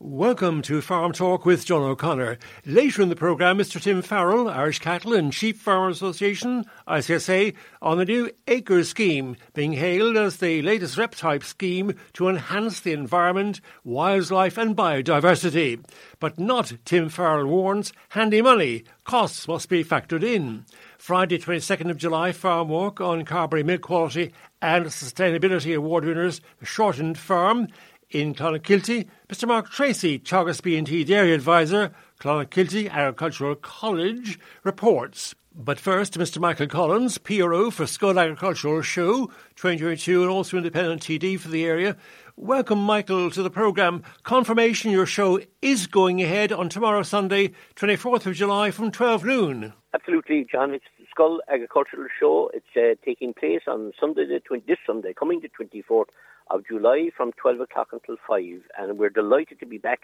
Welcome 0.00 0.62
to 0.62 0.80
Farm 0.80 1.10
Talk 1.10 1.44
with 1.44 1.66
John 1.66 1.82
O'Connor. 1.82 2.38
Later 2.64 3.02
in 3.02 3.08
the 3.08 3.16
programme, 3.16 3.58
Mr. 3.58 3.82
Tim 3.82 4.00
Farrell, 4.00 4.48
Irish 4.48 4.78
Cattle 4.78 5.12
and 5.12 5.34
Sheep 5.34 5.56
Farmers 5.56 5.96
Association, 5.96 6.66
ICSA, 6.86 7.52
on 7.82 7.98
the 7.98 8.04
new 8.04 8.30
Acres 8.46 8.90
scheme, 8.90 9.36
being 9.54 9.72
hailed 9.72 10.16
as 10.16 10.36
the 10.36 10.62
latest 10.62 10.96
REP 10.96 11.16
type 11.16 11.42
scheme 11.42 11.94
to 12.12 12.28
enhance 12.28 12.78
the 12.78 12.92
environment, 12.92 13.60
wildlife 13.82 14.56
and 14.56 14.76
biodiversity. 14.76 15.84
But 16.20 16.38
not, 16.38 16.74
Tim 16.84 17.08
Farrell 17.08 17.48
warns, 17.48 17.92
handy 18.10 18.40
money. 18.40 18.84
Costs 19.02 19.48
must 19.48 19.68
be 19.68 19.82
factored 19.82 20.22
in. 20.22 20.64
Friday, 20.96 21.38
22nd 21.38 21.90
of 21.90 21.96
July, 21.96 22.30
Farm 22.30 22.68
Walk 22.68 23.00
on 23.00 23.24
Carbery 23.24 23.64
Milk 23.64 23.82
Quality 23.82 24.32
and 24.62 24.86
Sustainability 24.86 25.76
Award 25.76 26.04
winners, 26.04 26.40
Shortened 26.62 27.18
Farm 27.18 27.66
in 28.10 28.34
Clonakilty, 28.34 29.06
Mr. 29.28 29.46
Mark 29.46 29.70
Tracy, 29.70 30.18
Teagasc 30.18 30.62
B&T 30.62 31.04
Dairy 31.04 31.32
Advisor, 31.32 31.92
Clonakilty 32.20 32.90
Agricultural 32.90 33.54
College, 33.54 34.38
reports. 34.64 35.34
But 35.54 35.80
first, 35.80 36.16
Mr. 36.18 36.38
Michael 36.38 36.68
Collins, 36.68 37.18
PRO 37.18 37.70
for 37.70 37.84
Schull 37.84 38.20
Agricultural 38.20 38.80
Show 38.82 39.26
2022 39.56 40.22
and 40.22 40.30
also 40.30 40.56
independent 40.56 41.02
TD 41.02 41.38
for 41.38 41.48
the 41.48 41.64
area. 41.64 41.96
Welcome, 42.36 42.78
Michael, 42.78 43.30
to 43.32 43.42
the 43.42 43.50
programme. 43.50 44.04
Confirmation 44.22 44.92
your 44.92 45.06
show 45.06 45.40
is 45.60 45.88
going 45.88 46.22
ahead 46.22 46.52
on 46.52 46.68
tomorrow, 46.68 47.02
Sunday, 47.02 47.52
24th 47.74 48.26
of 48.26 48.36
July 48.36 48.70
from 48.70 48.92
12 48.92 49.24
noon. 49.24 49.72
Absolutely, 49.92 50.46
John. 50.50 50.72
It's 50.72 50.84
the 50.98 51.04
Schull 51.12 51.38
Agricultural 51.52 52.06
Show. 52.20 52.52
It's 52.54 52.66
uh, 52.76 52.94
taking 53.04 53.34
place 53.34 53.62
on 53.66 53.92
Sunday, 53.98 54.26
the 54.26 54.38
20, 54.38 54.64
this 54.68 54.78
Sunday, 54.86 55.12
coming 55.12 55.40
the 55.40 55.48
24th 55.48 56.06
of 56.50 56.66
July 56.66 57.10
from 57.16 57.32
12 57.32 57.60
o'clock 57.60 57.88
until 57.92 58.16
5. 58.26 58.42
And 58.78 58.98
we're 58.98 59.10
delighted 59.10 59.60
to 59.60 59.66
be 59.66 59.78
back 59.78 60.02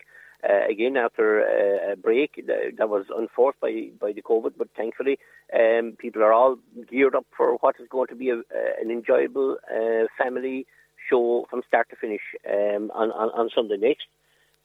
uh, 0.48 0.66
again 0.70 0.96
after 0.96 1.40
uh, 1.40 1.92
a 1.92 1.96
break 1.96 2.44
that 2.46 2.88
was 2.88 3.06
unforced 3.16 3.60
by, 3.60 3.88
by 4.00 4.12
the 4.12 4.22
COVID, 4.22 4.52
but 4.58 4.68
thankfully 4.76 5.18
um, 5.54 5.94
people 5.98 6.22
are 6.22 6.32
all 6.32 6.56
geared 6.90 7.14
up 7.14 7.26
for 7.36 7.54
what 7.56 7.76
is 7.80 7.88
going 7.88 8.08
to 8.08 8.14
be 8.14 8.30
a, 8.30 8.42
an 8.80 8.90
enjoyable 8.90 9.56
uh, 9.72 10.06
family 10.18 10.66
show 11.08 11.46
from 11.50 11.62
start 11.66 11.88
to 11.90 11.96
finish 11.96 12.22
um, 12.50 12.90
on, 12.94 13.10
on, 13.12 13.30
on 13.30 13.50
Sunday 13.54 13.76
next. 13.76 14.06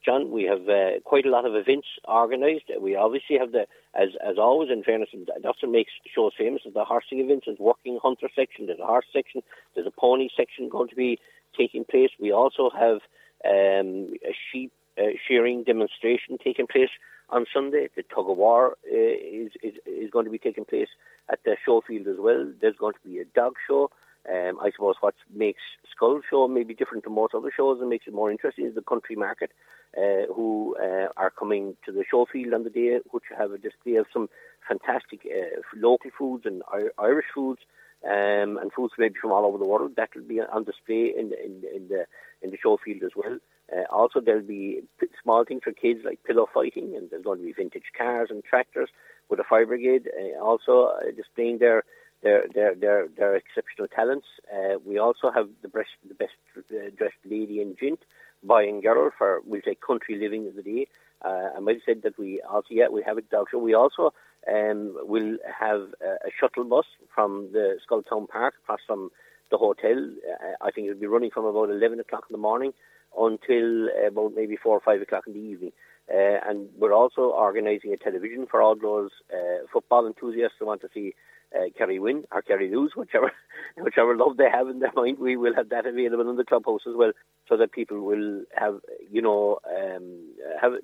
John, 0.06 0.32
we 0.32 0.44
have 0.44 0.68
uh, 0.70 1.02
quite 1.04 1.26
a 1.26 1.30
lot 1.30 1.46
of 1.46 1.56
events 1.56 1.88
organised. 2.08 2.72
We 2.80 2.96
obviously 2.96 3.38
have 3.38 3.52
the, 3.52 3.68
as 3.94 4.10
as 4.26 4.38
always, 4.38 4.70
in 4.72 4.82
fairness, 4.84 5.10
that's 5.44 5.62
what 5.62 5.72
makes 5.72 5.92
shows 6.16 6.32
famous 6.38 6.62
is 6.66 6.74
the 6.74 6.86
horsing 6.86 7.20
events. 7.20 7.46
There's 7.48 7.60
working 7.60 8.00
hunter 8.02 8.30
section, 8.34 8.68
there's 8.68 8.80
a 8.80 8.86
horse 8.86 9.08
section, 9.12 9.42
there's 9.76 9.88
a 9.88 9.92
pony 9.92 10.30
section 10.36 10.70
going 10.70 10.88
to 10.90 10.96
be 10.96 11.20
taking 11.58 11.86
place. 11.86 12.10
We 12.20 12.32
also 12.32 12.70
have 12.70 13.00
um, 13.46 14.14
a 14.26 14.34
sheep 14.52 14.72
uh, 14.98 15.12
shearing 15.28 15.64
demonstration 15.64 16.38
taking 16.44 16.68
place 16.68 16.90
on 17.30 17.46
Sunday. 17.54 17.90
The 17.96 18.04
tug 18.04 18.30
of 18.30 18.38
war 18.38 18.78
uh, 18.92 18.96
is, 18.96 19.52
is 19.62 19.76
is 19.86 20.10
going 20.12 20.26
to 20.26 20.32
be 20.32 20.40
taking 20.40 20.66
place 20.66 20.90
at 21.32 21.40
the 21.46 21.56
show 21.66 21.82
field 21.86 22.08
as 22.08 22.18
well. 22.20 22.52
There's 22.60 22.76
going 22.78 22.94
to 22.94 23.10
be 23.10 23.20
a 23.20 23.26
dog 23.26 23.54
show. 23.68 23.90
Um, 24.30 24.60
I 24.62 24.72
suppose 24.72 24.96
what 25.00 25.16
makes 25.34 25.62
Schull 25.96 26.22
Show 26.30 26.48
maybe 26.48 26.74
different 26.74 27.04
to 27.06 27.10
most 27.10 27.34
other 27.34 27.52
shows 27.56 27.80
and 27.80 27.90
makes 27.90 28.06
it 28.06 28.14
more 28.14 28.30
interesting 28.30 28.66
is 28.66 28.76
the 28.76 28.82
country 28.82 29.16
market, 29.16 29.52
uh, 29.98 30.32
who 30.36 30.76
uh, 30.80 31.08
are 31.16 31.32
coming 31.32 31.78
to 31.86 31.92
the 31.92 32.04
show 32.10 32.28
field 32.32 32.54
on 32.54 32.64
the 32.64 32.70
day, 32.70 33.00
which 33.12 33.24
have 33.36 33.52
a 33.52 33.58
display 33.58 33.96
of 33.96 34.08
some 34.12 34.30
fantastic 34.68 35.22
uh, 35.26 35.62
local 35.76 36.12
foods 36.16 36.46
and 36.46 36.62
Irish 37.00 37.26
foods, 37.34 37.62
um, 38.06 38.58
and 38.58 38.72
foods 38.74 38.94
maybe 38.98 39.16
from 39.22 39.32
all 39.32 39.46
over 39.46 39.58
the 39.58 39.66
world. 39.66 39.94
That 39.98 40.10
will 40.16 40.24
be 40.24 40.40
on 40.42 40.64
display 40.64 41.14
in, 41.18 41.32
in, 41.34 41.64
in 41.76 41.88
the 41.90 42.06
in 42.42 42.52
the 42.52 42.58
show 42.62 42.78
field 42.84 43.04
as 43.04 43.12
well. 43.16 43.38
Uh, 43.72 43.84
also, 43.94 44.20
there'll 44.20 44.42
be 44.42 44.82
small 45.22 45.46
things 45.46 45.62
for 45.64 45.72
kids 45.72 46.00
like 46.04 46.24
pillow 46.24 46.48
fighting, 46.54 46.96
and 46.96 47.10
there's 47.10 47.24
going 47.24 47.40
to 47.40 47.46
be 47.46 47.54
vintage 47.54 47.92
cars 47.98 48.30
and 48.32 48.44
tractors 48.44 48.90
with 49.30 49.40
a 49.40 49.44
fire 49.44 49.66
brigade. 49.66 50.10
Uh, 50.10 50.44
also 50.44 50.92
uh, 50.96 51.12
displaying 51.16 51.60
their 51.60 51.84
their 52.24 52.46
their 52.54 52.76
their, 52.76 53.08
their 53.16 53.36
exceptional 53.36 53.88
talents. 53.88 54.28
Uh, 54.52 54.80
we 54.84 54.98
also 54.98 55.32
have 55.32 55.50
the 55.62 55.68
best 55.68 55.90
the 56.08 56.16
best 56.16 56.34
uh, 56.58 56.90
dressed 56.98 57.22
lady 57.26 57.62
and 57.62 57.78
gent, 57.78 58.00
boy 58.44 58.68
and 58.68 58.82
girl 58.82 59.12
for 59.18 59.42
we'll 59.46 59.62
say 59.64 59.76
country 59.76 60.18
living 60.20 60.48
of 60.48 60.56
the 60.56 60.64
day. 60.64 60.88
I 61.22 61.60
might 61.60 61.76
have 61.76 61.82
said 61.86 62.02
that 62.04 62.18
we 62.18 62.42
also 62.42 62.68
yeah 62.72 62.88
we 62.88 63.04
have 63.04 63.18
a 63.18 63.22
dog 63.22 63.48
show. 63.52 63.60
We 63.60 63.74
also 63.74 64.14
um, 64.48 64.96
will 65.02 65.38
have 65.60 65.82
a, 66.02 66.30
shuttle 66.40 66.64
bus 66.64 66.86
from 67.14 67.50
the 67.52 67.78
Schull 67.88 68.08
Town 68.08 68.28
Park 68.28 68.56
across 68.64 68.80
from 68.86 69.10
the 69.52 69.58
hotel. 69.58 69.98
Uh, 69.98 70.66
I 70.66 70.72
think 70.72 70.88
it'll 70.88 71.00
be 71.00 71.08
running 71.08 71.32
from 71.32 71.46
about 71.46 71.70
eleven 71.70 72.00
o'clock 72.00 72.26
in 72.30 72.34
the 72.34 72.40
morning 72.40 72.74
until 73.18 73.88
about 74.08 74.34
maybe 74.36 74.56
four 74.56 74.78
or 74.78 74.82
five 74.82 75.02
o'clock 75.02 75.26
in 75.28 75.34
the 75.34 75.40
evening. 75.40 75.72
Uh, 76.12 76.40
and 76.48 76.70
we're 76.78 76.94
also 76.94 77.22
organising 77.22 77.94
a 77.94 77.98
television 77.98 78.48
for 78.50 78.62
all 78.62 78.76
those 78.76 79.12
uh, 79.32 79.66
football 79.72 80.08
enthusiasts 80.08 80.58
who 80.60 80.66
want 80.66 80.82
to 80.82 80.90
see 80.94 81.14
uh, 81.56 81.66
Kerry 81.78 82.00
win 82.00 82.24
or 82.32 82.42
Kerry 82.42 82.70
lose, 82.70 82.94
whichever 82.96 83.32
whichever 83.78 84.16
love 84.16 84.38
they 84.38 84.50
have 84.50 84.68
in 84.68 84.80
their 84.80 84.94
mind. 84.96 85.20
We 85.20 85.38
will 85.38 85.56
have 85.56 85.70
that 85.70 85.86
available 85.86 86.30
in 86.30 86.36
the 86.38 86.46
clubhouse 86.46 86.82
as 86.88 86.96
well, 86.96 87.12
so 87.48 87.58
that 87.58 87.72
people 87.72 88.02
will 88.02 88.44
have 88.56 88.80
you 89.10 89.22
know 89.22 89.60
um, 89.68 90.30
have 90.62 90.74
uh, 90.74 90.78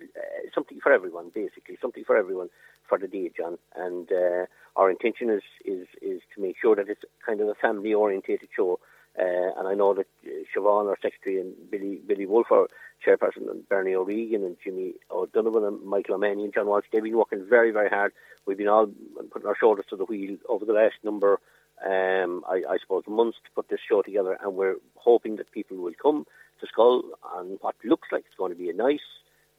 something 0.54 0.80
for 0.82 0.92
everyone, 0.92 1.32
basically 1.34 1.78
something 1.82 2.04
for 2.06 2.18
everyone 2.18 2.50
for 2.88 2.98
the 2.98 3.08
day, 3.08 3.32
John. 3.36 3.58
And 3.76 4.10
uh, 4.12 4.46
our 4.76 4.90
intention 4.90 5.30
is, 5.30 5.44
is 5.66 5.88
is 6.02 6.22
to 6.36 6.42
make 6.42 6.56
sure 6.62 6.76
that 6.76 6.90
it's 6.90 7.02
kind 7.26 7.42
of 7.42 7.48
a 7.48 7.56
family 7.56 7.94
orientated 7.94 8.50
show. 8.56 8.80
Uh, 9.18 9.58
and 9.58 9.68
I 9.68 9.76
know 9.76 9.94
that 9.94 10.08
uh, 10.26 10.30
Siobhan, 10.54 10.90
our 10.90 10.98
secretary, 11.02 11.40
and 11.40 11.54
Billy 11.72 12.02
Billy 12.06 12.26
Wolf, 12.26 12.48
our 12.52 12.68
chairperson, 13.06 13.50
and 13.50 13.68
Bernie 13.68 13.96
O'Regan, 13.96 14.44
and 14.44 14.58
Jimmy 14.64 14.94
O'Donovan, 15.12 15.64
and 15.64 15.84
Michael 15.84 16.16
O'Mahony, 16.16 16.44
and 16.46 16.54
John 16.54 16.68
Walsh, 16.68 16.86
they've 16.92 17.04
been 17.04 17.18
working 17.18 17.46
very, 17.50 17.72
very 17.72 17.90
hard. 17.90 18.14
We've 18.46 18.58
been 18.58 18.68
all 18.68 18.88
putting 19.32 19.48
our 19.48 19.56
shoulders 19.58 19.86
to 19.90 19.96
the 19.96 20.06
wheel 20.06 20.38
over 20.48 20.66
the 20.66 20.74
last 20.74 20.96
number, 21.04 21.40
um, 21.86 22.44
I, 22.48 22.62
I 22.70 22.78
suppose, 22.80 23.04
months 23.08 23.38
to 23.44 23.52
put 23.56 23.70
this 23.70 23.80
show 23.88 24.02
together, 24.02 24.38
and 24.42 24.56
we're 24.56 24.76
hoping 24.96 25.38
that 25.38 25.52
people 25.52 25.78
will 25.78 25.94
come 26.02 26.26
to 26.60 26.68
Schull 26.68 27.04
on 27.36 27.58
what 27.62 27.76
looks 27.84 28.10
like 28.12 28.24
it's 28.28 28.38
going 28.38 28.52
to 28.52 28.58
be 28.58 28.70
a 28.70 28.74
nice, 28.74 29.00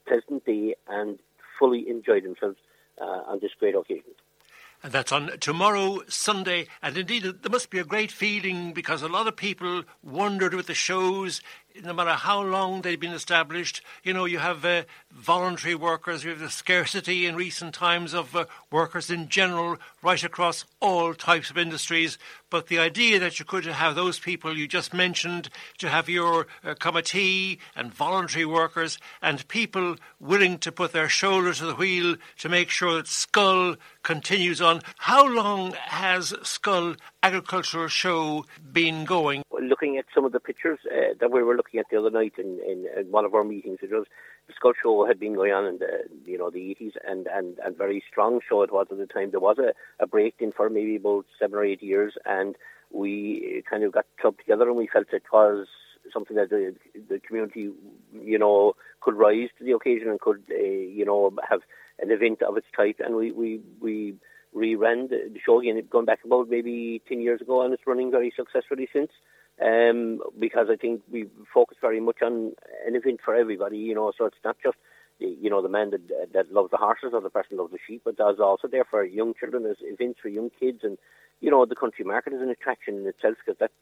pleasant 0.07 0.45
day 0.45 0.75
and 0.89 1.19
fully 1.59 1.89
enjoy 1.89 2.21
themselves 2.21 2.59
uh, 3.01 3.23
on 3.27 3.41
this 3.41 3.53
great 3.59 3.75
occasion. 3.75 4.13
And 4.83 4.93
that's 4.93 5.11
on 5.11 5.31
tomorrow, 5.41 6.03
Sunday. 6.09 6.69
And 6.83 6.97
indeed, 6.97 7.23
there 7.25 7.51
must 7.51 7.71
be 7.71 7.79
a 7.79 7.85
great 7.85 8.13
feeling 8.13 8.73
because 8.73 9.03
a 9.03 9.09
lot 9.09 9.27
of 9.27 9.35
people 9.35 9.85
wondered 10.03 10.55
with 10.55 10.67
the 10.67 10.75
shows, 10.75 11.41
no 11.85 11.93
matter 11.93 12.13
how 12.13 12.43
long 12.43 12.83
they've 12.83 13.01
been 13.01 13.13
established. 13.13 13.83
You 14.03 14.13
know, 14.13 14.25
you 14.25 14.39
have 14.39 14.65
uh, 14.65 14.83
voluntary 15.11 15.75
workers, 15.75 16.25
you 16.25 16.31
have 16.31 16.39
the 16.39 16.51
scarcity 16.51 17.27
in 17.27 17.37
recent 17.37 17.75
times 17.75 18.15
of 18.15 18.35
uh, 18.35 18.47
workers 18.71 19.11
in 19.11 19.29
general, 19.29 19.77
right 20.03 20.23
across 20.23 20.65
all 20.81 21.15
types 21.15 21.51
of 21.51 21.59
industries. 21.59 22.19
but 22.51 22.69
the 22.69 22.79
idea 22.79 23.19
that 23.19 23.39
you 23.39 23.45
could 23.45 23.65
have 23.67 23.95
those 23.95 24.19
people 24.19 24.57
you 24.57 24.69
just 24.69 24.95
mentioned, 24.95 25.49
to 25.79 25.89
have 25.89 26.09
your 26.09 26.47
uh, 26.65 26.75
committee 26.75 27.59
and 27.75 27.93
voluntary 27.93 28.45
workers 28.45 28.99
and 29.21 29.47
people 29.49 29.97
willing 30.21 30.59
to 30.59 30.73
put 30.73 30.93
their 30.93 31.09
shoulder 31.09 31.53
to 31.53 31.67
the 31.67 31.75
wheel 31.75 32.17
to 32.39 32.49
make 32.49 32.71
sure 32.71 32.95
that 32.95 33.07
Schull 33.07 33.77
continues 34.03 34.61
on. 34.61 34.81
How 34.99 35.27
long 35.27 35.73
has 35.73 36.33
Schull 36.43 36.97
Agricultural 37.27 37.89
Show 37.89 38.47
been 38.73 39.05
going? 39.05 39.43
Looking 39.51 39.99
at 39.99 40.05
some 40.15 40.25
of 40.25 40.31
the 40.31 40.39
pictures 40.39 40.79
uh, 40.87 41.15
that 41.19 41.33
we 41.33 41.43
were 41.43 41.57
looking 41.57 41.81
at 41.81 41.87
the 41.91 41.99
other 41.99 42.11
night 42.11 42.35
in, 42.39 42.61
in, 42.65 42.87
in 42.97 43.11
one 43.11 43.25
of 43.25 43.35
our 43.35 43.43
meetings, 43.43 43.79
it 43.83 43.91
was 43.91 44.07
the 44.47 44.53
Schull 44.55 44.75
show 44.81 45.05
had 45.05 45.19
been 45.19 45.35
going 45.35 45.53
on 45.53 45.67
in 45.67 45.79
the 45.79 46.05
you 46.25 46.39
know 46.39 46.51
the 46.51 46.71
eighties 46.71 46.93
and 47.05 47.27
and 47.27 47.59
and 47.65 47.77
very 47.77 48.01
strong 48.09 48.39
show 48.49 48.63
it 48.63 48.73
was 48.73 48.87
at 48.93 48.99
the 48.99 49.07
time. 49.07 49.33
There 49.33 49.41
was 49.41 49.57
a, 49.59 49.73
a 50.01 50.07
break 50.07 50.37
in 50.39 50.53
for 50.53 50.71
maybe 50.71 50.95
about 50.95 51.27
seven 51.37 51.59
or 51.59 51.65
eight 51.65 51.83
years, 51.83 52.15
and 52.25 52.55
we 52.93 53.65
kind 53.69 53.83
of 53.83 53.91
got 53.91 54.07
clubbed 54.21 54.39
together 54.39 54.69
and 54.69 54.77
we 54.77 54.87
felt 54.87 55.07
it 55.13 55.25
was 55.33 55.67
something 56.13 56.37
that 56.37 56.51
the 56.51 56.77
the 57.09 57.19
community 57.19 57.71
you 58.23 58.39
know 58.39 58.75
could 59.01 59.17
rise 59.17 59.49
to 59.59 59.65
the 59.65 59.73
occasion 59.73 60.09
and 60.11 60.21
could 60.21 60.45
uh, 60.53 60.63
you 60.63 61.05
know 61.05 61.33
have 61.51 61.63
an 61.99 62.13
event 62.13 62.41
of 62.43 62.57
its 62.57 62.69
type, 62.77 63.01
and 63.05 63.17
we 63.17 63.33
we 63.33 63.61
we 63.81 64.15
reran 64.57 65.09
the, 65.09 65.31
the 65.33 65.41
show 65.45 65.61
again, 65.61 65.81
going 65.91 66.07
back 66.07 66.21
about 66.25 66.49
maybe 66.49 67.03
ten 67.09 67.21
years 67.21 67.41
ago, 67.41 67.63
and 67.63 67.73
it's 67.75 67.87
running 67.87 68.11
very 68.11 68.33
successfully 68.35 68.89
since. 68.93 69.11
Um, 69.65 70.21
because 70.39 70.67
I 70.71 70.77
think 70.77 71.01
we 71.11 71.27
focus 71.53 71.79
very 71.81 72.01
much 72.01 72.21
on 72.23 72.53
an 72.87 72.95
event 72.95 73.21
for 73.25 73.35
everybody, 73.35 73.79
you 73.79 73.95
know, 73.95 74.13
so 74.17 74.27
it's 74.27 74.45
not 74.45 74.57
just 74.63 74.77
you 75.19 75.49
know 75.49 75.63
the 75.63 75.69
man 75.69 75.91
that 75.91 76.33
that 76.33 76.53
loves 76.53 76.71
the 76.71 76.77
horses 76.77 77.11
or 77.13 77.21
the 77.21 77.31
person 77.31 77.57
loves 77.57 77.73
the 77.73 77.79
sheep, 77.87 78.03
but 78.05 78.19
there's 78.19 78.41
also 78.41 78.69
there 78.69 78.85
for 78.85 79.03
young 79.05 79.35
children 79.39 79.65
as 79.67 79.77
events 79.81 80.19
for 80.21 80.29
young 80.29 80.51
kids, 80.61 80.81
and 80.83 80.99
you 81.41 81.51
know 81.51 81.67
the 81.67 81.77
country 81.77 82.05
market 82.05 82.33
is 82.33 82.41
an 82.41 82.49
attraction 82.49 82.97
in 82.97 83.07
itself 83.07 83.37
because 83.45 83.59
that's 83.59 83.73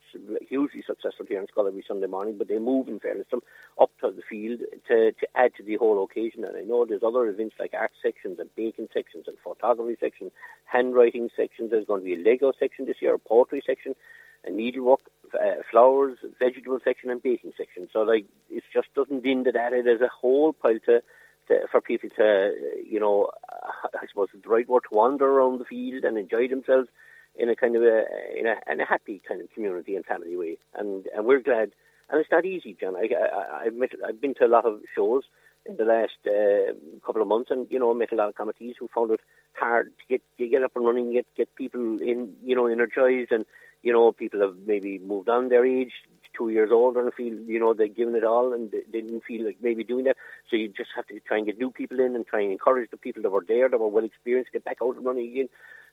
hugely 0.48 0.82
successful 0.86 1.24
here 1.28 1.40
in 1.40 1.46
Schull 1.46 1.68
every 1.68 1.84
Sunday 1.86 2.06
morning. 2.06 2.36
But 2.36 2.48
they 2.48 2.58
move 2.58 2.88
in 2.88 2.98
fairness 2.98 3.28
them 3.30 3.40
up 3.80 3.90
to 4.00 4.10
the 4.10 4.22
field 4.28 4.60
to 4.88 5.12
to 5.12 5.26
add 5.34 5.54
to 5.56 5.62
the 5.62 5.76
whole 5.76 6.02
occasion, 6.02 6.44
and 6.44 6.56
I 6.56 6.62
know 6.62 6.84
there's 6.84 7.02
other 7.06 7.26
events 7.26 7.54
like 7.58 7.72
art 7.72 7.92
sections 8.02 8.38
and 8.40 8.50
baking 8.56 8.88
sections 8.92 9.24
and 9.28 9.36
photography 9.42 9.96
sections, 10.00 10.32
handwriting 10.64 11.30
sections. 11.36 11.70
There's 11.70 11.86
going 11.86 12.00
to 12.00 12.04
be 12.04 12.14
a 12.14 12.30
Lego 12.30 12.52
section 12.58 12.86
this 12.86 13.00
year, 13.00 13.14
a 13.14 13.18
poetry 13.18 13.62
section, 13.64 13.94
a 14.44 14.50
needlework 14.50 15.00
uh, 15.34 15.62
flowers, 15.70 16.18
vegetable 16.40 16.80
section, 16.82 17.10
and 17.10 17.22
baking 17.22 17.52
section. 17.56 17.88
So 17.92 18.00
like 18.00 18.26
it 18.50 18.64
just 18.72 18.92
doesn't 18.94 19.24
end 19.24 19.46
at 19.46 19.54
that. 19.54 19.72
Is 19.72 20.00
a 20.00 20.08
whole 20.08 20.52
pile 20.52 20.80
to, 20.86 21.02
to 21.48 21.60
for 21.70 21.80
people 21.80 22.10
to 22.16 22.52
you 22.84 22.98
know 22.98 23.30
I 23.52 24.06
suppose 24.08 24.28
it's 24.34 24.42
the 24.42 24.50
right 24.50 24.68
word 24.68 24.82
to 24.90 24.96
wander 24.96 25.26
around 25.26 25.60
the 25.60 25.64
field 25.64 26.04
and 26.04 26.18
enjoy 26.18 26.48
themselves 26.48 26.88
in 27.36 27.48
a 27.48 27.56
kind 27.56 27.76
of 27.76 27.82
a 27.82 28.04
in 28.38 28.46
a, 28.46 28.56
in 28.70 28.80
a 28.80 28.86
happy 28.86 29.20
kind 29.26 29.40
of 29.40 29.52
community 29.52 29.96
and 29.96 30.04
family 30.04 30.36
way. 30.36 30.58
And 30.74 31.06
and 31.14 31.26
we're 31.26 31.40
glad. 31.40 31.72
And 32.10 32.20
it's 32.20 32.30
not 32.30 32.44
easy, 32.44 32.76
John. 32.78 32.96
I, 32.96 33.08
I, 33.14 33.62
I 33.62 33.64
admit 33.66 33.92
I've 34.06 34.20
been 34.20 34.34
to 34.34 34.44
a 34.44 34.46
lot 34.46 34.66
of 34.66 34.80
shows 34.94 35.22
in 35.64 35.76
the 35.76 35.84
last 35.84 36.18
uh, 36.26 36.74
couple 37.04 37.22
of 37.22 37.28
months, 37.28 37.50
and 37.50 37.66
you 37.70 37.78
know, 37.78 37.94
met 37.94 38.12
a 38.12 38.16
lot 38.16 38.28
of 38.28 38.34
committees 38.34 38.76
who 38.78 38.88
found 38.94 39.10
it 39.10 39.20
hard 39.54 39.86
to 39.86 40.04
get 40.08 40.22
to 40.38 40.46
get 40.46 40.62
up 40.62 40.76
and 40.76 40.84
running, 40.84 41.12
get 41.12 41.26
get 41.36 41.54
people 41.56 41.98
in, 42.00 42.34
you 42.44 42.54
know, 42.54 42.66
energized 42.66 43.32
and 43.32 43.46
you 43.84 43.92
know, 43.92 44.10
people 44.12 44.40
have 44.40 44.56
maybe 44.66 44.98
moved 44.98 45.28
on 45.28 45.50
their 45.50 45.64
age, 45.64 45.92
two 46.36 46.50
years 46.50 46.70
older, 46.72 47.00
and 47.00 47.14
feel, 47.14 47.34
you 47.46 47.58
know, 47.58 47.74
they've 47.74 47.94
given 47.94 48.14
it 48.14 48.24
all 48.24 48.52
and 48.52 48.70
they 48.70 49.00
didn't 49.00 49.24
feel 49.24 49.44
like 49.46 49.58
maybe 49.62 49.84
doing 49.84 50.04
that. 50.04 50.16
So 50.50 50.56
you 50.56 50.68
just 50.68 50.90
have 50.96 51.06
to 51.06 51.20
try 51.20 51.38
and 51.38 51.46
get 51.46 51.58
new 51.58 51.70
people 51.70 52.00
in 52.00 52.14
and 52.14 52.26
try 52.26 52.40
and 52.42 52.52
encourage 52.52 52.90
the 52.90 52.96
people 52.96 53.22
that 53.22 53.30
were 53.30 53.44
there, 53.46 53.68
that 53.68 53.80
were 53.80 53.88
well 53.88 54.04
experienced, 54.04 54.52
get 54.52 54.64
back 54.64 54.78
out 54.82 54.96
and 54.96 55.04
running 55.04 55.30
again. 55.30 55.48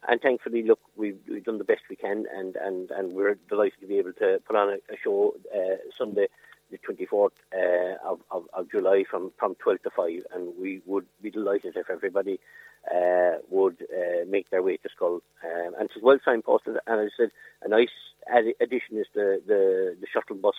And 0.07 0.19
thankfully, 0.19 0.63
look, 0.63 0.79
we've, 0.95 1.19
we've 1.29 1.43
done 1.43 1.59
the 1.59 1.63
best 1.63 1.81
we 1.89 1.95
can, 1.95 2.25
and, 2.35 2.55
and, 2.55 2.89
and 2.89 3.13
we're 3.13 3.37
delighted 3.49 3.79
to 3.81 3.87
be 3.87 3.99
able 3.99 4.13
to 4.13 4.39
put 4.47 4.55
on 4.55 4.69
a, 4.69 4.93
a 4.93 4.97
show 5.03 5.35
uh, 5.55 5.75
Sunday 5.97 6.27
the 6.71 6.77
24th 6.79 7.31
uh, 7.53 7.97
of, 8.09 8.19
of, 8.31 8.43
of, 8.53 8.71
July 8.71 9.03
from, 9.09 9.31
from 9.37 9.55
12 9.55 9.83
to 9.83 9.89
5, 9.89 10.09
and 10.33 10.53
we 10.59 10.81
would 10.85 11.05
be 11.21 11.29
delighted 11.29 11.75
if 11.75 11.89
everybody 11.89 12.39
uh, 12.93 13.37
would 13.49 13.77
uh, 13.93 14.25
make 14.27 14.49
their 14.49 14.63
way 14.63 14.77
to 14.77 14.89
Schull. 14.89 15.21
Um, 15.43 15.73
and 15.79 15.89
it's 15.89 16.01
well 16.01 16.17
signposted, 16.25 16.77
and 16.87 17.01
as 17.01 17.11
I 17.13 17.23
said, 17.23 17.31
a 17.63 17.69
nice 17.69 17.89
addition 18.61 18.97
is 18.97 19.07
the, 19.13 19.41
the, 19.45 19.95
the 19.99 20.07
shuttle 20.11 20.37
bus. 20.37 20.55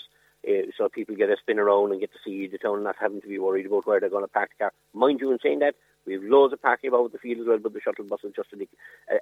Uh, 0.46 0.70
so 0.76 0.88
people 0.88 1.14
get 1.14 1.30
a 1.30 1.36
spin 1.40 1.58
around 1.58 1.92
and 1.92 2.00
get 2.00 2.12
to 2.12 2.18
see 2.24 2.48
the 2.48 2.58
town, 2.58 2.82
not 2.82 2.96
having 3.00 3.20
to 3.20 3.28
be 3.28 3.38
worried 3.38 3.66
about 3.66 3.86
where 3.86 4.00
they're 4.00 4.10
going 4.10 4.24
to 4.24 4.28
park 4.28 4.50
the 4.58 4.64
car. 4.64 4.72
Mind 4.92 5.20
you, 5.20 5.30
in 5.30 5.38
saying 5.42 5.60
that, 5.60 5.74
we 6.04 6.14
have 6.14 6.22
loads 6.24 6.52
of 6.52 6.60
parking 6.60 6.88
about 6.88 7.12
the 7.12 7.18
field 7.18 7.40
as 7.40 7.46
well, 7.46 7.58
but 7.58 7.72
the 7.72 7.80
shuttle 7.80 8.04
bus 8.04 8.20
is 8.24 8.32
just 8.34 8.52
an, 8.52 8.66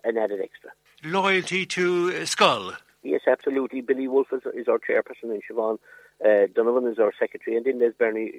an 0.05 0.17
added 0.17 0.41
extra. 0.41 0.71
Loyalty 1.05 1.67
to 1.67 2.11
Schull. 2.25 2.75
Yes, 3.03 3.23
absolutely. 3.27 3.81
Billy 3.81 4.09
Wolf 4.09 4.29
is, 4.33 4.43
is 4.55 4.69
our 4.69 4.79
chairperson 4.79 5.35
in 5.35 5.41
Siobhan. 5.51 5.79
Uh, 6.23 6.49
Donovan 6.55 6.87
is 6.87 6.99
our 6.99 7.13
secretary, 7.19 7.57
and 7.57 7.65
then 7.65 7.79
there's 7.79 7.95
Bernie 7.99 8.33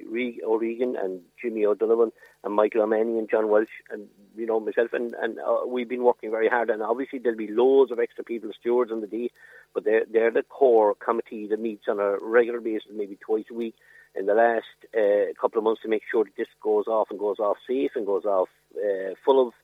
O'Regan 0.46 0.94
and 0.96 1.20
Jimmy 1.40 1.66
O'Donovan 1.66 2.12
and 2.44 2.54
Michael 2.54 2.82
O'Mahony 2.82 3.18
and 3.18 3.28
John 3.28 3.48
Walsh 3.48 3.66
and 3.90 4.06
you 4.36 4.46
know 4.46 4.60
myself 4.60 4.90
and 4.92 5.14
and 5.20 5.38
uh, 5.40 5.66
we've 5.66 5.88
been 5.88 6.04
working 6.04 6.30
very 6.30 6.48
hard. 6.48 6.70
And 6.70 6.80
obviously 6.80 7.18
there'll 7.18 7.36
be 7.36 7.50
loads 7.50 7.90
of 7.90 7.98
extra 7.98 8.22
people, 8.22 8.50
stewards 8.58 8.92
on 8.92 9.00
the 9.00 9.08
day, 9.08 9.30
but 9.74 9.82
they're 9.84 10.04
they're 10.12 10.30
the 10.30 10.44
core 10.44 10.94
committee 10.94 11.48
that 11.48 11.58
meets 11.58 11.88
on 11.88 11.98
a 11.98 12.18
regular 12.22 12.60
basis, 12.60 12.88
maybe 12.94 13.16
twice 13.16 13.46
a 13.50 13.54
week. 13.54 13.74
In 14.14 14.26
the 14.26 14.34
last 14.34 14.66
uh, 14.94 15.32
couple 15.40 15.58
of 15.58 15.64
months, 15.64 15.82
to 15.82 15.88
make 15.88 16.02
sure 16.08 16.24
that 16.24 16.36
this 16.36 16.46
goes 16.62 16.86
off 16.86 17.08
and 17.10 17.18
goes 17.18 17.38
off 17.40 17.56
safe 17.66 17.92
and 17.96 18.06
goes 18.06 18.26
off 18.26 18.48
uh, 18.76 19.14
full 19.24 19.48
of 19.48 19.54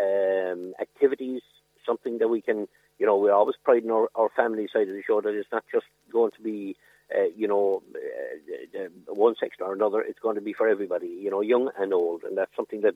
um, 0.00 0.74
activities, 0.80 1.40
something 1.86 2.18
that 2.18 2.28
we 2.28 2.40
can, 2.42 2.68
you 2.98 3.06
know, 3.06 3.16
we 3.16 3.30
always 3.30 3.56
pride 3.64 3.84
in 3.84 3.90
our, 3.90 4.08
our 4.14 4.28
family 4.36 4.68
side 4.72 4.88
of 4.88 4.94
the 4.94 5.02
show 5.06 5.20
that 5.20 5.34
it's 5.34 5.52
not 5.52 5.64
just 5.72 5.86
going 6.10 6.30
to 6.32 6.42
be 6.42 6.76
uh, 7.14 7.24
you 7.36 7.46
know, 7.46 7.82
uh, 7.94 8.84
uh, 8.84 9.14
one 9.14 9.34
section 9.38 9.64
or 9.64 9.72
another. 9.72 10.00
It's 10.00 10.18
going 10.18 10.36
to 10.36 10.40
be 10.40 10.52
for 10.52 10.68
everybody, 10.68 11.06
you 11.06 11.30
know, 11.30 11.42
young 11.42 11.70
and 11.78 11.92
old, 11.92 12.22
and 12.24 12.36
that's 12.36 12.54
something 12.56 12.80
that, 12.80 12.94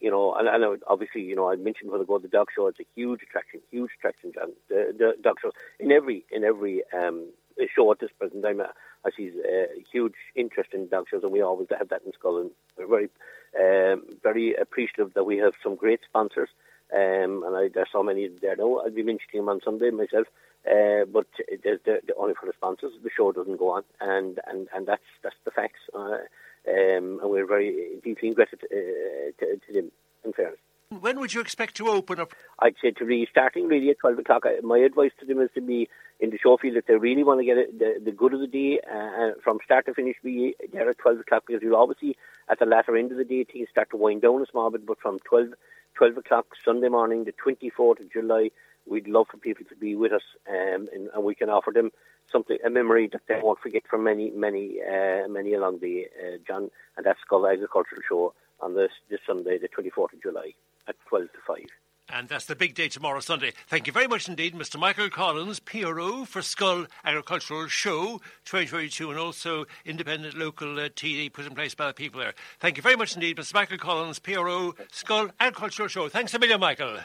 you 0.00 0.10
know, 0.10 0.34
and, 0.34 0.48
and 0.48 0.82
obviously, 0.88 1.22
you 1.22 1.36
know, 1.36 1.50
I 1.50 1.56
mentioned 1.56 1.90
for 1.90 1.98
the 1.98 2.04
go 2.04 2.18
the 2.18 2.28
dog 2.28 2.48
show. 2.54 2.66
It's 2.66 2.80
a 2.80 2.86
huge 2.94 3.22
attraction, 3.22 3.60
huge 3.70 3.90
attraction, 3.98 4.32
John. 4.34 4.52
The, 4.68 4.92
the 4.96 5.12
dog 5.22 5.36
show 5.40 5.52
in 5.78 5.92
every 5.92 6.24
in 6.30 6.44
every 6.44 6.82
um, 6.92 7.28
show 7.74 7.90
at 7.92 8.00
this 8.00 8.10
present 8.18 8.42
time. 8.42 8.60
Uh, 8.60 8.64
I 9.06 9.10
see 9.16 9.30
a 9.46 9.66
huge 9.92 10.14
interest 10.34 10.70
in 10.72 10.88
dog 10.88 11.06
shows, 11.10 11.22
and 11.22 11.32
we 11.32 11.42
always 11.42 11.68
have 11.78 11.90
that 11.90 12.02
in 12.04 12.12
Scotland. 12.12 12.50
We're 12.76 12.86
very, 12.86 13.92
um, 13.94 14.02
very 14.22 14.54
appreciative 14.54 15.14
that 15.14 15.24
we 15.24 15.36
have 15.38 15.52
some 15.62 15.76
great 15.76 16.00
sponsors. 16.08 16.48
Um, 16.94 17.42
and 17.44 17.56
I, 17.56 17.68
there's 17.72 17.88
so 17.92 18.02
many 18.02 18.28
there 18.40 18.56
now. 18.56 18.78
I'll 18.78 18.90
be 18.90 19.02
mentioning 19.02 19.44
them 19.44 19.48
on 19.48 19.60
Sunday 19.64 19.90
myself. 19.90 20.26
Uh, 20.66 21.04
but 21.12 21.26
the, 21.48 21.78
the, 21.84 22.00
the, 22.06 22.14
only 22.16 22.34
for 22.38 22.46
the 22.46 22.52
sponsors, 22.56 22.92
the 23.02 23.10
show 23.14 23.32
doesn't 23.32 23.58
go 23.58 23.70
on, 23.70 23.82
and 24.00 24.40
and, 24.46 24.68
and 24.74 24.86
that's 24.86 25.02
that's 25.22 25.36
the 25.44 25.50
facts. 25.50 25.80
Uh, 25.94 26.24
um, 26.66 27.20
and 27.20 27.30
we're 27.30 27.46
very 27.46 28.00
deeply 28.02 28.28
indebted 28.28 28.60
uh, 28.64 29.32
to, 29.38 29.60
to 29.66 29.72
them. 29.72 29.90
In 30.24 30.32
fairness. 30.32 30.58
When 31.00 31.18
would 31.20 31.34
you 31.34 31.40
expect 31.40 31.74
to 31.76 31.88
open 31.88 32.20
up? 32.20 32.34
I'd 32.60 32.76
say 32.80 32.92
to 32.92 33.04
be 33.04 33.26
starting 33.30 33.66
really 33.68 33.90
at 33.90 33.98
12 33.98 34.20
o'clock. 34.20 34.44
My 34.62 34.78
advice 34.78 35.10
to 35.20 35.26
them 35.26 35.40
is 35.40 35.50
to 35.54 35.60
be 35.60 35.88
in 36.20 36.30
the 36.30 36.38
show 36.38 36.56
field 36.56 36.76
if 36.76 36.86
they 36.86 36.94
really 36.94 37.24
want 37.24 37.40
to 37.40 37.44
get 37.44 37.58
it, 37.58 37.78
the, 37.78 38.00
the 38.02 38.12
good 38.12 38.32
of 38.32 38.40
the 38.40 38.46
day 38.46 38.80
uh, 38.90 39.32
from 39.42 39.58
start 39.64 39.86
to 39.86 39.94
finish, 39.94 40.16
be 40.22 40.54
there 40.72 40.88
at 40.88 40.98
12 40.98 41.20
o'clock 41.20 41.44
because 41.46 41.62
you'll 41.62 41.76
obviously 41.76 42.16
at 42.48 42.58
the 42.58 42.66
latter 42.66 42.96
end 42.96 43.10
of 43.10 43.18
the 43.18 43.24
day 43.24 43.44
things 43.44 43.68
start 43.70 43.90
to 43.90 43.96
wind 43.96 44.22
down 44.22 44.42
a 44.42 44.46
small 44.46 44.70
bit, 44.70 44.86
but 44.86 45.00
from 45.00 45.18
12, 45.20 45.48
12 45.94 46.18
o'clock 46.18 46.46
Sunday 46.64 46.88
morning, 46.88 47.24
the 47.24 47.32
24th 47.32 48.00
of 48.00 48.12
July, 48.12 48.50
we'd 48.86 49.08
love 49.08 49.26
for 49.30 49.36
people 49.36 49.64
to 49.68 49.76
be 49.76 49.94
with 49.94 50.12
us, 50.12 50.22
um, 50.48 50.88
and, 50.92 51.08
and, 51.14 51.24
we 51.24 51.34
can 51.34 51.48
offer 51.48 51.70
them 51.72 51.90
something, 52.30 52.58
a 52.64 52.70
memory 52.70 53.08
that 53.12 53.22
they 53.28 53.38
won't 53.42 53.60
forget 53.60 53.82
for 53.88 53.98
many, 53.98 54.30
many, 54.30 54.78
uh, 54.82 55.28
many 55.28 55.54
along 55.54 55.78
the 55.80 56.06
uh, 56.20 56.36
John, 56.46 56.70
and 56.96 57.06
that's 57.06 57.20
Schull 57.30 57.50
Agricultural 57.50 58.02
Show 58.08 58.34
on 58.60 58.74
this 58.74 58.90
this 59.10 59.20
Sunday, 59.26 59.58
the 59.58 59.68
24th 59.68 60.14
of 60.14 60.22
July, 60.22 60.52
at 60.88 60.96
12 61.08 61.26
to 61.32 61.38
5. 61.46 61.83
And 62.08 62.28
that's 62.28 62.44
the 62.44 62.54
big 62.54 62.74
day 62.74 62.88
tomorrow, 62.88 63.20
Sunday. 63.20 63.52
Thank 63.66 63.86
you 63.86 63.92
very 63.92 64.06
much 64.06 64.28
indeed, 64.28 64.54
Mr. 64.54 64.78
Michael 64.78 65.08
Collins, 65.08 65.58
PRO 65.58 66.24
for 66.24 66.40
Schull 66.40 66.86
Agricultural 67.04 67.66
Show 67.68 68.20
2022, 68.44 69.10
and 69.10 69.18
also 69.18 69.64
independent 69.84 70.36
local 70.36 70.78
uh, 70.78 70.88
TD 70.90 71.32
put 71.32 71.46
in 71.46 71.54
place 71.54 71.74
by 71.74 71.86
the 71.88 71.94
people 71.94 72.20
there. 72.20 72.34
Thank 72.60 72.76
you 72.76 72.82
very 72.82 72.96
much 72.96 73.14
indeed, 73.14 73.38
Mr. 73.38 73.54
Michael 73.54 73.78
Collins, 73.78 74.18
PRO, 74.18 74.74
Schull 74.92 75.30
Agricultural 75.40 75.88
Show. 75.88 76.08
Thanks 76.08 76.34
a 76.34 76.38
million, 76.38 76.60
Michael. 76.60 76.98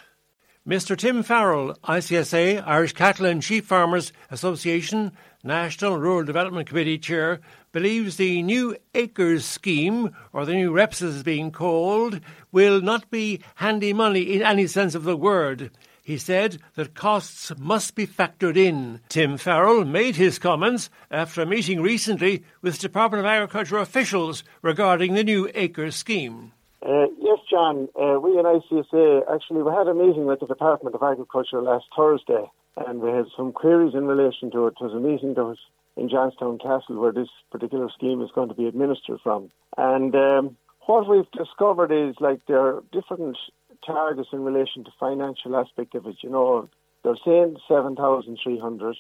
Mr. 0.70 0.96
Tim 0.96 1.24
Farrell, 1.24 1.74
ICSA, 1.84 2.62
Irish 2.64 2.94
Cattle 2.94 3.26
and 3.26 3.44
Sheep 3.44 3.66
Farmers 3.66 4.14
Association, 4.30 5.12
National 5.44 5.98
Rural 5.98 6.24
Development 6.24 6.68
Committee 6.68 7.00
Chair, 7.00 7.40
believes 7.72 8.18
the 8.18 8.44
new 8.44 8.78
Acres 8.94 9.44
scheme, 9.44 10.16
or 10.32 10.46
the 10.46 10.54
new 10.54 10.72
REPS 10.72 11.02
as 11.02 11.16
it's 11.16 11.24
being 11.24 11.50
called, 11.50 12.20
will 12.52 12.82
not 12.82 13.10
be 13.10 13.40
handy 13.56 13.94
money 13.94 14.22
in 14.22 14.44
any 14.44 14.68
sense 14.68 14.94
of 14.94 15.06
the 15.06 15.18
word. 15.18 15.72
He 16.04 16.20
said 16.20 16.60
that 16.76 16.94
costs 16.94 17.52
must 17.58 17.96
be 17.96 18.06
factored 18.06 18.56
in. 18.56 19.02
Tim 19.10 19.40
Farrell 19.40 19.86
made 19.86 20.18
his 20.18 20.38
comments 20.38 20.92
after 21.10 21.42
a 21.42 21.48
meeting 21.48 21.82
recently 21.82 22.44
with 22.62 22.78
Department 22.78 23.22
of 23.22 23.26
Agriculture 23.26 23.80
officials 23.80 24.44
regarding 24.62 25.16
the 25.16 25.24
new 25.24 25.50
Acres 25.56 25.96
scheme. 25.96 26.52
Uh, 26.82 27.08
yes, 27.20 27.40
John. 27.50 27.90
Uh, 28.00 28.20
we 28.20 28.38
in 28.40 28.46
ICSA 28.46 29.24
actually 29.34 29.64
we 29.64 29.72
had 29.72 29.88
a 29.88 29.94
meeting 29.94 30.26
with 30.26 30.40
the 30.40 30.48
Department 30.48 30.96
of 30.96 31.04
Agriculture 31.04 31.62
last 31.62 31.86
Thursday, 31.96 32.46
and 32.78 33.02
we 33.02 33.12
had 33.12 33.26
some 33.36 33.52
queries 33.52 33.94
in 33.94 34.06
relation 34.06 34.50
to 34.52 34.68
it. 34.68 34.76
There 34.80 34.88
was 34.88 34.96
a 34.96 35.00
meeting 35.00 35.34
that 35.34 35.44
was 35.44 35.60
in 35.98 36.10
Johnstown 36.10 36.58
Castle 36.58 37.00
where 37.00 37.12
this 37.12 37.28
particular 37.52 37.90
scheme 37.90 38.22
is 38.22 38.32
going 38.34 38.48
to 38.48 38.56
be 38.56 38.68
administered 38.68 39.20
from. 39.22 39.52
And 39.78 40.16
um, 40.16 40.58
what 40.86 41.08
we've 41.10 41.30
discovered 41.32 41.92
is 41.92 42.16
like 42.22 42.40
there 42.48 42.62
are 42.62 42.84
different 42.94 43.38
targets 43.86 44.30
in 44.32 44.44
relation 44.44 44.86
to 44.86 44.92
financial 45.00 45.58
aspect 45.58 45.96
of 45.96 46.06
it. 46.08 46.16
You 46.24 46.30
know, 46.30 46.70
they're 47.04 47.18
saying 47.26 47.58
7,300. 47.68 48.96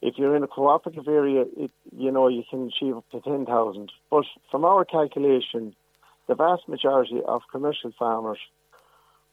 If 0.00 0.14
you're 0.16 0.36
in 0.36 0.42
a 0.42 0.48
cooperative 0.48 1.08
area, 1.08 1.44
it, 1.56 1.70
you 1.96 2.10
know, 2.10 2.28
you 2.28 2.44
can 2.48 2.68
achieve 2.68 2.96
up 2.96 3.08
to 3.10 3.20
10,000. 3.20 3.92
But 4.10 4.24
from 4.50 4.64
our 4.64 4.84
calculation, 4.84 5.74
the 6.26 6.34
vast 6.34 6.68
majority 6.68 7.20
of 7.26 7.42
commercial 7.50 7.92
farmers 7.98 8.38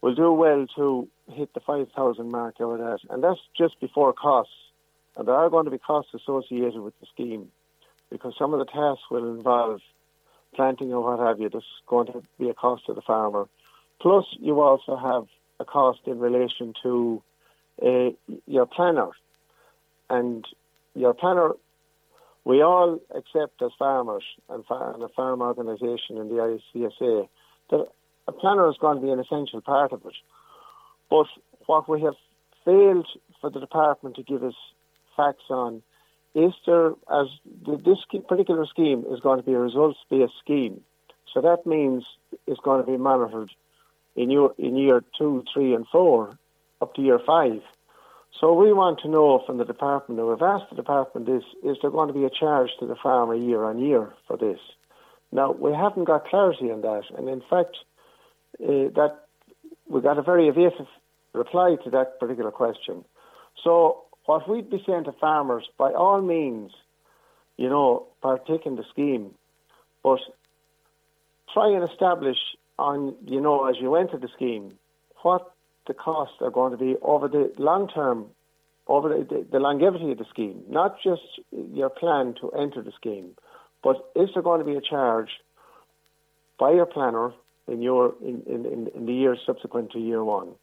will 0.00 0.14
do 0.14 0.32
well 0.32 0.66
to 0.76 1.08
hit 1.30 1.54
the 1.54 1.60
5,000 1.60 2.30
mark 2.30 2.60
over 2.60 2.76
that. 2.76 2.98
And 3.08 3.22
that's 3.22 3.40
just 3.56 3.80
before 3.80 4.12
costs. 4.12 4.52
And 5.16 5.28
there 5.28 5.34
are 5.34 5.48
going 5.48 5.64
to 5.64 5.70
be 5.70 5.78
costs 5.78 6.12
associated 6.14 6.80
with 6.80 6.98
the 7.00 7.06
scheme 7.12 7.48
because 8.10 8.34
some 8.38 8.52
of 8.52 8.58
the 8.58 8.66
tasks 8.66 9.04
will 9.10 9.34
involve 9.34 9.80
planting 10.54 10.92
or 10.92 11.02
what 11.02 11.26
have 11.26 11.40
you. 11.40 11.48
There's 11.48 11.64
going 11.86 12.08
to 12.08 12.22
be 12.38 12.48
a 12.48 12.54
cost 12.54 12.86
to 12.86 12.94
the 12.94 13.00
farmer. 13.00 13.48
Plus, 14.00 14.24
you 14.40 14.60
also 14.60 14.96
have 14.96 15.26
a 15.60 15.64
cost 15.64 16.00
in 16.06 16.18
relation 16.18 16.74
to 16.82 17.22
uh, 17.80 18.10
your 18.46 18.66
planner. 18.66 19.10
And 20.10 20.44
your 20.94 21.14
planner, 21.14 21.52
we 22.44 22.62
all 22.62 23.00
accept 23.14 23.62
as 23.62 23.70
farmers 23.78 24.24
and, 24.48 24.64
far, 24.66 24.94
and 24.94 25.02
a 25.02 25.08
farm 25.08 25.42
organisation 25.42 26.16
in 26.16 26.28
the 26.28 26.58
ICSA 26.74 27.28
that 27.70 27.86
a 28.26 28.32
planner 28.32 28.68
is 28.68 28.76
going 28.80 29.00
to 29.00 29.02
be 29.02 29.12
an 29.12 29.20
essential 29.20 29.60
part 29.60 29.92
of 29.92 30.04
it. 30.04 30.14
But 31.08 31.26
what 31.66 31.88
we 31.88 32.00
have 32.02 32.14
failed 32.64 33.06
for 33.40 33.50
the 33.50 33.60
department 33.60 34.16
to 34.16 34.22
give 34.22 34.42
us 34.42 34.54
facts 35.16 35.44
on 35.50 35.82
is 36.34 36.52
there, 36.66 36.92
as 37.12 37.26
this 37.66 37.98
particular 38.28 38.66
scheme 38.66 39.04
is 39.10 39.20
going 39.20 39.38
to 39.38 39.44
be 39.44 39.52
a 39.52 39.58
results-based 39.58 40.32
scheme, 40.42 40.80
so 41.32 41.40
that 41.40 41.66
means 41.66 42.04
it's 42.46 42.60
going 42.60 42.84
to 42.84 42.90
be 42.90 42.96
monitored 42.96 43.50
in 44.16 44.30
in 44.58 44.76
year 44.76 45.02
two, 45.16 45.44
three, 45.52 45.74
and 45.74 45.86
four, 45.90 46.38
up 46.80 46.94
to 46.94 47.02
year 47.02 47.20
five. 47.26 47.60
So 48.40 48.52
we 48.54 48.72
want 48.72 49.00
to 49.00 49.08
know 49.08 49.42
from 49.46 49.58
the 49.58 49.64
department, 49.64 50.18
and 50.18 50.28
we've 50.28 50.42
asked 50.42 50.70
the 50.70 50.76
department 50.76 51.26
this, 51.26 51.44
is 51.62 51.76
there 51.80 51.90
going 51.90 52.08
to 52.08 52.14
be 52.14 52.24
a 52.24 52.30
charge 52.30 52.70
to 52.80 52.86
the 52.86 52.96
farmer 52.96 53.34
year 53.34 53.64
on 53.64 53.78
year 53.78 54.12
for 54.26 54.36
this? 54.36 54.58
Now, 55.30 55.52
we 55.52 55.72
haven't 55.72 56.04
got 56.04 56.26
clarity 56.26 56.70
on 56.70 56.80
that, 56.82 57.04
and 57.16 57.28
in 57.28 57.42
fact, 57.48 57.76
uh, 58.62 58.90
that 58.96 59.26
we 59.88 60.00
got 60.00 60.18
a 60.18 60.22
very 60.22 60.48
evasive 60.48 60.86
reply 61.32 61.76
to 61.84 61.90
that 61.90 62.18
particular 62.18 62.50
question. 62.50 63.04
So 63.62 64.02
what 64.26 64.48
we'd 64.48 64.70
be 64.70 64.82
saying 64.86 65.04
to 65.04 65.12
farmers, 65.12 65.68
by 65.78 65.92
all 65.92 66.20
means, 66.20 66.72
you 67.56 67.68
know, 67.68 68.06
partake 68.20 68.66
in 68.66 68.76
the 68.76 68.84
scheme, 68.90 69.34
but 70.02 70.20
try 71.52 71.72
and 71.74 71.88
establish 71.88 72.38
on, 72.78 73.14
you 73.26 73.40
know, 73.40 73.66
as 73.66 73.76
you 73.80 73.94
enter 73.94 74.18
the 74.18 74.28
scheme, 74.34 74.78
what 75.22 75.51
the 75.86 75.94
costs 75.94 76.36
are 76.40 76.50
going 76.50 76.72
to 76.72 76.78
be 76.78 76.96
over 77.02 77.28
the 77.28 77.52
long 77.58 77.88
term, 77.88 78.26
over 78.86 79.08
the, 79.08 79.24
the, 79.24 79.46
the 79.52 79.58
longevity 79.58 80.12
of 80.12 80.18
the 80.18 80.26
scheme, 80.30 80.62
not 80.68 80.96
just 81.02 81.22
your 81.50 81.90
plan 81.90 82.34
to 82.40 82.50
enter 82.50 82.82
the 82.82 82.92
scheme, 82.92 83.30
but 83.82 84.10
is 84.14 84.30
there 84.34 84.42
going 84.42 84.60
to 84.60 84.66
be 84.66 84.76
a 84.76 84.80
charge 84.80 85.30
by 86.58 86.72
your 86.72 86.86
planner 86.86 87.32
in 87.68 87.82
your 87.82 88.14
in, 88.22 88.42
in, 88.46 88.90
in 88.94 89.06
the 89.06 89.12
years 89.12 89.40
subsequent 89.44 89.92
to 89.92 89.98
year 89.98 90.22
one. 90.24 90.54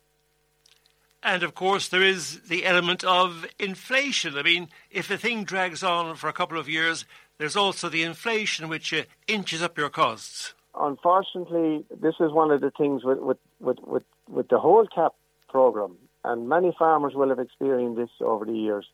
And 1.21 1.43
of 1.43 1.53
course, 1.53 1.89
there 1.89 2.01
is 2.01 2.41
the 2.43 2.65
element 2.65 3.03
of 3.03 3.45
inflation. 3.59 4.37
I 4.37 4.43
mean, 4.43 4.69
if 4.89 5.07
the 5.07 5.17
thing 5.17 5.43
drags 5.43 5.83
on 5.83 6.15
for 6.15 6.29
a 6.29 6.33
couple 6.33 6.57
of 6.57 6.69
years, 6.69 7.03
there's 7.37 7.57
also 7.57 7.89
the 7.89 8.03
inflation 8.03 8.69
which 8.69 8.93
uh, 8.93 9.03
inches 9.27 9.61
up 9.61 9.77
your 9.77 9.89
costs. 9.89 10.53
Unfortunately, 10.75 11.83
this 11.99 12.15
is 12.21 12.31
one 12.31 12.51
of 12.51 12.61
the 12.61 12.71
things 12.71 13.03
with, 13.03 13.19
with, 13.19 13.37
with, 13.59 13.79
with, 13.85 14.03
with 14.29 14.47
the 14.49 14.59
whole 14.59 14.85
CAP 14.93 15.13
program, 15.49 15.97
and 16.23 16.47
many 16.47 16.73
farmers 16.77 17.13
will 17.15 17.29
have 17.29 17.39
experienced 17.39 17.97
this 17.97 18.09
over 18.21 18.45
the 18.45 18.53
years. 18.53 18.85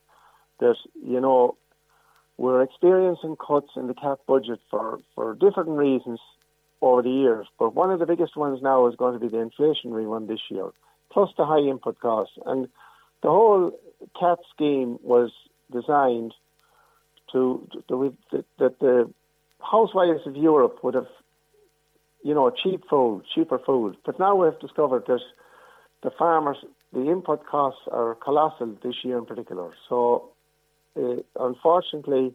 That, 0.59 0.75
you 1.03 1.19
know, 1.19 1.57
we're 2.37 2.61
experiencing 2.61 3.35
cuts 3.35 3.71
in 3.75 3.87
the 3.87 3.93
CAP 3.93 4.19
budget 4.27 4.59
for, 4.69 4.99
for 5.13 5.35
different 5.35 5.69
reasons 5.69 6.19
over 6.81 7.01
the 7.01 7.09
years. 7.09 7.47
But 7.59 7.75
one 7.75 7.91
of 7.91 7.99
the 7.99 8.05
biggest 8.05 8.35
ones 8.35 8.59
now 8.61 8.87
is 8.87 8.95
going 8.95 9.13
to 9.13 9.19
be 9.19 9.27
the 9.27 9.37
inflationary 9.37 10.07
one 10.07 10.27
this 10.27 10.39
year, 10.49 10.69
plus 11.11 11.29
the 11.37 11.45
high 11.45 11.59
input 11.59 11.99
costs. 11.99 12.37
And 12.45 12.67
the 13.21 13.29
whole 13.29 13.77
CAP 14.19 14.39
scheme 14.53 14.99
was 15.01 15.31
designed 15.71 16.33
to, 17.31 17.67
that 18.59 18.79
the 18.79 19.11
housewives 19.59 20.25
of 20.25 20.35
Europe 20.35 20.83
would 20.83 20.93
have, 20.93 21.07
you 22.25 22.33
know, 22.33 22.49
cheap 22.49 22.83
food, 22.89 23.21
cheaper 23.33 23.59
food. 23.59 23.97
But 24.03 24.19
now 24.19 24.35
we've 24.35 24.59
discovered 24.59 25.03
that 25.05 25.21
the 26.01 26.09
farmers, 26.09 26.57
the 26.91 27.07
input 27.07 27.45
costs 27.45 27.81
are 27.91 28.15
colossal 28.15 28.75
this 28.83 28.95
year 29.03 29.19
in 29.19 29.27
particular. 29.27 29.69
So, 29.87 30.31
uh, 30.99 31.17
unfortunately, 31.39 32.33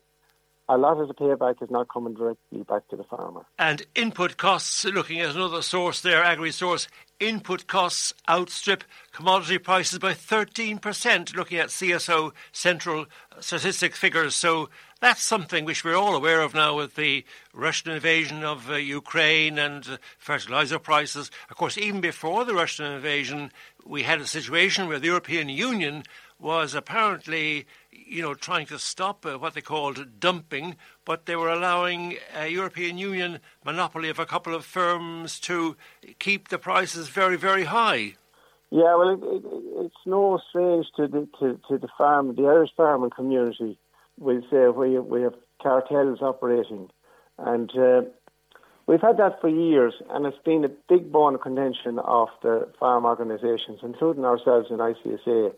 a 0.68 0.78
lot 0.78 1.00
of 1.00 1.08
the 1.08 1.14
payback 1.14 1.60
is 1.60 1.70
not 1.72 1.88
coming 1.92 2.14
directly 2.14 2.62
back 2.62 2.86
to 2.90 2.96
the 2.96 3.02
farmer. 3.02 3.44
And 3.58 3.84
input 3.96 4.36
costs, 4.36 4.84
looking 4.84 5.18
at 5.18 5.34
another 5.34 5.60
source 5.60 6.00
there, 6.00 6.22
AgriSource, 6.22 6.86
input 7.18 7.66
costs 7.66 8.14
outstrip 8.28 8.84
commodity 9.10 9.58
prices 9.58 9.98
by 9.98 10.12
13%, 10.12 11.34
looking 11.34 11.58
at 11.58 11.70
CSO 11.70 12.30
central 12.52 13.06
statistics 13.40 13.98
figures. 13.98 14.36
So 14.36 14.70
that's 15.00 15.22
something 15.22 15.64
which 15.64 15.84
we're 15.84 15.96
all 15.96 16.14
aware 16.14 16.40
of 16.40 16.54
now 16.54 16.76
with 16.76 16.94
the 16.94 17.24
Russian 17.52 17.92
invasion 17.92 18.44
of 18.44 18.70
uh, 18.70 18.74
Ukraine 18.74 19.58
and 19.58 19.86
uh, 19.88 19.96
fertilizer 20.18 20.78
prices. 20.78 21.30
Of 21.50 21.56
course, 21.56 21.78
even 21.78 22.00
before 22.00 22.44
the 22.44 22.54
Russian 22.54 22.86
invasion, 22.86 23.52
we 23.84 24.02
had 24.02 24.20
a 24.20 24.26
situation 24.26 24.88
where 24.88 24.98
the 24.98 25.06
European 25.06 25.48
Union 25.48 26.04
was 26.38 26.74
apparently 26.74 27.66
you 28.10 28.22
know, 28.22 28.34
trying 28.34 28.66
to 28.66 28.78
stop 28.78 29.24
uh, 29.24 29.38
what 29.38 29.54
they 29.54 29.60
called 29.60 30.18
dumping, 30.18 30.76
but 31.04 31.26
they 31.26 31.36
were 31.36 31.48
allowing 31.48 32.16
a 32.34 32.48
European 32.48 32.98
Union 32.98 33.38
monopoly 33.64 34.08
of 34.08 34.18
a 34.18 34.26
couple 34.26 34.54
of 34.54 34.64
firms 34.64 35.38
to 35.40 35.76
keep 36.18 36.48
the 36.48 36.58
prices 36.58 37.08
very, 37.08 37.36
very 37.36 37.64
high. 37.64 38.14
Yeah, 38.70 38.96
well, 38.96 39.10
it, 39.10 39.20
it, 39.22 39.42
it's 39.84 40.06
no 40.06 40.40
strange 40.48 40.86
to 40.96 41.06
the 41.08 41.28
to, 41.38 41.60
to 41.68 41.78
the 41.78 41.88
farm, 41.96 42.34
the 42.34 42.46
Irish 42.46 42.70
farming 42.76 43.10
community. 43.10 43.78
We'll 44.20 44.42
say 44.50 44.68
we 44.68 44.98
we 44.98 45.22
have 45.22 45.34
cartels 45.60 46.20
operating, 46.22 46.90
and 47.38 47.70
uh, 47.76 48.02
we've 48.86 49.00
had 49.00 49.16
that 49.16 49.40
for 49.40 49.48
years, 49.48 49.94
and 50.10 50.26
it's 50.26 50.38
been 50.44 50.64
a 50.64 50.70
big 50.88 51.10
bone 51.10 51.34
of 51.34 51.40
contention 51.40 51.98
of 51.98 52.28
the 52.42 52.70
farm 52.78 53.04
organisations, 53.06 53.80
including 53.82 54.24
ourselves 54.24 54.68
in 54.70 54.76
ICSA 54.76 55.54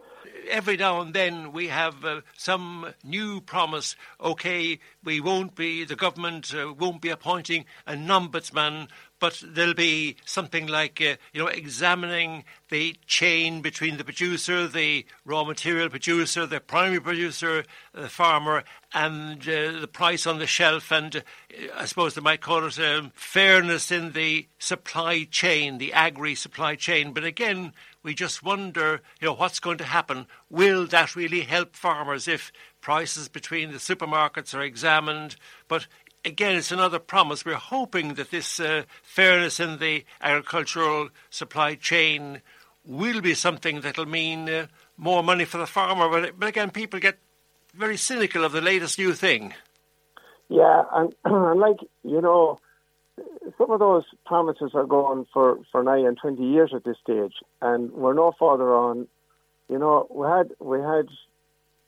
every 0.51 0.77
now 0.77 1.01
and 1.01 1.15
then 1.15 1.53
we 1.53 1.69
have 1.69 2.05
uh, 2.05 2.21
some 2.37 2.93
new 3.05 3.41
promise. 3.41 3.97
Okay, 4.21 4.79
we 5.05 5.21
won't 5.21 5.55
be, 5.55 5.85
the 5.85 5.97
government 5.97 6.55
uh, 6.55 6.73
won't 6.73 7.01
be 7.01 7.11
appointing 7.11 7.65
an 7.87 8.07
ombudsman, 8.07 8.89
but 9.23 9.41
there'll 9.47 9.73
be 9.73 10.17
something 10.25 10.67
like, 10.67 11.01
uh, 11.01 11.15
you 11.33 11.41
know, 11.41 11.47
examining 11.47 12.43
the 12.71 12.97
chain 13.07 13.63
between 13.63 13.97
the 13.97 14.03
producer, 14.03 14.67
the 14.67 15.07
raw 15.25 15.45
material 15.45 15.89
producer, 15.89 16.45
the 16.45 16.59
primary 16.59 17.01
producer, 17.01 17.63
the 17.95 18.09
farmer, 18.09 18.65
and 18.93 19.41
uh, 19.49 19.79
the 19.79 19.89
price 19.89 20.27
on 20.27 20.41
the 20.41 20.47
shelf. 20.49 20.91
And 20.91 21.15
uh, 21.15 21.21
I 21.77 21.85
suppose 21.85 22.15
they 22.15 22.21
might 22.21 22.41
call 22.41 22.67
it 22.67 22.81
um, 22.81 23.13
fairness 23.15 23.93
in 23.93 24.11
the 24.11 24.49
supply 24.59 25.23
chain, 25.31 25.79
the 25.79 25.93
agri 25.93 26.35
supply 26.35 26.75
chain. 26.75 27.13
But 27.13 27.23
again, 27.23 27.75
we 28.03 28.15
just 28.15 28.43
wonder, 28.43 29.03
you 29.21 29.29
know, 29.29 29.35
what's 29.35 29.61
going 29.61 29.79
to 29.79 29.85
happen. 29.85 30.27
Will 30.51 30.85
that 30.89 31.15
really 31.15 31.43
help 31.43 31.77
farmers 31.77 32.27
if 32.27 32.51
prices 32.81 33.29
between 33.29 33.71
the 33.71 33.79
supermarkets 33.79 34.53
are 34.53 34.63
examined? 34.63 35.37
But 35.69 35.87
again, 36.25 36.57
it's 36.57 36.73
another 36.73 36.99
promise. 36.99 37.45
We're 37.45 37.55
hoping 37.55 38.15
that 38.15 38.31
this 38.31 38.61
uh, 38.61 38.85
fairness 39.03 39.61
in 39.61 39.79
the 39.79 40.05
agricultural 40.21 41.11
supply 41.31 41.75
chain 41.75 42.43
will 42.85 43.21
be 43.21 43.35
something 43.35 43.81
that'll 43.81 44.07
mean 44.07 44.49
uh, 44.49 44.67
more 44.97 45.23
money 45.23 45.45
for 45.45 45.59
the 45.59 45.67
farmer. 45.67 46.09
But, 46.09 46.39
but 46.39 46.49
again, 46.49 46.71
people 46.71 47.01
get 47.01 47.19
very 47.75 47.97
cynical 47.97 48.45
of 48.45 48.53
the 48.53 48.61
latest 48.61 48.99
new 48.99 49.15
thing. 49.15 49.55
Yeah, 50.49 50.83
and, 50.93 51.15
and 51.25 51.61
like 51.61 51.79
you 52.05 52.21
know, 52.21 52.59
some 53.59 53.71
of 53.71 53.81
those 53.81 54.05
promises 54.27 54.73
are 54.75 54.87
going 54.87 55.27
for, 55.33 55.59
for 55.71 55.83
nigh 55.83 55.99
and 55.99 56.19
20 56.21 56.43
years 56.43 56.73
at 56.75 56.85
this 56.85 56.97
stage, 57.03 57.35
and 57.61 57.91
we're 57.93 58.15
no 58.15 58.33
further 58.39 58.75
on. 58.75 59.09
You 59.69 59.79
know, 59.79 60.07
we 60.11 60.27
had, 60.27 60.53
we 60.61 60.79
had, 60.81 61.07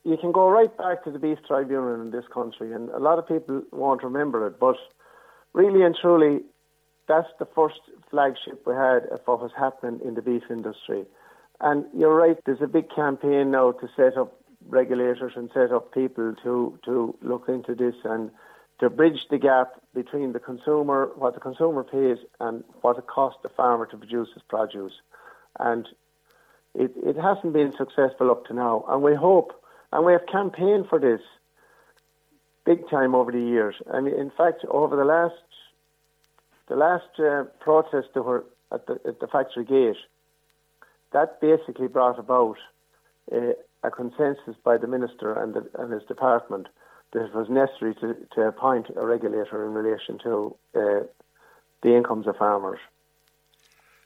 you 0.04 0.16
can 0.16 0.32
go 0.32 0.48
right 0.48 0.74
back 0.76 1.04
to 1.04 1.10
the 1.10 1.18
Beef 1.18 1.38
Tribunal 1.46 2.00
in 2.00 2.10
this 2.10 2.26
country, 2.32 2.72
and 2.72 2.90
a 2.90 2.98
lot 2.98 3.18
of 3.18 3.26
people 3.26 3.62
won't 3.72 4.02
remember 4.02 4.46
it, 4.46 4.60
but 4.60 4.76
really 5.54 5.82
and 5.82 5.96
truly, 6.00 6.42
that's 7.08 7.28
the 7.38 7.46
first 7.54 7.80
flagship 8.10 8.66
we 8.66 8.74
had 8.74 9.04
of 9.10 9.20
what 9.24 9.40
was 9.40 9.50
happening 9.56 10.00
in 10.04 10.14
the 10.14 10.22
beef 10.22 10.42
industry. 10.50 11.04
And 11.60 11.86
you're 11.96 12.14
right, 12.14 12.38
there's 12.44 12.62
a 12.62 12.66
big 12.66 12.90
campaign 12.94 13.50
now 13.50 13.72
to 13.72 13.88
set 13.96 14.16
up 14.16 14.38
regulators 14.68 15.32
and 15.36 15.50
set 15.52 15.72
up 15.72 15.92
people 15.92 16.34
to, 16.42 16.78
to 16.84 17.16
look 17.22 17.48
into 17.48 17.74
this 17.74 17.94
and 18.04 18.30
to 18.80 18.90
bridge 18.90 19.26
the 19.30 19.38
gap 19.38 19.80
between 19.94 20.32
the 20.32 20.40
consumer, 20.40 21.10
what 21.16 21.34
the 21.34 21.40
consumer 21.40 21.84
pays, 21.84 22.18
and 22.40 22.64
what 22.80 22.98
it 22.98 23.06
costs 23.06 23.38
the 23.42 23.48
farmer 23.48 23.86
to 23.86 23.96
produce 23.96 24.28
his 24.34 24.42
produce. 24.48 24.94
And 25.60 25.88
it, 26.74 26.92
it 26.96 27.16
hasn't 27.16 27.52
been 27.52 27.72
successful 27.76 28.30
up 28.30 28.46
to 28.46 28.54
now. 28.54 28.84
And 28.88 29.02
we 29.02 29.14
hope, 29.14 29.52
and 29.94 30.04
we 30.04 30.12
have 30.12 30.26
campaigned 30.26 30.86
for 30.88 30.98
this 30.98 31.20
big 32.66 32.88
time 32.90 33.14
over 33.14 33.30
the 33.30 33.40
years. 33.40 33.76
And 33.86 34.08
in 34.08 34.30
fact, 34.36 34.64
over 34.68 34.96
the 34.96 35.04
last 35.04 35.34
the 36.66 36.76
last 36.76 37.18
uh, 37.18 37.44
protest 37.60 38.08
that 38.14 38.22
were 38.22 38.44
at 38.72 38.86
the, 38.86 38.98
at 39.06 39.20
the 39.20 39.26
factory 39.28 39.64
gate, 39.64 39.96
that 41.12 41.40
basically 41.40 41.86
brought 41.88 42.18
about 42.18 42.56
uh, 43.32 43.52
a 43.82 43.90
consensus 43.90 44.56
by 44.64 44.78
the 44.78 44.86
minister 44.86 45.34
and, 45.34 45.54
the, 45.54 45.68
and 45.78 45.92
his 45.92 46.02
department 46.04 46.68
that 47.12 47.26
it 47.26 47.34
was 47.34 47.48
necessary 47.50 47.94
to, 47.96 48.16
to 48.34 48.40
appoint 48.40 48.86
a 48.96 49.06
regulator 49.06 49.64
in 49.64 49.74
relation 49.74 50.18
to 50.24 50.56
uh, 50.74 51.04
the 51.82 51.94
incomes 51.94 52.26
of 52.26 52.36
farmers. 52.36 52.80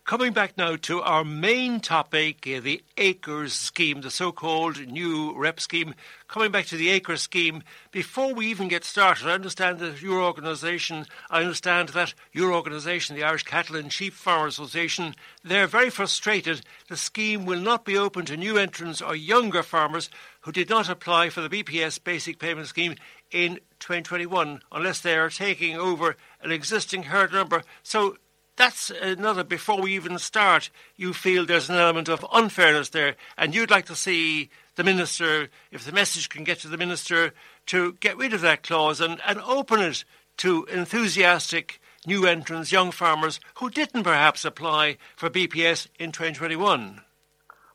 Coming 0.08 0.32
back 0.32 0.56
now 0.56 0.76
to 0.76 1.02
our 1.02 1.22
main 1.22 1.80
topic, 1.80 2.46
uh, 2.46 2.60
the 2.60 2.82
ACRES 2.96 3.52
scheme, 3.52 4.00
the 4.00 4.10
so 4.10 4.32
called 4.32 4.86
new 4.86 5.36
REP 5.36 5.60
scheme. 5.60 5.94
Coming 6.28 6.50
back 6.50 6.64
to 6.68 6.78
the 6.78 6.88
ACRES 6.88 7.20
scheme, 7.20 7.62
before 7.92 8.32
we 8.32 8.46
even 8.46 8.68
get 8.68 8.84
started, 8.84 9.26
I 9.28 9.32
understand 9.32 9.80
that 9.80 10.00
your 10.00 10.22
organisation, 10.22 11.04
I 11.28 11.42
understand 11.42 11.90
that 11.90 12.14
your 12.32 12.54
organisation, 12.54 13.16
the 13.16 13.24
Irish 13.24 13.42
Cattle 13.42 13.76
and 13.76 13.92
Sheep 13.92 14.14
Farmers 14.14 14.54
Association, 14.54 15.14
they're 15.44 15.66
very 15.66 15.90
frustrated. 15.90 16.62
The 16.88 16.96
scheme 16.96 17.44
will 17.44 17.60
not 17.60 17.84
be 17.84 17.98
open 17.98 18.24
to 18.24 18.36
new 18.38 18.56
entrants 18.56 19.02
or 19.02 19.14
younger 19.14 19.62
farmers 19.62 20.08
who 20.40 20.52
did 20.52 20.70
not 20.70 20.88
apply 20.88 21.28
for 21.28 21.42
the 21.42 21.50
BPS 21.50 22.02
basic 22.02 22.38
payment 22.38 22.68
scheme 22.68 22.94
in 23.30 23.56
2021 23.80 24.62
unless 24.72 25.00
they 25.00 25.18
are 25.18 25.28
taking 25.28 25.76
over 25.76 26.16
an 26.40 26.50
existing 26.50 27.02
herd 27.02 27.30
number. 27.30 27.62
So 27.82 28.16
that's 28.58 28.90
another, 28.90 29.44
before 29.44 29.80
we 29.80 29.94
even 29.94 30.18
start, 30.18 30.70
you 30.96 31.14
feel 31.14 31.46
there's 31.46 31.70
an 31.70 31.76
element 31.76 32.08
of 32.08 32.26
unfairness 32.32 32.90
there, 32.90 33.16
and 33.38 33.54
you'd 33.54 33.70
like 33.70 33.86
to 33.86 33.96
see 33.96 34.50
the 34.74 34.84
minister, 34.84 35.48
if 35.70 35.84
the 35.84 35.92
message 35.92 36.28
can 36.28 36.44
get 36.44 36.58
to 36.60 36.68
the 36.68 36.76
minister, 36.76 37.32
to 37.66 37.94
get 37.94 38.16
rid 38.16 38.34
of 38.34 38.42
that 38.42 38.62
clause 38.62 39.00
and, 39.00 39.20
and 39.26 39.40
open 39.40 39.80
it 39.80 40.04
to 40.38 40.64
enthusiastic 40.66 41.80
new 42.06 42.26
entrants, 42.26 42.70
young 42.70 42.90
farmers 42.90 43.40
who 43.54 43.70
didn't 43.70 44.04
perhaps 44.04 44.44
apply 44.44 44.96
for 45.16 45.30
BPS 45.30 45.88
in 45.98 46.12
2021. 46.12 47.00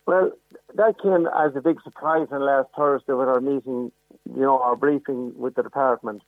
Well, 0.06 0.32
that 0.76 1.02
came 1.02 1.28
as 1.28 1.56
a 1.56 1.62
big 1.62 1.82
surprise 1.84 2.28
on 2.32 2.42
last 2.42 2.70
Thursday 2.76 3.14
with 3.14 3.28
our 3.28 3.42
meeting, 3.42 3.92
you 4.26 4.42
know, 4.42 4.60
our 4.60 4.76
briefing 4.76 5.34
with 5.38 5.56
the 5.56 5.64
department. 5.64 6.24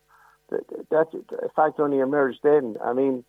That, 0.50 0.88
that 0.90 1.50
fact 1.56 1.80
only 1.80 1.98
emerged 1.98 2.38
then. 2.42 2.76
I 2.82 2.92
mean, 2.92 3.24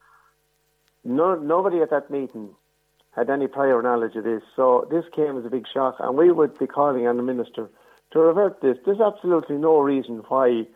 no, 1.08 1.36
nobody 1.36 1.82
at 1.82 1.90
that 1.90 2.12
meeting 2.12 2.50
had 3.16 3.30
any 3.30 3.48
prior 3.48 3.82
knowledge 3.82 4.16
of 4.16 4.26
this, 4.26 4.44
so 4.56 4.88
this 4.92 5.06
came 5.16 5.38
as 5.38 5.46
a 5.46 5.50
big 5.50 5.66
shock, 5.74 5.96
and 6.00 6.16
we 6.18 6.32
would 6.32 6.58
be 6.60 6.68
calling 6.68 7.08
on 7.08 7.18
the 7.18 7.24
minister 7.24 7.70
to 8.12 8.20
revert 8.20 8.62
this. 8.62 8.78
There's 8.86 9.00
absolutely 9.00 9.58
no 9.58 9.80
reason 9.80 10.22
why 10.28 10.68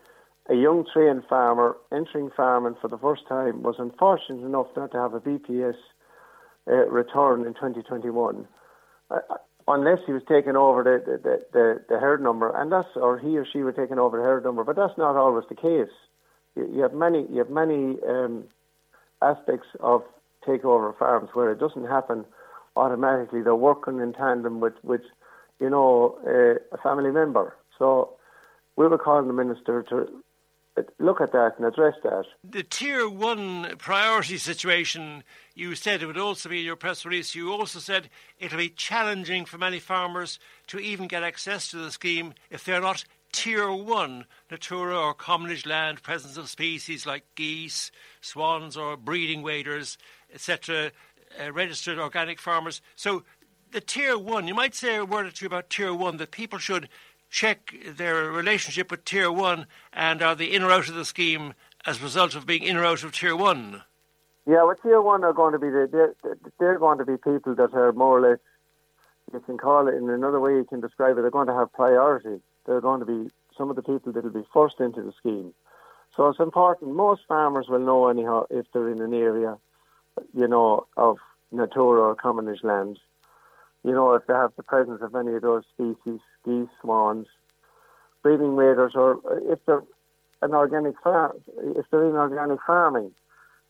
a 0.49 0.55
young 0.55 0.85
trained 0.91 1.23
farmer 1.29 1.77
entering 1.91 2.31
farming 2.35 2.75
for 2.81 2.87
the 2.87 2.97
first 2.97 3.27
time 3.27 3.61
was 3.61 3.75
unfortunate 3.77 4.43
enough 4.43 4.67
not 4.75 4.91
to 4.91 4.97
have 4.97 5.13
a 5.13 5.19
BPS 5.19 5.75
uh, 6.67 6.87
return 6.89 7.45
in 7.45 7.53
2021, 7.53 8.47
uh, 9.11 9.19
unless 9.67 9.99
he 10.05 10.13
was 10.13 10.23
taking 10.27 10.55
over 10.55 10.83
the, 10.83 11.19
the, 11.23 11.45
the, 11.53 11.81
the, 11.89 11.99
herd 11.99 12.23
number, 12.23 12.49
and 12.55 12.71
that's 12.71 12.87
or 12.95 13.19
he 13.19 13.37
or 13.37 13.45
she 13.51 13.59
were 13.59 13.71
taking 13.71 13.99
over 13.99 14.17
the 14.17 14.23
herd 14.23 14.43
number. 14.43 14.63
But 14.63 14.77
that's 14.77 14.97
not 14.97 15.15
always 15.15 15.45
the 15.49 15.55
case. 15.55 15.93
You, 16.55 16.69
you 16.73 16.81
have 16.81 16.93
many 16.93 17.27
you 17.29 17.37
have 17.39 17.49
many 17.49 17.97
um, 18.07 18.45
aspects 19.21 19.67
of 19.79 20.03
takeover 20.47 20.97
farms 20.97 21.29
where 21.33 21.51
it 21.51 21.59
doesn't 21.59 21.85
happen 21.85 22.25
automatically. 22.75 23.41
They're 23.41 23.55
working 23.55 23.99
in 23.99 24.13
tandem 24.13 24.59
with, 24.59 24.73
with 24.83 25.01
you 25.59 25.69
know, 25.69 26.17
uh, 26.25 26.75
a 26.75 26.81
family 26.81 27.11
member. 27.11 27.55
So 27.77 28.15
we 28.75 28.87
were 28.87 28.97
calling 28.97 29.27
the 29.27 29.33
minister 29.33 29.83
to 29.89 30.07
look 30.99 31.19
at 31.21 31.31
that 31.33 31.53
and 31.57 31.65
address 31.65 31.95
that. 32.03 32.25
The 32.43 32.63
tier 32.63 33.09
one 33.09 33.75
priority 33.77 34.37
situation, 34.37 35.23
you 35.53 35.75
said 35.75 36.01
it 36.01 36.05
would 36.05 36.17
also 36.17 36.49
be 36.49 36.59
in 36.59 36.65
your 36.65 36.75
press 36.75 37.05
release. 37.05 37.35
You 37.35 37.51
also 37.51 37.79
said 37.79 38.09
it'll 38.39 38.57
be 38.57 38.69
challenging 38.69 39.45
for 39.45 39.57
many 39.57 39.79
farmers 39.79 40.39
to 40.67 40.79
even 40.79 41.07
get 41.07 41.23
access 41.23 41.69
to 41.71 41.77
the 41.77 41.91
scheme 41.91 42.33
if 42.49 42.63
they're 42.63 42.81
not 42.81 43.03
Tier 43.31 43.71
1 43.71 44.25
Natura 44.49 44.99
or 44.99 45.13
commonage 45.13 45.65
land, 45.65 46.03
presence 46.03 46.35
of 46.35 46.49
species 46.49 47.05
like 47.05 47.23
geese, 47.35 47.89
swans, 48.19 48.75
or 48.75 48.97
breeding 48.97 49.41
waders, 49.41 49.97
etc., 50.33 50.91
uh, 51.39 51.51
registered 51.51 51.99
organic 51.99 52.39
farmers. 52.39 52.81
So, 52.95 53.23
the 53.71 53.81
Tier 53.81 54.17
1, 54.17 54.47
you 54.47 54.53
might 54.53 54.75
say 54.75 54.97
a 54.97 55.05
word 55.05 55.25
or 55.25 55.31
two 55.31 55.45
about 55.45 55.69
Tier 55.69 55.93
1 55.93 56.17
that 56.17 56.31
people 56.31 56.59
should 56.59 56.89
check 57.29 57.73
their 57.87 58.29
relationship 58.29 58.91
with 58.91 59.05
Tier 59.05 59.31
1 59.31 59.65
and 59.93 60.21
are 60.21 60.35
they 60.35 60.45
in 60.45 60.61
or 60.61 60.71
out 60.71 60.89
of 60.89 60.95
the 60.95 61.05
scheme 61.05 61.53
as 61.85 62.01
a 62.01 62.03
result 62.03 62.35
of 62.35 62.45
being 62.45 62.63
in 62.63 62.75
or 62.75 62.83
out 62.83 63.03
of 63.03 63.13
Tier 63.13 63.33
1? 63.33 63.81
Yeah, 64.45 64.63
well, 64.63 64.75
Tier 64.83 65.01
1 65.01 65.23
are 65.23 65.31
going 65.31 65.53
to 65.53 65.59
be, 65.59 65.69
the, 65.69 65.87
they're, 65.89 66.37
they're 66.59 66.79
going 66.79 66.97
to 66.97 67.05
be 67.05 67.15
people 67.15 67.55
that 67.55 67.73
are 67.73 67.93
more 67.93 68.17
or 68.17 68.29
less, 68.31 68.39
you 69.31 69.39
can 69.39 69.57
call 69.57 69.87
it 69.87 69.95
in 69.95 70.09
another 70.09 70.41
way 70.41 70.55
you 70.55 70.65
can 70.65 70.81
describe 70.81 71.17
it, 71.17 71.21
they're 71.21 71.31
going 71.31 71.47
to 71.47 71.53
have 71.53 71.71
priority 71.71 72.41
they're 72.65 72.81
going 72.81 72.99
to 72.99 73.05
be 73.05 73.31
some 73.57 73.69
of 73.69 73.75
the 73.75 73.81
people 73.81 74.11
that 74.13 74.23
will 74.23 74.31
be 74.31 74.47
forced 74.51 74.79
into 74.79 75.01
the 75.01 75.11
scheme. 75.17 75.53
So 76.15 76.27
it's 76.27 76.39
important. 76.39 76.95
Most 76.95 77.21
farmers 77.27 77.67
will 77.69 77.79
know 77.79 78.07
anyhow 78.09 78.45
if 78.49 78.65
they're 78.73 78.89
in 78.89 79.01
an 79.01 79.13
area, 79.13 79.57
you 80.33 80.47
know, 80.47 80.87
of 80.97 81.17
Natura 81.51 82.01
or 82.01 82.15
commonage 82.15 82.63
land. 82.63 82.99
You 83.83 83.91
know, 83.91 84.13
if 84.13 84.27
they 84.27 84.33
have 84.33 84.53
the 84.55 84.63
presence 84.63 85.01
of 85.01 85.15
any 85.15 85.33
of 85.33 85.41
those 85.41 85.63
species, 85.73 86.19
geese, 86.45 86.69
swans, 86.81 87.27
breeding 88.21 88.55
waders, 88.55 88.93
or 88.95 89.19
if 89.51 89.59
they're 89.65 89.83
an 90.41 90.53
organic 90.53 90.95
farm, 91.03 91.33
if 91.75 91.85
they're 91.91 92.07
in 92.07 92.15
organic 92.15 92.59
farming. 92.65 93.11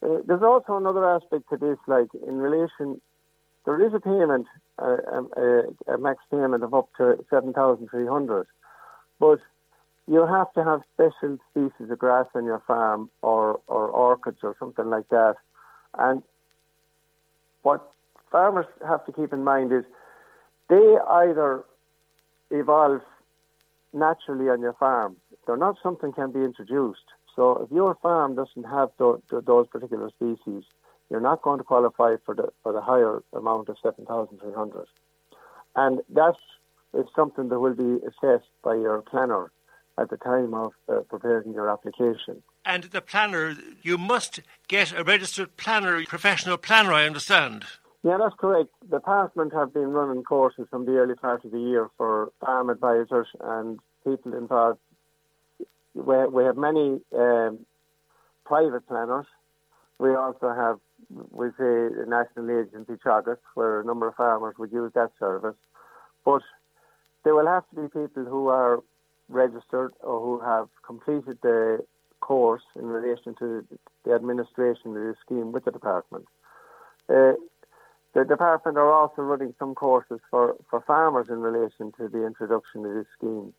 Uh, 0.04 0.18
there's 0.26 0.42
also 0.42 0.78
another 0.78 1.08
aspect 1.08 1.44
to 1.50 1.58
this, 1.58 1.78
like 1.88 2.08
in 2.28 2.38
relation, 2.38 3.00
there 3.66 3.86
is 3.86 3.94
a 3.94 4.00
payment, 4.00 4.48
uh, 4.82 4.98
a, 5.38 5.94
a, 5.94 5.98
max 5.98 6.24
payment 6.32 6.64
of 6.64 6.74
up 6.74 6.90
to 6.98 7.24
seven 7.30 7.54
thousand 7.54 7.88
three 7.90 8.08
hundred. 8.08 8.48
But 9.20 9.40
you 10.08 10.26
have 10.26 10.52
to 10.54 10.64
have 10.64 10.82
special 10.94 11.38
species 11.52 11.92
of 11.92 12.00
grass 12.00 12.26
on 12.34 12.46
your 12.46 12.64
farm 12.66 13.12
or, 13.22 13.62
or 13.68 13.88
orchids 13.88 14.40
or 14.42 14.56
something 14.60 14.90
like 14.90 15.08
that. 15.10 15.36
And 15.98 16.24
what 17.64 17.92
farmers 18.32 18.66
have 18.88 19.06
to 19.06 19.12
keep 19.12 19.34
in 19.34 19.44
mind 19.44 19.72
is 19.72 19.84
they 20.70 20.98
either 21.10 21.64
evolve 22.50 23.02
naturally 23.94 24.50
on 24.50 24.62
your 24.62 24.74
farm. 24.74 25.18
They're 25.46 25.58
not 25.58 25.78
something 25.84 26.14
can 26.14 26.32
be 26.32 26.40
introduced. 26.40 27.06
So 27.36 27.64
if 27.64 27.72
your 27.72 27.96
farm 27.96 28.36
doesn't 28.36 28.64
have 28.64 28.90
those 28.98 29.68
particular 29.68 30.10
species, 30.10 30.64
you're 31.10 31.22
not 31.22 31.42
going 31.42 31.58
to 31.58 31.64
qualify 31.64 32.16
for 32.26 32.36
the 32.36 32.50
for 32.64 32.72
the 32.72 32.82
higher 32.82 33.22
amount 33.34 33.70
of 33.70 33.78
seven 33.84 34.06
thousand 34.06 34.40
three 34.40 34.54
hundred. 34.54 34.88
And 35.76 36.02
that's 36.10 36.38
something 37.16 37.50
that 37.50 37.60
will 37.60 37.76
be 37.76 38.06
assessed 38.06 38.50
by 38.64 38.76
your 38.76 39.02
planner 39.02 39.52
at 39.98 40.10
the 40.10 40.18
time 40.18 40.54
of 40.54 40.72
uh, 40.90 41.02
preparing 41.10 41.54
your 41.54 41.70
application. 41.70 42.42
And 42.66 42.84
the 42.86 43.02
planner, 43.02 43.56
you 43.82 43.98
must 43.98 44.42
get 44.68 44.98
a 44.98 45.04
registered 45.04 45.58
planner, 45.58 46.04
professional 46.06 46.58
planner, 46.58 46.94
I 46.94 47.06
understand. 47.06 47.66
Yeah, 48.04 48.18
that's 48.18 48.36
correct. 48.38 48.70
The 48.90 48.98
department 48.98 49.54
have 49.54 49.74
been 49.74 49.90
running 49.90 50.24
courses 50.24 50.68
from 50.70 50.86
the 50.86 50.94
early 50.94 51.16
part 51.16 51.46
of 51.46 51.52
the 51.52 51.60
year 51.60 51.90
for 51.98 52.32
farm 52.40 52.70
advisors 52.70 53.28
and 53.40 53.80
people 54.04 54.34
involved. 54.34 54.80
We, 55.94 56.44
have 56.44 56.58
many 56.58 57.00
um, 57.16 57.60
private 58.46 58.88
planners. 58.88 59.26
We 60.00 60.16
also 60.16 60.54
have, 60.54 60.80
we 61.32 61.50
say, 61.50 61.54
the 61.58 62.06
National 62.08 62.60
Agency 62.60 62.94
Teagasc, 62.94 63.38
where 63.54 63.82
a 63.82 63.86
number 63.86 64.08
of 64.08 64.16
farmers 64.16 64.56
would 64.58 64.72
use 64.72 64.92
that 64.96 65.12
service. 65.20 65.56
But 66.26 66.42
there 67.24 67.36
will 67.36 67.48
have 67.48 67.70
to 67.70 67.76
be 67.76 67.88
people 67.88 68.26
who 68.26 68.48
are 68.48 68.80
registered 69.30 69.94
or 70.02 70.20
who 70.20 70.40
have 70.44 70.70
completed 70.86 71.38
the 71.44 71.80
course 72.22 72.64
in 72.76 72.86
relation 72.86 73.36
to 73.40 73.66
the 74.06 74.14
administration 74.14 74.96
of 74.96 75.04
the 75.04 75.16
scheme 75.26 75.52
with 75.52 75.66
the 75.66 75.72
department. 75.72 76.26
Uh, 77.10 77.34
the 78.14 78.26
department 78.26 78.78
are 78.78 78.92
also 78.92 79.22
running 79.22 79.54
some 79.58 79.74
courses 79.74 80.20
for, 80.30 80.56
for 80.70 80.82
farmers 80.82 81.28
in 81.30 81.40
relation 81.40 81.92
to 81.98 82.08
the 82.08 82.26
introduction 82.26 82.86
of 82.86 82.94
this 82.94 83.06
scheme. 83.18 83.54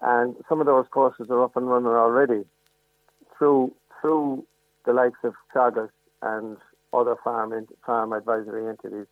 And 0.00 0.36
some 0.48 0.60
of 0.60 0.66
those 0.66 0.86
courses 0.90 1.28
are 1.30 1.42
up 1.42 1.56
and 1.56 1.68
running 1.68 1.88
already 1.88 2.44
through 3.38 3.74
through 4.00 4.44
the 4.84 4.92
likes 4.92 5.18
of 5.22 5.34
Teagasc 5.54 5.90
and 6.22 6.56
other 6.92 7.16
farm 7.22 7.52
farm 7.84 8.12
advisory 8.12 8.68
entities. 8.68 9.06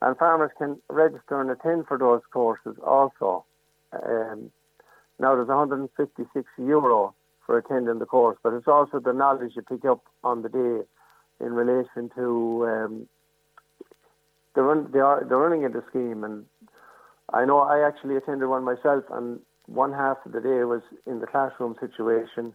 and 0.00 0.16
farmers 0.18 0.50
can 0.58 0.80
register 0.88 1.40
and 1.40 1.50
attend 1.50 1.86
for 1.86 1.96
those 1.98 2.22
courses 2.32 2.76
also. 2.84 3.44
Um, 3.92 4.50
now 5.20 5.36
there's 5.36 5.48
156 5.48 6.48
euro 6.58 7.14
for 7.46 7.58
attending 7.58 7.98
the 7.98 8.06
course, 8.06 8.38
but 8.42 8.52
it's 8.52 8.68
also 8.68 9.00
the 9.00 9.12
knowledge 9.12 9.52
you 9.56 9.62
pick 9.62 9.84
up 9.84 10.02
on 10.22 10.42
the 10.42 10.48
day 10.48 10.86
in 11.44 11.52
relation 11.52 12.10
to 12.14 12.66
um, 12.68 13.08
the 14.54 14.62
run, 14.62 14.92
are 15.00 15.24
the 15.28 15.36
running 15.36 15.64
of 15.64 15.72
the 15.72 15.82
scheme. 15.88 16.24
And 16.24 16.44
I 17.32 17.44
know 17.44 17.60
I 17.60 17.86
actually 17.86 18.16
attended 18.16 18.48
one 18.48 18.64
myself, 18.64 19.04
and 19.10 19.40
one 19.66 19.92
half 19.92 20.18
of 20.24 20.32
the 20.32 20.40
day 20.40 20.64
was 20.64 20.82
in 21.06 21.20
the 21.20 21.26
classroom 21.26 21.74
situation, 21.80 22.54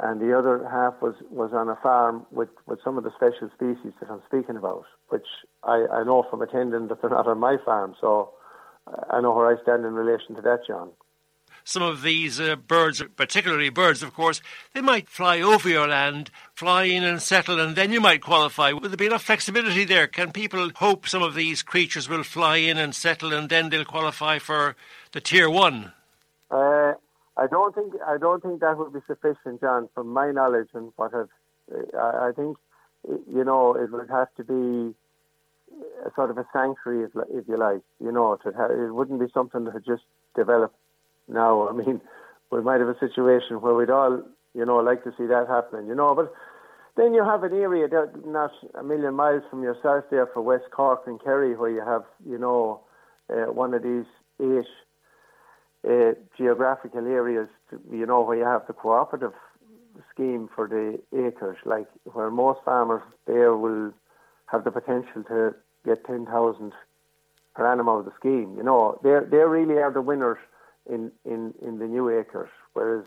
and 0.00 0.20
the 0.20 0.36
other 0.36 0.66
half 0.70 0.94
was, 1.02 1.14
was 1.28 1.50
on 1.52 1.68
a 1.68 1.76
farm 1.82 2.24
with, 2.30 2.50
with 2.66 2.78
some 2.84 2.98
of 2.98 3.04
the 3.04 3.10
special 3.16 3.50
species 3.54 3.92
that 4.00 4.10
I'm 4.10 4.22
speaking 4.26 4.56
about, 4.56 4.84
which 5.08 5.26
I, 5.64 5.86
I 5.92 6.04
know 6.04 6.24
from 6.30 6.40
attending 6.40 6.86
that 6.86 7.00
they're 7.00 7.10
not 7.10 7.26
on 7.26 7.40
my 7.40 7.56
farm. 7.64 7.96
So 8.00 8.30
I 9.10 9.20
know 9.20 9.34
where 9.34 9.48
I 9.48 9.60
stand 9.62 9.84
in 9.84 9.94
relation 9.94 10.36
to 10.36 10.42
that, 10.42 10.60
John 10.68 10.90
some 11.68 11.82
of 11.82 12.00
these 12.00 12.40
uh, 12.40 12.56
birds, 12.56 13.02
particularly 13.14 13.68
birds, 13.68 14.02
of 14.02 14.14
course, 14.14 14.40
they 14.72 14.80
might 14.80 15.06
fly 15.06 15.38
over 15.38 15.68
your 15.68 15.86
land, 15.86 16.30
fly 16.54 16.84
in 16.84 17.04
and 17.04 17.20
settle, 17.20 17.60
and 17.60 17.76
then 17.76 17.92
you 17.92 18.00
might 18.00 18.22
qualify. 18.22 18.72
Would 18.72 18.90
there 18.90 18.96
be 18.96 19.04
enough 19.04 19.24
flexibility 19.24 19.84
there? 19.84 20.06
Can 20.06 20.32
people 20.32 20.70
hope 20.76 21.06
some 21.06 21.22
of 21.22 21.34
these 21.34 21.62
creatures 21.62 22.08
will 22.08 22.22
fly 22.22 22.56
in 22.56 22.78
and 22.78 22.94
settle, 22.94 23.34
and 23.34 23.50
then 23.50 23.68
they'll 23.68 23.84
qualify 23.84 24.38
for 24.38 24.76
the 25.12 25.20
tier 25.20 25.50
one? 25.50 25.92
Uh, 26.50 26.94
I 27.36 27.46
don't 27.50 27.74
think 27.74 27.92
I 28.06 28.16
don't 28.16 28.42
think 28.42 28.60
that 28.60 28.78
would 28.78 28.94
be 28.94 29.00
sufficient, 29.06 29.60
John. 29.60 29.90
From 29.94 30.08
my 30.08 30.30
knowledge 30.30 30.70
and 30.72 30.90
what 30.96 31.14
I've, 31.14 31.28
I, 31.94 32.28
I 32.28 32.32
think 32.34 32.56
you 33.04 33.44
know 33.44 33.74
it 33.74 33.92
would 33.92 34.08
have 34.08 34.34
to 34.36 34.44
be 34.44 34.94
a 36.06 36.10
sort 36.14 36.30
of 36.30 36.38
a 36.38 36.46
sanctuary, 36.50 37.04
if, 37.04 37.10
if 37.30 37.46
you 37.46 37.58
like. 37.58 37.82
You 38.00 38.10
know, 38.10 38.32
it, 38.32 38.40
it 38.46 38.94
wouldn't 38.94 39.20
be 39.20 39.26
something 39.34 39.64
that 39.64 39.74
had 39.74 39.84
just 39.84 40.04
developed 40.34 40.74
now. 41.28 41.68
I 41.70 41.72
mean, 41.72 42.00
we 42.50 42.62
might 42.62 42.80
have 42.80 42.88
a 42.88 42.98
situation 42.98 43.60
where 43.60 43.74
we'd 43.74 43.90
all, 43.90 44.22
you 44.54 44.64
know, 44.64 44.76
like 44.76 45.04
to 45.04 45.12
see 45.18 45.26
that 45.26 45.46
happening, 45.48 45.86
you 45.86 45.94
know, 45.94 46.14
but 46.14 46.32
then 46.96 47.14
you 47.14 47.24
have 47.24 47.44
an 47.44 47.52
area 47.52 47.86
that 47.88 48.26
not 48.26 48.50
a 48.74 48.82
million 48.82 49.14
miles 49.14 49.42
from 49.50 49.62
yourself 49.62 50.04
there 50.10 50.26
for 50.26 50.42
West 50.42 50.64
Cork 50.72 51.02
and 51.06 51.22
Kerry 51.22 51.54
where 51.54 51.70
you 51.70 51.84
have, 51.84 52.02
you 52.28 52.38
know, 52.38 52.80
uh, 53.30 53.52
one 53.52 53.74
of 53.74 53.82
these 53.82 54.06
eight 54.40 54.66
uh, 55.88 56.12
geographical 56.36 57.06
areas, 57.06 57.48
to, 57.70 57.80
you 57.92 58.06
know, 58.06 58.22
where 58.22 58.36
you 58.36 58.44
have 58.44 58.66
the 58.66 58.72
cooperative 58.72 59.32
scheme 60.12 60.48
for 60.54 60.66
the 60.66 60.98
acres, 61.16 61.56
like 61.64 61.86
where 62.04 62.30
most 62.30 62.60
farmers 62.64 63.02
there 63.26 63.56
will 63.56 63.92
have 64.46 64.64
the 64.64 64.70
potential 64.70 65.22
to 65.28 65.54
get 65.84 66.04
10,000 66.04 66.72
per 67.54 67.70
annum 67.70 67.88
out 67.88 68.00
of 68.00 68.04
the 68.06 68.12
scheme. 68.18 68.54
You 68.56 68.62
know, 68.62 68.98
they 69.02 69.18
they 69.30 69.38
really 69.38 69.78
are 69.80 69.92
the 69.92 70.02
winners 70.02 70.38
in, 70.88 71.12
in, 71.24 71.54
in 71.62 71.78
the 71.78 71.86
new 71.86 72.08
acres, 72.08 72.50
whereas, 72.72 73.04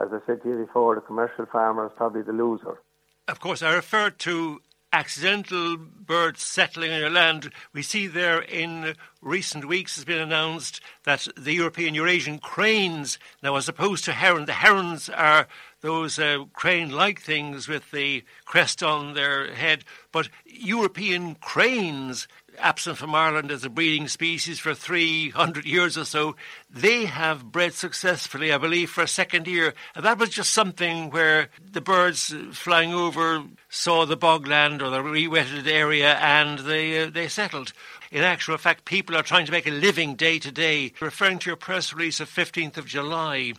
as 0.00 0.08
I 0.12 0.18
said 0.26 0.42
to 0.42 0.48
you 0.48 0.64
before, 0.66 0.94
the 0.94 1.00
commercial 1.00 1.46
farmer 1.46 1.86
is 1.86 1.92
probably 1.96 2.22
the 2.22 2.32
loser. 2.32 2.80
Of 3.28 3.40
course, 3.40 3.62
I 3.62 3.74
referred 3.74 4.18
to 4.20 4.60
accidental 4.94 5.76
birds 5.76 6.40
settling 6.40 6.92
on 6.92 7.00
your 7.00 7.10
land. 7.10 7.50
We 7.72 7.82
see 7.82 8.06
there 8.06 8.40
in 8.40 8.94
recent 9.20 9.66
weeks 9.66 9.96
has 9.96 10.04
been 10.04 10.20
announced 10.20 10.80
that 11.04 11.26
the 11.36 11.52
European 11.52 11.94
Eurasian 11.94 12.38
cranes, 12.38 13.18
now 13.42 13.56
as 13.56 13.68
opposed 13.68 14.04
to 14.04 14.12
heron, 14.12 14.44
the 14.44 14.52
herons 14.52 15.08
are 15.08 15.48
those 15.80 16.20
uh, 16.20 16.44
crane 16.52 16.90
like 16.90 17.20
things 17.20 17.66
with 17.66 17.90
the 17.90 18.22
crest 18.44 18.84
on 18.84 19.14
their 19.14 19.52
head, 19.52 19.84
but 20.12 20.28
European 20.46 21.34
cranes 21.34 22.28
absent 22.58 22.98
from 22.98 23.14
Ireland 23.14 23.50
as 23.50 23.64
a 23.64 23.70
breeding 23.70 24.08
species 24.08 24.58
for 24.58 24.74
300 24.74 25.64
years 25.64 25.96
or 25.96 26.04
so, 26.04 26.36
they 26.70 27.04
have 27.06 27.52
bred 27.52 27.74
successfully, 27.74 28.52
I 28.52 28.58
believe, 28.58 28.90
for 28.90 29.02
a 29.02 29.08
second 29.08 29.46
year. 29.46 29.74
And 29.94 30.04
that 30.04 30.18
was 30.18 30.30
just 30.30 30.52
something 30.52 31.10
where 31.10 31.48
the 31.72 31.80
birds 31.80 32.34
flying 32.52 32.92
over 32.92 33.42
saw 33.68 34.06
the 34.06 34.16
bogland 34.16 34.82
or 34.82 34.90
the 34.90 35.02
re-wetted 35.02 35.66
area 35.66 36.14
and 36.14 36.60
they, 36.60 37.04
uh, 37.04 37.10
they 37.10 37.28
settled. 37.28 37.72
In 38.10 38.22
actual 38.22 38.56
fact, 38.58 38.84
people 38.84 39.16
are 39.16 39.22
trying 39.22 39.46
to 39.46 39.52
make 39.52 39.66
a 39.66 39.72
living 39.72 40.14
day 40.14 40.38
to 40.38 40.52
day. 40.52 40.92
Referring 41.00 41.38
to 41.40 41.50
your 41.50 41.56
press 41.56 41.92
release 41.92 42.20
of 42.20 42.30
15th 42.30 42.76
of 42.76 42.86
July, 42.86 43.54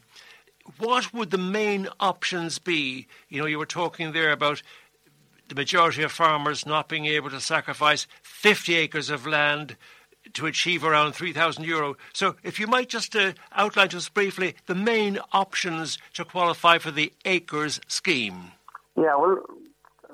what 0.78 1.14
would 1.14 1.32
the 1.32 1.38
main 1.38 1.88
options 2.00 2.58
be? 2.58 3.08
You 3.30 3.40
know, 3.40 3.46
you 3.46 3.60
were 3.60 3.66
talking 3.66 4.14
there 4.14 4.32
about 4.32 4.62
the 5.48 5.56
majority 5.56 6.04
of 6.04 6.12
farmers 6.12 6.66
not 6.66 6.90
being 6.90 7.06
able 7.06 7.30
to 7.30 7.40
sacrifice 7.40 8.08
50 8.24 8.76
acres 8.76 9.10
of 9.10 9.26
land 9.26 9.76
to 10.34 10.46
achieve 10.46 10.84
around 10.84 11.14
3,000 11.14 11.64
euro. 11.64 11.96
So, 12.14 12.36
if 12.44 12.60
you 12.60 12.68
might 12.68 12.90
just 12.90 13.16
uh, 13.16 13.34
outline 13.52 13.90
to 13.90 13.98
us 13.98 14.10
briefly 14.10 14.56
the 14.66 14.76
main 14.76 15.20
options 15.32 15.98
to 16.14 16.26
qualify 16.26 16.78
for 16.78 16.92
the 16.92 17.14
acres 17.26 17.80
scheme. 17.88 18.52
Yeah, 18.98 19.16
well, 19.18 19.42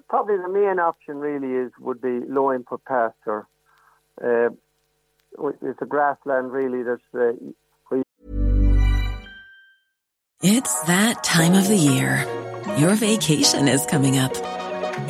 probably 0.10 0.38
the 0.38 0.50
main 0.50 0.80
option 0.80 1.18
really 1.18 1.66
is 1.66 1.72
would 1.80 2.02
be 2.02 2.20
low 2.28 2.54
input 2.54 2.84
pasture. 2.86 3.48
Uh, 4.22 4.50
it's 5.62 5.82
a 5.82 5.86
grassland 5.86 6.52
really 6.52 6.84
that's. 6.84 7.02
Uh, 7.14 7.32
it's 10.44 10.82
that 10.86 11.24
time 11.24 11.54
of 11.54 11.68
the 11.68 11.78
year. 11.78 12.26
Your 12.78 12.96
vacation 12.96 13.68
is 13.68 13.86
coming 13.86 14.18
up. 14.18 14.36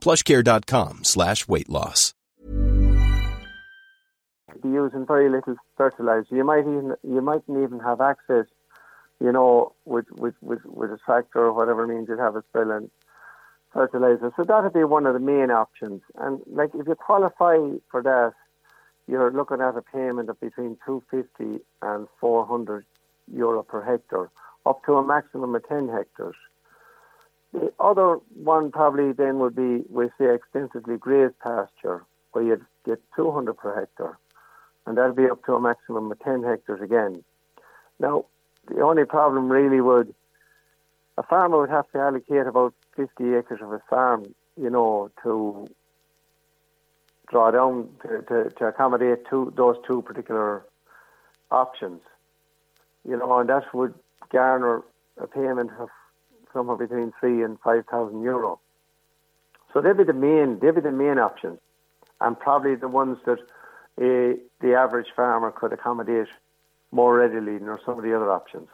plushcare.com 0.00 1.04
slash 1.04 1.46
weight 1.46 1.68
loss. 1.68 2.14
Be 4.62 4.68
using 4.68 5.06
very 5.06 5.30
little 5.30 5.56
fertilizer. 5.74 6.36
You 6.36 6.44
might 6.44 6.60
even 6.60 6.94
you 7.02 7.22
mightn't 7.22 7.62
even 7.62 7.80
have 7.80 8.02
access, 8.02 8.44
you 9.18 9.32
know, 9.32 9.72
with 9.86 10.04
with 10.12 10.34
with, 10.42 10.62
with 10.66 10.90
a 10.90 10.98
tractor 10.98 11.38
or 11.38 11.54
whatever 11.54 11.86
means 11.86 12.08
you'd 12.10 12.18
have 12.18 12.36
a 12.36 12.42
spill 12.50 12.70
and 12.70 12.90
fertilizer. 13.72 14.30
So 14.36 14.44
that'd 14.44 14.74
be 14.74 14.84
one 14.84 15.06
of 15.06 15.14
the 15.14 15.20
main 15.20 15.50
options. 15.50 16.02
And 16.16 16.42
like 16.46 16.74
if 16.74 16.86
you 16.86 16.94
qualify 16.94 17.56
for 17.90 18.02
that, 18.02 18.34
you're 19.08 19.32
looking 19.32 19.62
at 19.62 19.78
a 19.78 19.82
payment 19.82 20.28
of 20.28 20.38
between 20.40 20.76
two 20.84 21.02
fifty 21.10 21.60
and 21.80 22.06
four 22.20 22.44
hundred 22.44 22.84
euro 23.32 23.62
per 23.62 23.82
hectare, 23.82 24.28
up 24.66 24.84
to 24.84 24.96
a 24.96 25.06
maximum 25.06 25.54
of 25.54 25.66
ten 25.68 25.88
hectares. 25.88 26.36
The 27.52 27.72
other 27.80 28.18
one 28.34 28.70
probably 28.70 29.12
then 29.12 29.38
would 29.40 29.56
be, 29.56 29.82
we 29.88 30.08
say, 30.18 30.34
extensively 30.34 30.96
grazed 30.96 31.38
pasture, 31.40 32.04
where 32.32 32.44
you'd 32.44 32.64
get 32.86 33.02
200 33.16 33.54
per 33.54 33.74
hectare, 33.74 34.18
and 34.86 34.96
that'd 34.96 35.16
be 35.16 35.28
up 35.28 35.44
to 35.46 35.54
a 35.54 35.60
maximum 35.60 36.12
of 36.12 36.18
10 36.20 36.44
hectares 36.44 36.80
again. 36.80 37.24
Now, 37.98 38.26
the 38.68 38.82
only 38.82 39.04
problem 39.04 39.50
really 39.50 39.80
would 39.80 40.14
a 41.20 41.22
farmer 41.22 41.60
would 41.60 41.70
have 41.70 41.90
to 41.92 41.98
allocate 41.98 42.46
about 42.46 42.72
50 42.96 43.34
acres 43.34 43.60
of 43.60 43.72
his 43.72 43.82
farm, 43.90 44.34
you 44.56 44.70
know, 44.70 45.10
to 45.22 45.68
draw 47.28 47.50
down 47.50 47.90
to, 48.02 48.22
to, 48.22 48.50
to 48.50 48.64
accommodate 48.66 49.26
two, 49.28 49.52
those 49.54 49.76
two 49.86 50.00
particular 50.00 50.64
options. 51.50 52.00
You 53.06 53.18
know, 53.18 53.38
and 53.38 53.50
that 53.50 53.74
would 53.74 53.94
garner 54.32 54.82
a 55.18 55.26
payment 55.26 55.70
of 55.78 55.90
somewhere 56.52 56.76
between 56.76 57.12
three 57.20 57.42
and 57.42 57.58
five 57.60 57.84
thousand 57.90 58.22
euro. 58.22 58.60
So 59.72 59.80
they'd 59.80 59.96
be 59.96 60.04
the 60.04 60.12
main, 60.12 60.58
they'd 60.60 60.74
be 60.74 60.80
the 60.80 60.90
main 60.90 61.18
options, 61.18 61.58
and 62.20 62.38
probably 62.38 62.74
the 62.74 62.88
ones 62.88 63.18
that 63.26 63.38
uh, 63.38 64.36
the 64.60 64.74
average 64.74 65.08
farmer 65.14 65.50
could 65.52 65.72
accommodate 65.72 66.28
more 66.90 67.16
readily 67.16 67.58
than 67.58 67.78
some 67.84 67.98
of 67.98 68.04
the 68.04 68.14
other 68.14 68.30
options. 68.30 68.68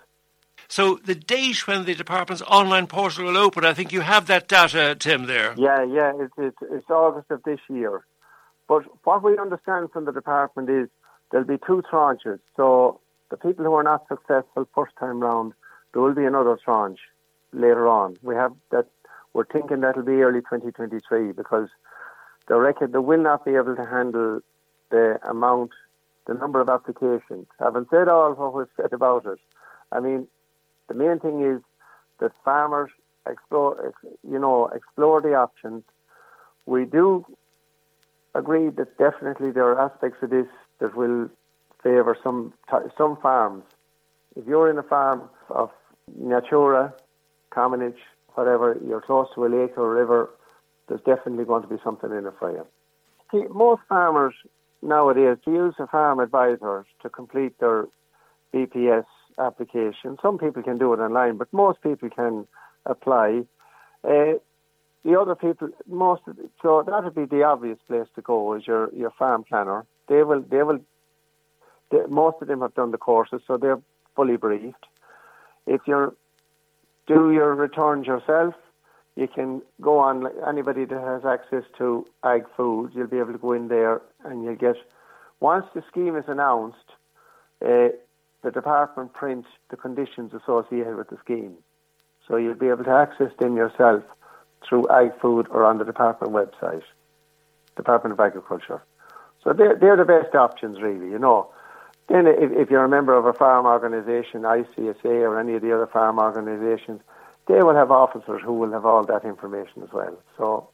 So 0.69 0.99
the 1.05 1.15
date 1.15 1.67
when 1.67 1.85
the 1.85 1.95
department's 1.95 2.43
online 2.43 2.87
portal 2.87 3.27
will 3.27 3.37
open, 3.37 3.65
I 3.65 3.75
think 3.75 3.93
you 3.93 4.01
have 4.01 4.27
that 4.27 4.49
data, 4.49 4.97
Tim. 4.99 5.27
There. 5.27 5.55
Yeah, 5.57 5.85
yeah, 5.85 6.13
it's 6.19 6.35
it's, 6.39 6.57
it's 6.71 6.91
August 6.91 7.31
of 7.31 7.43
this 7.45 7.61
year. 7.69 8.05
But 8.69 8.83
what 9.05 9.23
we 9.23 9.39
understand 9.39 9.91
from 9.93 10.07
the 10.07 10.13
department 10.13 10.69
is 10.71 10.89
there'll 11.31 11.47
be 11.47 11.59
two 11.65 11.83
tranches. 11.91 12.41
So 12.57 13.01
the 13.31 13.37
people 13.37 13.65
who 13.65 13.75
are 13.75 13.83
not 13.83 14.09
successful 14.09 14.67
first 14.75 14.95
time 14.99 15.21
round, 15.21 15.53
there 15.93 16.03
will 16.03 16.15
be 16.15 16.25
another 16.25 16.59
tranche 16.65 16.99
later 17.57 17.89
on. 17.89 18.17
We 18.23 18.35
have 18.35 18.53
that. 18.71 18.87
We're 19.33 19.47
thinking 19.47 19.81
that'll 19.81 20.03
be 20.03 20.23
early 20.23 20.41
2023 20.41 21.33
because 21.33 21.69
the 22.49 22.57
record 22.57 22.93
they 22.93 22.99
will 22.99 23.23
not 23.23 23.45
be 23.45 23.55
able 23.55 23.77
to 23.77 23.85
handle 23.85 24.41
the 24.91 25.19
amount, 25.29 25.73
the 26.27 26.35
number 26.35 26.61
of 26.61 26.69
applications. 26.69 27.47
Having 27.59 27.87
said 27.91 28.09
all 28.09 28.33
what 28.35 28.55
we've 28.55 28.67
said 28.77 28.93
about 28.93 29.27
it, 29.27 29.39
I 29.93 30.01
mean, 30.01 30.27
the 30.89 30.95
main 30.95 31.19
thing 31.19 31.43
is 31.43 31.61
that 32.21 32.33
farmers 32.45 32.91
explore, 33.29 33.93
you 34.29 34.39
know, 34.39 34.69
explore 34.69 35.21
the 35.21 35.35
options. 35.35 35.83
We 36.65 36.85
do 36.85 37.27
agree 38.35 38.71
that 38.71 38.97
definitely 38.99 39.51
there 39.51 39.65
are 39.65 39.81
aspects 39.81 40.19
of 40.23 40.31
this 40.31 40.47
that 40.79 40.97
will 40.97 41.29
favour 41.83 42.17
some 42.23 42.53
some 42.97 43.17
farms. 43.17 43.65
If 44.35 44.47
you're 44.47 44.71
in 44.71 44.79
a 44.79 44.83
farm 44.83 45.29
of 45.51 45.71
Natura, 46.15 46.95
Commonage, 47.51 47.99
whatever, 48.35 48.79
you're 48.87 49.01
close 49.01 49.29
to 49.35 49.47
a 49.47 49.49
lake 49.49 49.77
or 49.77 49.93
a 49.93 50.01
river, 50.01 50.31
there's 50.89 51.01
definitely 51.01 51.45
going 51.45 51.63
to 51.63 51.69
be 51.69 51.77
something 51.83 52.11
in 52.11 52.27
it 52.27 52.35
for 52.39 52.51
you. 52.53 52.67
See, 53.33 53.47
most 53.53 53.83
farmers 53.89 54.35
nowadays 54.83 55.39
use 55.47 55.75
a 55.79 55.87
farm 55.87 56.21
advisor 56.21 56.87
to 57.03 57.09
complete 57.09 57.59
their 57.59 57.87
BPS 58.55 59.05
application. 59.39 60.17
Some 60.23 60.39
people 60.39 60.63
can 60.63 60.79
do 60.79 60.93
it 60.93 60.99
online, 60.99 61.37
but 61.37 61.53
most 61.53 61.83
people 61.83 62.09
can 62.11 62.47
apply. 62.85 63.43
Uh, 64.05 64.35
the 65.05 65.19
other 65.19 65.35
people, 65.35 65.69
most 65.87 66.23
so 66.63 66.83
that 66.85 67.05
would 67.05 67.15
be 67.15 67.25
the 67.27 67.45
obvious 67.45 67.79
place 67.87 68.09
to 68.15 68.23
go 68.23 68.55
is 68.55 68.67
your 68.67 68.93
your 68.93 69.11
farm 69.11 69.45
planner. 69.45 69.87
They 70.09 70.23
will 70.23 70.43
they 70.43 70.63
will. 70.63 70.81
They, 71.91 71.99
most 72.09 72.43
of 72.43 72.49
them 72.49 72.61
have 72.61 72.75
done 72.75 72.91
the 72.91 72.99
courses, 72.99 73.41
so 73.47 73.57
they're 73.57 73.81
fully 74.17 74.37
briefed. 74.37 74.85
If 75.67 75.83
you're 75.87 76.15
do 77.07 77.33
your 77.33 77.55
returns 77.55 78.07
yourself, 78.07 78.55
you 79.15 79.29
can 79.29 79.63
go 79.81 79.99
on. 79.99 80.29
Anybody 80.47 80.85
that 80.85 81.01
has 81.01 81.25
access 81.25 81.65
to 81.79 82.07
Ag 82.25 82.45
Food, 82.57 82.93
you'll 82.95 83.07
be 83.07 83.19
able 83.19 83.33
to 83.33 83.39
go 83.39 83.53
in 83.53 83.69
there 83.69 84.03
and 84.25 84.45
you'll 84.45 84.57
get. 84.57 84.77
Once 85.41 85.67
the 85.75 85.83
scheme 85.91 86.17
is 86.17 86.25
announced, 86.29 86.89
uh, 87.65 87.89
the 88.43 88.51
department 88.53 89.13
prints 89.13 89.49
the 89.71 89.77
conditions 89.77 90.33
associated 90.35 90.97
with 90.97 91.09
the 91.09 91.19
scheme, 91.19 91.55
so 92.27 92.37
you'll 92.37 92.55
be 92.55 92.69
able 92.69 92.85
to 92.85 92.91
access 92.91 93.33
them 93.39 93.57
yourself 93.57 94.03
through 94.67 94.89
Ag 94.89 95.13
Food 95.21 95.47
or 95.51 95.65
on 95.65 95.79
the 95.79 95.85
department 95.85 96.33
website, 96.33 96.83
Department 97.77 98.13
of 98.13 98.21
Agriculture. 98.21 98.83
So 99.43 99.53
they're, 99.53 99.77
they're 99.77 99.97
the 99.97 100.05
best 100.05 100.35
options, 100.35 100.81
really, 100.81 101.09
you 101.11 101.19
know. 101.19 101.51
Then, 102.09 102.27
if, 102.27 102.53
if 102.53 102.71
you're 102.71 102.85
a 102.85 102.89
member 102.89 103.17
of 103.17 103.27
a 103.27 103.33
farm 103.33 103.67
organisation, 103.67 104.43
ICSA 104.43 105.05
or 105.05 105.41
any 105.41 105.55
of 105.55 105.63
the 105.63 105.75
other 105.75 105.87
farm 105.87 106.19
organisations, 106.19 107.01
they 107.49 107.63
will 107.63 107.75
have 107.75 107.91
officers 107.91 108.43
who 108.45 108.53
will 108.53 108.73
have 108.73 108.85
all 108.85 109.05
that 109.05 109.25
information 109.25 109.83
as 109.83 109.93
well. 109.93 110.17
So 110.37 110.69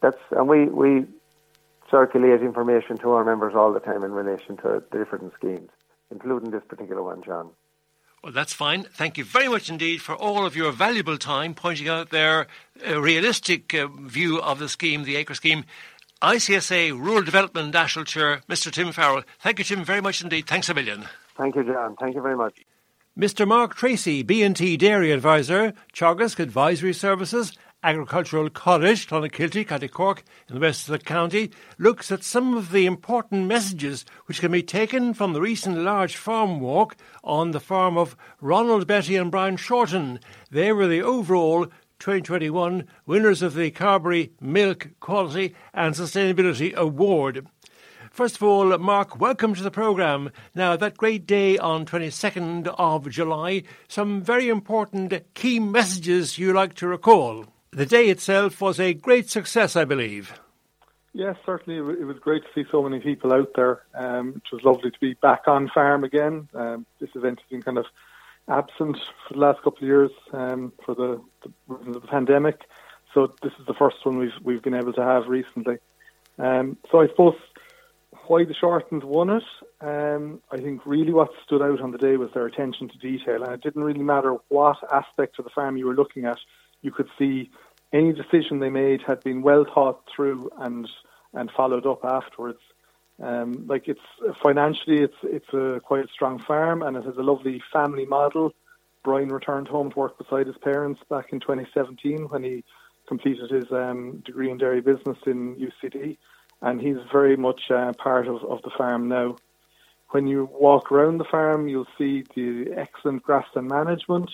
that's 0.00 0.18
and 0.30 0.48
we 0.48 0.66
we 0.66 1.06
circulate 1.90 2.40
information 2.40 2.96
to 2.98 3.10
our 3.12 3.24
members 3.24 3.54
all 3.54 3.72
the 3.72 3.80
time 3.80 4.02
in 4.02 4.12
relation 4.12 4.56
to 4.58 4.82
the 4.90 4.98
different 4.98 5.32
schemes, 5.34 5.70
including 6.10 6.50
this 6.50 6.62
particular 6.66 7.02
one, 7.02 7.22
John. 7.22 7.50
Well, 8.22 8.32
that's 8.32 8.52
fine. 8.52 8.84
Thank 8.84 9.18
you 9.18 9.24
very 9.24 9.48
much 9.48 9.68
indeed 9.68 10.00
for 10.00 10.14
all 10.14 10.46
of 10.46 10.54
your 10.54 10.70
valuable 10.70 11.18
time 11.18 11.54
pointing 11.54 11.88
out 11.88 12.10
their 12.10 12.46
uh, 12.88 13.00
realistic 13.00 13.74
uh, 13.74 13.88
view 13.88 14.40
of 14.40 14.60
the 14.60 14.68
scheme, 14.68 15.02
the 15.02 15.16
acre 15.16 15.34
scheme. 15.34 15.64
ICSA 16.22 16.92
Rural 16.92 17.24
Development 17.24 17.74
National 17.74 18.04
Chair, 18.04 18.42
Mr. 18.48 18.70
Tim 18.70 18.92
Farrell. 18.92 19.24
Thank 19.40 19.58
you, 19.58 19.64
Tim, 19.64 19.84
very 19.84 20.00
much 20.00 20.22
indeed. 20.22 20.46
Thanks 20.46 20.68
a 20.68 20.74
million. 20.74 21.06
Thank 21.36 21.56
you, 21.56 21.64
John. 21.64 21.96
Thank 21.98 22.14
you 22.14 22.22
very 22.22 22.36
much. 22.36 22.60
Mr. 23.18 23.46
Mark 23.46 23.74
Tracy, 23.74 24.22
B&T 24.22 24.76
Dairy 24.76 25.10
Advisor, 25.10 25.72
Teagasc 25.92 26.38
Advisory 26.38 26.92
Services, 26.92 27.52
Agricultural 27.82 28.48
College, 28.50 29.08
Clonakilty, 29.08 29.66
County 29.66 29.88
Cork, 29.88 30.22
in 30.48 30.54
the 30.54 30.60
west 30.60 30.88
of 30.88 30.92
the 30.92 31.04
county, 31.04 31.50
looks 31.76 32.12
at 32.12 32.22
some 32.22 32.56
of 32.56 32.70
the 32.70 32.86
important 32.86 33.48
messages 33.48 34.04
which 34.26 34.40
can 34.40 34.52
be 34.52 34.62
taken 34.62 35.14
from 35.14 35.32
the 35.32 35.40
recent 35.40 35.76
large 35.76 36.16
farm 36.16 36.60
walk 36.60 36.96
on 37.24 37.50
the 37.50 37.58
farm 37.58 37.98
of 37.98 38.16
Ronald 38.40 38.86
Betty 38.86 39.16
and 39.16 39.32
Brian 39.32 39.56
Shorten. 39.56 40.20
They 40.52 40.72
were 40.72 40.86
the 40.86 41.02
overall 41.02 41.66
2021 42.02 42.84
winners 43.06 43.42
of 43.42 43.54
the 43.54 43.70
Carbery 43.70 44.32
Milk 44.40 44.88
Quality 44.98 45.54
and 45.72 45.94
Sustainability 45.94 46.74
Award. 46.74 47.46
First 48.10 48.34
of 48.34 48.42
all, 48.42 48.76
Mark, 48.78 49.20
welcome 49.20 49.54
to 49.54 49.62
the 49.62 49.70
programme. 49.70 50.32
Now, 50.52 50.74
that 50.74 50.96
great 50.96 51.26
day 51.26 51.58
on 51.58 51.86
22nd 51.86 52.74
of 52.76 53.08
July, 53.08 53.62
some 53.86 54.20
very 54.20 54.48
important 54.48 55.14
key 55.34 55.60
messages 55.60 56.38
you 56.38 56.52
like 56.52 56.74
to 56.74 56.88
recall. 56.88 57.46
The 57.70 57.86
day 57.86 58.08
itself 58.08 58.60
was 58.60 58.80
a 58.80 58.94
great 58.94 59.30
success, 59.30 59.76
I 59.76 59.84
believe. 59.84 60.40
Yes, 61.12 61.36
certainly. 61.46 61.78
It 62.00 62.04
was 62.04 62.18
great 62.18 62.42
to 62.42 62.48
see 62.52 62.68
so 62.68 62.82
many 62.82 62.98
people 62.98 63.32
out 63.32 63.52
there. 63.54 63.82
Um, 63.94 64.42
it 64.44 64.52
was 64.52 64.64
lovely 64.64 64.90
to 64.90 65.00
be 65.00 65.14
back 65.14 65.42
on 65.46 65.70
farm 65.72 66.02
again. 66.02 66.48
Um, 66.52 66.84
this 66.98 67.10
event 67.14 67.38
has 67.38 67.48
been 67.48 67.62
kind 67.62 67.78
of 67.78 67.86
absent 68.48 68.96
for 69.26 69.34
the 69.34 69.40
last 69.40 69.62
couple 69.62 69.78
of 69.78 69.88
years 69.88 70.10
um, 70.32 70.72
for 70.84 70.94
the, 70.94 71.20
the, 71.42 71.92
the, 71.92 72.00
pandemic. 72.00 72.60
So 73.14 73.34
this 73.42 73.52
is 73.58 73.66
the 73.66 73.74
first 73.74 73.96
one 74.04 74.18
we've 74.18 74.32
we've 74.42 74.62
been 74.62 74.74
able 74.74 74.92
to 74.94 75.02
have 75.02 75.28
recently. 75.28 75.78
Um, 76.38 76.76
so 76.90 77.00
I 77.00 77.08
suppose 77.08 77.36
why 78.26 78.44
the 78.44 78.54
Shortens 78.54 79.04
won 79.04 79.30
it. 79.30 79.42
Um, 79.80 80.40
I 80.50 80.58
think 80.58 80.86
really 80.86 81.12
what 81.12 81.30
stood 81.44 81.62
out 81.62 81.80
on 81.80 81.90
the 81.90 81.98
day 81.98 82.16
was 82.16 82.30
their 82.32 82.46
attention 82.46 82.88
to 82.88 82.98
detail, 82.98 83.42
and 83.42 83.52
it 83.52 83.62
didn't 83.62 83.84
really 83.84 84.02
matter 84.02 84.36
what 84.48 84.78
aspect 84.92 85.38
of 85.38 85.44
the 85.44 85.50
farm 85.50 85.76
you 85.76 85.86
were 85.86 85.94
looking 85.94 86.24
at 86.24 86.38
you 86.82 86.90
could 86.90 87.08
see 87.18 87.50
any 87.92 88.12
decision 88.12 88.58
they 88.58 88.70
made 88.70 89.00
had 89.06 89.22
been 89.22 89.42
well 89.42 89.64
thought 89.64 90.02
through 90.14 90.50
and 90.58 90.88
and 91.34 91.50
followed 91.56 91.86
up 91.86 92.04
afterwards. 92.04 92.60
Um, 93.22 93.66
like 93.68 93.86
it's 93.86 94.00
financially, 94.42 94.98
it's 94.98 95.16
it's 95.22 95.54
a 95.54 95.80
quite 95.82 96.08
strong 96.12 96.40
farm, 96.40 96.82
and 96.82 96.96
it 96.96 97.04
has 97.04 97.16
a 97.16 97.22
lovely 97.22 97.62
family 97.72 98.04
model. 98.04 98.52
Brian 99.04 99.28
returned 99.28 99.68
home 99.68 99.92
to 99.92 99.98
work 99.98 100.18
beside 100.18 100.48
his 100.48 100.56
parents 100.58 101.00
back 101.08 101.32
in 101.32 101.40
2017 101.40 102.28
when 102.28 102.42
he 102.42 102.64
completed 103.06 103.50
his 103.50 103.70
um, 103.70 104.22
degree 104.24 104.50
in 104.50 104.58
dairy 104.58 104.80
business 104.80 105.18
in 105.26 105.56
UCD, 105.56 106.18
and 106.60 106.80
he's 106.80 106.98
very 107.12 107.36
much 107.36 107.60
uh, 107.70 107.92
part 107.92 108.26
of, 108.26 108.42
of 108.44 108.60
the 108.62 108.70
farm 108.76 109.08
now. 109.08 109.36
When 110.10 110.26
you 110.26 110.48
walk 110.52 110.92
around 110.92 111.18
the 111.18 111.24
farm, 111.24 111.68
you'll 111.68 111.86
see 111.96 112.24
the 112.34 112.74
excellent 112.76 113.22
grassland 113.22 113.68
management, 113.68 114.30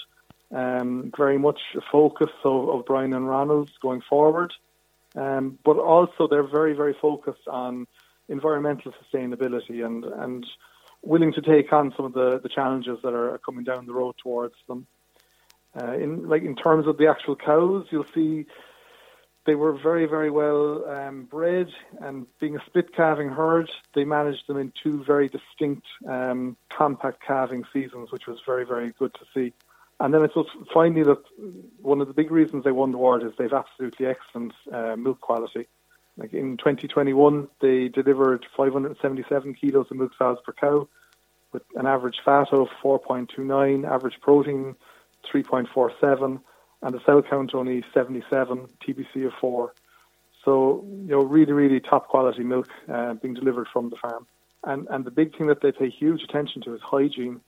um, 0.50 1.12
very 1.16 1.38
much 1.38 1.60
a 1.76 1.80
focus 1.92 2.30
of, 2.42 2.68
of 2.70 2.86
Brian 2.86 3.12
and 3.12 3.28
Ronald's 3.28 3.72
going 3.80 4.02
forward. 4.08 4.52
Um, 5.14 5.58
but 5.64 5.78
also 5.78 6.26
they're 6.28 6.42
very, 6.42 6.74
very 6.74 6.96
focused 7.00 7.48
on 7.48 7.86
environmental 8.28 8.92
sustainability 8.92 9.84
and, 9.84 10.04
and 10.04 10.46
willing 11.02 11.32
to 11.32 11.40
take 11.40 11.72
on 11.72 11.92
some 11.96 12.06
of 12.06 12.12
the, 12.12 12.40
the 12.42 12.48
challenges 12.48 12.98
that 13.02 13.14
are 13.14 13.38
coming 13.38 13.64
down 13.64 13.86
the 13.86 13.92
road 13.92 14.14
towards 14.22 14.54
them. 14.66 14.86
Uh, 15.78 15.92
in 15.92 16.28
like 16.28 16.42
in 16.42 16.56
terms 16.56 16.86
of 16.86 16.96
the 16.98 17.06
actual 17.06 17.36
cows, 17.36 17.86
you'll 17.90 18.06
see 18.14 18.46
they 19.48 19.54
were 19.54 19.72
very, 19.72 20.04
very 20.04 20.30
well 20.30 20.84
um, 20.86 21.24
bred, 21.24 21.68
and 22.00 22.26
being 22.38 22.56
a 22.56 22.64
split 22.66 22.94
calving 22.94 23.30
herd, 23.30 23.70
they 23.94 24.04
managed 24.04 24.46
them 24.46 24.58
in 24.58 24.72
two 24.82 25.02
very 25.04 25.26
distinct 25.28 25.86
um, 26.06 26.54
compact 26.70 27.22
calving 27.26 27.64
seasons, 27.72 28.12
which 28.12 28.26
was 28.26 28.38
very, 28.44 28.66
very 28.66 28.92
good 28.98 29.14
to 29.14 29.20
see. 29.32 29.54
And 30.00 30.12
then 30.12 30.22
I 30.22 30.28
suppose 30.28 30.48
finally 30.72 31.02
that 31.04 31.22
one 31.80 32.02
of 32.02 32.08
the 32.08 32.14
big 32.14 32.30
reasons 32.30 32.64
they 32.64 32.72
won 32.72 32.92
the 32.92 32.98
award 32.98 33.22
is 33.22 33.32
they've 33.38 33.50
absolutely 33.52 34.06
excellent 34.06 34.52
uh, 34.70 34.96
milk 34.96 35.22
quality. 35.22 35.66
Like 36.18 36.34
in 36.34 36.56
2021, 36.56 37.48
they 37.60 37.88
delivered 37.88 38.44
577 38.56 39.54
kilos 39.54 39.86
of 39.90 39.96
milk 39.96 40.12
solids 40.18 40.40
per 40.44 40.52
cow, 40.52 40.88
with 41.52 41.62
an 41.76 41.86
average 41.86 42.18
fat 42.24 42.52
of 42.52 42.68
4.29, 42.82 43.88
average 43.88 44.20
protein 44.20 44.74
3.47, 45.32 46.40
and 46.82 46.94
the 46.94 47.00
cell 47.06 47.22
count 47.22 47.54
only 47.54 47.84
77, 47.94 48.68
TBC 48.86 49.26
of 49.26 49.32
4. 49.40 49.72
So, 50.44 50.84
you 50.90 51.08
know, 51.08 51.22
really, 51.22 51.52
really 51.52 51.80
top 51.80 52.08
quality 52.08 52.42
milk 52.42 52.68
uh, 52.92 53.14
being 53.14 53.34
delivered 53.34 53.68
from 53.72 53.90
the 53.90 53.96
farm. 53.96 54.26
And, 54.64 54.88
and 54.90 55.04
the 55.04 55.10
big 55.12 55.36
thing 55.38 55.46
that 55.46 55.62
they 55.62 55.70
pay 55.70 55.88
huge 55.88 56.22
attention 56.22 56.62
to 56.62 56.74
is 56.74 56.80
hygiene, 56.82 57.40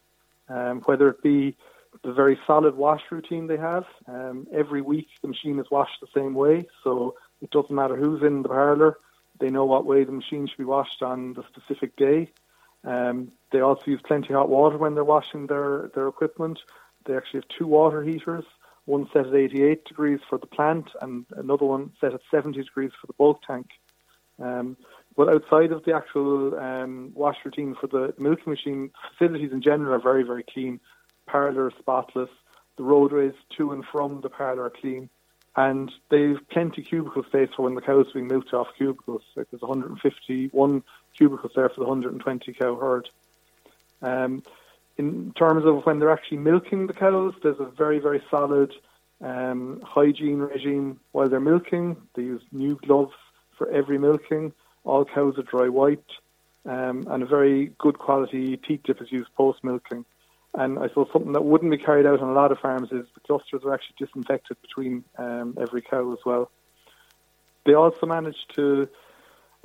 um, 0.48 0.80
whether 0.82 1.08
it 1.08 1.22
be 1.22 1.56
the 2.04 2.12
very 2.12 2.38
solid 2.46 2.76
wash 2.76 3.02
routine 3.10 3.48
they 3.48 3.56
have. 3.56 3.84
Um, 4.06 4.46
every 4.52 4.80
week 4.80 5.08
the 5.22 5.28
machine 5.28 5.58
is 5.58 5.66
washed 5.70 6.00
the 6.00 6.06
same 6.14 6.34
way, 6.34 6.68
so 6.84 7.16
it 7.42 7.50
doesn't 7.50 7.74
matter 7.74 7.96
who's 7.96 8.22
in 8.22 8.42
the 8.42 8.48
parlour. 8.48 8.98
They 9.38 9.50
know 9.50 9.64
what 9.64 9.86
way 9.86 10.04
the 10.04 10.12
machine 10.12 10.46
should 10.46 10.58
be 10.58 10.64
washed 10.64 11.02
on 11.02 11.34
the 11.34 11.44
specific 11.48 11.96
day. 11.96 12.30
Um, 12.84 13.32
they 13.52 13.60
also 13.60 13.82
use 13.86 14.00
plenty 14.04 14.28
of 14.32 14.40
hot 14.40 14.48
water 14.48 14.78
when 14.78 14.94
they're 14.94 15.04
washing 15.04 15.46
their, 15.46 15.90
their 15.94 16.08
equipment. 16.08 16.58
They 17.06 17.16
actually 17.16 17.40
have 17.40 17.58
two 17.58 17.66
water 17.66 18.02
heaters, 18.02 18.44
one 18.84 19.08
set 19.12 19.26
at 19.26 19.34
88 19.34 19.84
degrees 19.84 20.20
for 20.28 20.38
the 20.38 20.46
plant 20.46 20.90
and 21.00 21.24
another 21.36 21.64
one 21.64 21.92
set 22.00 22.14
at 22.14 22.20
70 22.30 22.62
degrees 22.62 22.92
for 23.00 23.06
the 23.06 23.12
bulk 23.14 23.40
tank. 23.46 23.68
Um, 24.38 24.76
but 25.16 25.28
outside 25.28 25.72
of 25.72 25.84
the 25.84 25.94
actual 25.94 26.58
um, 26.58 27.12
wash 27.14 27.36
routine 27.44 27.76
for 27.78 27.86
the 27.86 28.14
milking 28.18 28.50
machine, 28.52 28.90
facilities 29.12 29.52
in 29.52 29.60
general 29.60 29.94
are 29.94 30.02
very, 30.02 30.22
very 30.22 30.44
clean. 30.44 30.80
Parlour 31.26 31.72
spotless. 31.78 32.30
The 32.76 32.84
roadways 32.84 33.34
to 33.58 33.72
and 33.72 33.84
from 33.92 34.22
the 34.22 34.30
parlour 34.30 34.64
are 34.64 34.70
clean. 34.70 35.10
And 35.56 35.90
they've 36.10 36.38
plenty 36.50 36.82
cubicle 36.82 37.24
space 37.24 37.48
for 37.56 37.62
when 37.62 37.74
the 37.74 37.80
cows 37.80 38.06
are 38.08 38.14
being 38.14 38.28
milked 38.28 38.54
off 38.54 38.68
cubicles. 38.78 39.22
Like 39.34 39.50
there's 39.50 39.62
151 39.62 40.82
cubicles 41.16 41.52
there 41.54 41.68
for 41.68 41.80
the 41.80 41.86
120 41.86 42.52
cow 42.52 42.76
herd. 42.76 43.08
Um, 44.02 44.42
in 44.96 45.32
terms 45.32 45.64
of 45.64 45.84
when 45.86 45.98
they're 45.98 46.12
actually 46.12 46.38
milking 46.38 46.86
the 46.86 46.92
cows, 46.92 47.34
there's 47.42 47.58
a 47.58 47.64
very, 47.64 47.98
very 47.98 48.22
solid 48.30 48.72
um, 49.20 49.82
hygiene 49.84 50.38
regime 50.38 51.00
while 51.12 51.28
they're 51.28 51.40
milking. 51.40 51.96
They 52.14 52.22
use 52.22 52.42
new 52.52 52.78
gloves 52.86 53.14
for 53.56 53.68
every 53.70 53.98
milking. 53.98 54.52
All 54.84 55.04
cows 55.04 55.38
are 55.38 55.42
dry 55.42 55.68
white, 55.68 56.04
um, 56.64 57.06
and 57.10 57.22
a 57.22 57.26
very 57.26 57.72
good 57.78 57.98
quality 57.98 58.56
teat 58.56 58.82
dip 58.84 59.02
is 59.02 59.12
used 59.12 59.34
post 59.36 59.62
milking. 59.62 60.04
And 60.54 60.78
I 60.78 60.88
suppose 60.88 61.08
something 61.12 61.32
that 61.32 61.44
wouldn't 61.44 61.70
be 61.70 61.78
carried 61.78 62.06
out 62.06 62.20
on 62.20 62.28
a 62.28 62.32
lot 62.32 62.50
of 62.50 62.58
farms 62.58 62.88
is 62.90 63.06
the 63.14 63.20
clusters 63.20 63.62
are 63.64 63.72
actually 63.72 63.96
disinfected 63.98 64.56
between 64.60 65.04
um, 65.16 65.56
every 65.60 65.80
cow 65.80 66.12
as 66.12 66.18
well. 66.26 66.50
They 67.64 67.74
also 67.74 68.06
manage 68.06 68.36
to, 68.56 68.88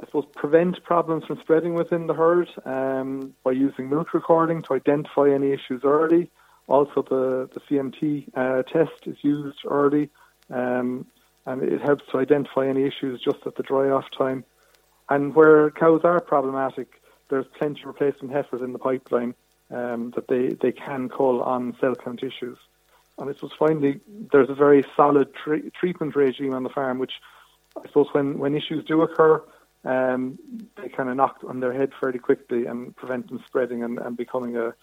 I 0.02 0.06
suppose, 0.06 0.26
prevent 0.36 0.84
problems 0.84 1.26
from 1.26 1.40
spreading 1.40 1.74
within 1.74 2.06
the 2.06 2.14
herd 2.14 2.50
um, 2.66 3.34
by 3.44 3.52
using 3.52 3.90
milk 3.90 4.14
recording 4.14 4.62
to 4.64 4.74
identify 4.74 5.30
any 5.30 5.54
issues 5.54 5.82
early. 5.84 6.30
Also, 6.68 7.02
the, 7.02 7.50
the 7.54 7.62
CMT 7.62 8.30
uh, 8.36 8.64
test 8.64 9.08
is 9.08 9.18
used 9.22 9.60
early, 9.68 10.10
um, 10.52 11.06
and 11.48 11.64
it 11.64 11.82
helps 11.82 12.04
to 12.12 12.20
identify 12.20 12.68
any 12.68 12.84
issues 12.84 13.22
just 13.22 13.38
at 13.48 13.56
the 13.56 13.64
dry 13.64 13.90
off 13.90 14.06
time. 14.16 14.44
And 15.10 15.34
where 15.36 15.72
cows 15.72 16.02
are 16.04 16.20
problematic, 16.22 17.02
there's 17.30 17.46
plenty 17.58 17.82
of 17.82 17.88
replacement 17.88 18.34
heifers 18.34 18.62
in 18.62 18.74
the 18.74 18.80
pipeline 18.80 19.34
um, 19.76 20.14
that 20.16 20.28
they, 20.28 20.56
they 20.62 20.72
can 20.72 21.10
call 21.10 21.42
on 21.42 21.76
cell 21.82 21.96
count 21.96 22.24
issues. 22.24 22.58
And 23.18 23.30
it 23.30 23.42
was 23.42 23.52
finally, 23.58 24.00
there's 24.32 24.50
a 24.50 24.56
very 24.56 24.86
solid 24.96 25.34
tre- 25.34 25.70
treatment 25.80 26.16
regime 26.16 26.54
on 26.54 26.64
the 26.64 26.70
farm, 26.70 26.98
which 26.98 27.14
I 27.78 27.86
suppose 27.88 28.08
when, 28.14 28.40
when 28.40 28.56
issues 28.56 28.86
do 28.86 29.02
occur, 29.02 29.44
um, 29.84 30.40
they 30.78 30.90
kind 30.90 31.10
of 31.10 31.16
knock 31.16 31.38
on 31.48 31.60
their 31.60 31.74
head 31.74 31.92
fairly 32.00 32.20
quickly 32.20 32.66
and 32.66 32.96
prevent 32.96 33.28
them 33.28 33.44
spreading 33.46 33.84
and, 33.84 34.00
and 34.00 34.18
becoming 34.18 34.58
a, 34.58 34.74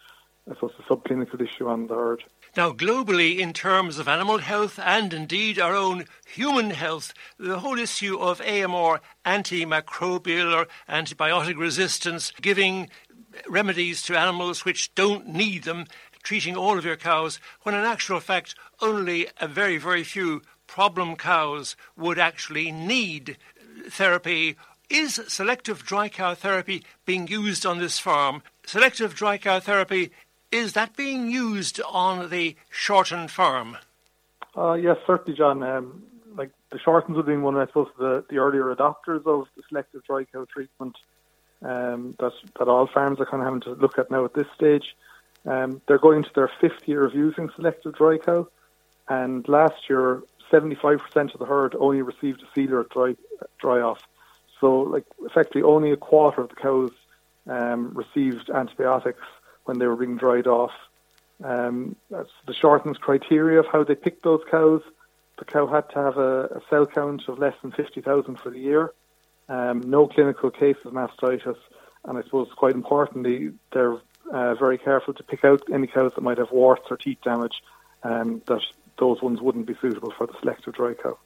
I 0.49 0.55
suppose, 0.55 0.73
a 0.79 0.83
subclinical 0.83 1.41
issue 1.41 1.69
on 1.69 1.87
the 1.89 1.95
herd. 1.95 2.25
Now, 2.57 2.73
globally, 2.73 3.39
in 3.39 3.53
terms 3.53 3.99
of 3.99 4.09
animal 4.09 4.39
health 4.39 4.79
and 4.79 5.13
indeed 5.13 5.59
our 5.59 5.75
own 5.75 6.05
human 6.27 6.71
health, 6.71 7.15
the 7.39 7.61
whole 7.61 7.79
issue 7.79 8.19
of 8.19 8.41
AMR, 8.43 9.01
antimicrobial 9.25 10.55
or 10.55 10.69
antibiotic 10.89 11.57
resistance, 11.57 12.33
giving 12.41 12.91
remedies 13.49 14.03
to 14.03 14.19
animals 14.19 14.65
which 14.65 14.95
don't 14.95 15.29
need 15.29 15.65
them, 15.65 15.87
treating 16.23 16.57
all 16.57 16.79
of 16.79 16.85
your 16.85 16.97
cows, 16.97 17.41
when 17.63 17.75
in 17.75 17.85
actual 17.85 18.21
fact 18.21 18.55
only 18.81 19.29
a 19.41 19.49
very, 19.49 19.79
very 19.79 20.05
few 20.05 20.43
problem 20.67 21.17
cows 21.17 21.77
would 21.97 22.19
actually 22.19 22.73
need 22.73 23.37
therapy. 23.89 24.57
Is 24.89 25.21
selective 25.29 25.85
dry 25.85 26.09
cow 26.09 26.35
therapy 26.35 26.85
being 27.07 27.27
used 27.27 27.65
on 27.65 27.79
this 27.79 27.99
farm? 27.99 28.43
Selective 28.67 29.15
dry 29.15 29.39
cow 29.39 29.61
therapy, 29.61 30.13
is 30.51 30.75
that 30.75 30.97
being 30.97 31.31
used 31.31 31.81
on 31.89 32.29
the 32.31 32.57
Shorten 32.71 33.29
farm? 33.29 33.79
Uh, 34.57 34.75
yes, 34.75 34.99
certainly, 35.07 35.37
John. 35.37 35.63
Um, 35.63 36.03
like 36.37 36.51
the 36.71 36.79
Shortens 36.79 37.17
have 37.17 37.27
been 37.27 37.43
one, 37.43 37.57
I 37.57 37.67
suppose, 37.67 37.89
the, 37.99 38.25
the 38.29 38.37
earlier 38.37 38.75
adopters 38.75 39.27
of 39.27 39.47
the 39.57 39.63
selective 39.69 40.05
dry 40.05 40.25
cow 40.25 40.47
treatment 40.53 40.97
um, 41.65 42.15
that 42.19 42.33
that 42.59 42.69
all 42.69 42.87
farms 42.87 43.21
are 43.21 43.27
kind 43.27 43.43
of 43.43 43.47
having 43.47 43.61
to 43.63 43.81
look 43.81 43.99
at 43.99 44.11
now 44.11 44.25
at 44.25 44.35
this 44.35 44.47
stage. 44.55 44.97
Um, 45.45 45.81
they're 45.87 45.99
going 45.99 46.23
to 46.23 46.31
their 46.35 46.51
fifth 46.61 46.87
year 46.87 47.05
of 47.05 47.15
using 47.15 47.51
selective 47.57 47.95
dry 47.95 48.19
cow, 48.19 48.49
and 49.09 49.49
last 49.49 49.89
year, 49.89 50.23
75% 50.51 51.01
of 51.33 51.39
the 51.39 51.47
herd 51.47 51.75
only 51.79 52.03
received 52.03 52.43
a 52.43 52.47
sealer 52.55 52.87
dry 52.93 53.17
dry 53.59 53.81
off. 53.81 54.01
So, 54.61 54.81
like 54.81 55.05
effectively, 55.21 55.63
only 55.63 55.91
a 55.91 55.97
quarter 55.97 56.43
of 56.43 56.51
the 56.51 56.55
cows 56.55 56.93
um, 57.49 57.93
received 57.95 58.51
antibiotics 58.51 59.25
when 59.65 59.79
they 59.79 59.87
were 59.87 59.97
being 59.97 60.17
dried 60.17 60.47
off. 60.47 60.73
Um, 61.43 61.97
that's 62.11 62.31
the 62.47 62.55
Shortens' 62.55 62.99
criteria 62.99 63.59
of 63.59 63.67
how 63.67 63.83
they 63.83 63.97
picked 63.97 64.23
those 64.23 64.43
cows. 64.49 64.83
The 65.39 65.45
cow 65.45 65.67
had 65.67 65.89
to 65.91 65.97
have 65.97 66.19
a, 66.19 66.45
a 66.45 66.61
cell 66.71 66.87
count 66.87 67.23
of 67.27 67.39
less 67.39 67.55
than 67.63 67.73
50,000 67.73 68.39
for 68.39 68.51
the 68.51 68.61
year 68.61 68.93
um, 69.53 69.83
no 69.83 70.07
clinical 70.07 70.51
cases 70.51 70.87
of 70.87 70.93
mastitis, 70.95 71.59
and 72.05 72.17
I 72.19 72.23
suppose 72.23 72.49
quite 72.57 72.75
importantly, 72.75 73.53
they're 73.73 73.99
uh, 74.33 74.55
very 74.55 74.79
careful 74.79 75.13
to 75.15 75.23
pick 75.23 75.45
out 75.45 75.63
any 75.73 75.87
cows 75.87 76.13
that 76.15 76.23
might 76.23 76.39
have 76.39 76.51
warts 76.51 76.87
or 76.91 76.97
teat 76.97 77.21
damage, 77.23 77.63
um, 78.03 78.41
that 78.47 78.63
those 78.99 79.21
ones 79.21 79.43
wouldn't 79.43 79.67
be 79.67 79.77
suitable 79.81 80.13
for 80.17 80.27
the 80.27 80.33
selective 80.41 80.75
dry 80.75 80.95
cow. 80.95 81.19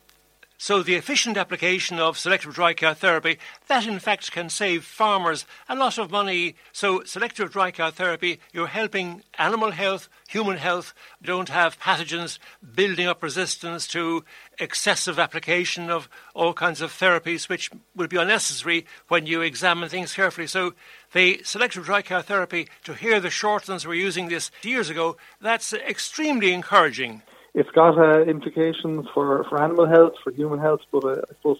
So 0.58 0.82
the 0.82 0.94
efficient 0.94 1.36
application 1.36 1.98
of 1.98 2.16
selective 2.16 2.54
dry 2.54 2.72
cow 2.72 2.94
therapy, 2.94 3.38
that 3.68 3.86
in 3.86 3.98
fact 3.98 4.32
can 4.32 4.48
save 4.48 4.84
farmers 4.84 5.44
a 5.68 5.74
lot 5.74 5.98
of 5.98 6.10
money. 6.10 6.56
So 6.72 7.02
selective 7.04 7.52
dry 7.52 7.70
cow 7.70 7.90
therapy, 7.90 8.40
you're 8.54 8.66
helping 8.66 9.22
animal 9.38 9.72
health, 9.72 10.08
human 10.28 10.56
health, 10.56 10.94
don't 11.22 11.50
have 11.50 11.78
pathogens 11.78 12.38
building 12.74 13.06
up 13.06 13.22
resistance 13.22 13.86
to 13.88 14.24
excessive 14.58 15.18
application 15.18 15.90
of 15.90 16.08
all 16.34 16.54
kinds 16.54 16.80
of 16.80 16.90
therapies 16.90 17.50
which 17.50 17.70
would 17.94 18.08
be 18.08 18.16
unnecessary 18.16 18.86
when 19.08 19.26
you 19.26 19.42
examine 19.42 19.90
things 19.90 20.14
carefully. 20.14 20.46
So 20.46 20.72
the 21.12 21.42
selective 21.44 21.84
dry 21.84 22.00
cow 22.00 22.22
therapy, 22.22 22.68
to 22.84 22.94
hear 22.94 23.20
the 23.20 23.28
Shortens 23.28 23.86
were 23.86 23.94
using 23.94 24.28
this 24.28 24.50
years 24.62 24.88
ago, 24.88 25.18
that's 25.38 25.74
extremely 25.74 26.54
encouraging 26.54 27.20
it's 27.56 27.70
got 27.70 27.98
uh, 27.98 28.22
implications 28.24 29.06
for, 29.14 29.42
for 29.48 29.62
animal 29.62 29.86
health, 29.86 30.12
for 30.22 30.30
human 30.30 30.58
health, 30.58 30.82
but 30.92 31.04
uh, 31.04 31.22
I 31.28 31.34
suppose 31.36 31.58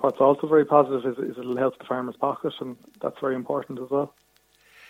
what's 0.00 0.18
also 0.18 0.46
very 0.46 0.64
positive 0.64 1.04
is, 1.04 1.18
is 1.18 1.38
it'll 1.38 1.58
help 1.58 1.78
the 1.78 1.84
farmer's 1.84 2.16
pocket, 2.16 2.54
and 2.58 2.74
that's 3.02 3.18
very 3.20 3.34
important 3.34 3.78
as 3.80 3.90
well. 3.90 4.14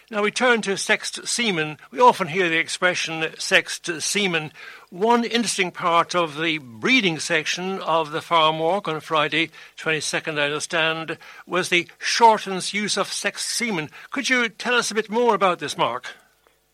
Now 0.08 0.22
we 0.22 0.30
turn 0.30 0.62
to 0.62 0.76
sexed 0.76 1.26
semen. 1.26 1.78
We 1.90 1.98
often 1.98 2.28
hear 2.28 2.48
the 2.48 2.58
expression 2.58 3.26
sexed 3.38 4.00
semen. 4.00 4.52
One 4.90 5.24
interesting 5.24 5.72
part 5.72 6.14
of 6.14 6.38
the 6.38 6.58
breeding 6.58 7.18
section 7.18 7.80
of 7.80 8.12
the 8.12 8.22
farm 8.22 8.60
walk 8.60 8.86
on 8.86 9.00
Friday, 9.00 9.50
22nd, 9.78 10.38
I 10.38 10.44
understand, 10.44 11.18
was 11.44 11.70
the 11.70 11.88
Shortens' 11.98 12.72
use 12.72 12.96
of 12.96 13.12
sexed 13.12 13.48
semen. 13.48 13.90
Could 14.12 14.28
you 14.28 14.48
tell 14.48 14.74
us 14.74 14.92
a 14.92 14.94
bit 14.94 15.10
more 15.10 15.34
about 15.34 15.58
this, 15.58 15.76
Mark? 15.76 16.06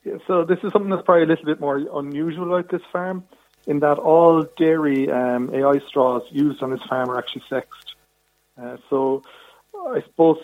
Yeah, 0.05 0.19
so 0.27 0.45
this 0.45 0.59
is 0.63 0.73
something 0.73 0.91
that's 0.91 1.05
probably 1.05 1.25
a 1.25 1.27
little 1.27 1.47
bit 1.47 1.61
more 1.61 1.83
unusual 1.99 2.55
about 2.55 2.71
this 2.71 2.83
farm 2.93 3.25
in 3.67 3.81
that 3.81 3.99
all 3.99 4.45
dairy 4.57 5.11
um, 5.11 5.53
AI 5.55 5.81
straws 5.87 6.23
used 6.31 6.63
on 6.63 6.71
this 6.71 6.83
farm 6.89 7.11
are 7.11 7.19
actually 7.19 7.43
sexed. 7.49 7.95
Uh, 8.61 8.77
so 8.89 9.23
I 9.75 10.03
suppose 10.03 10.39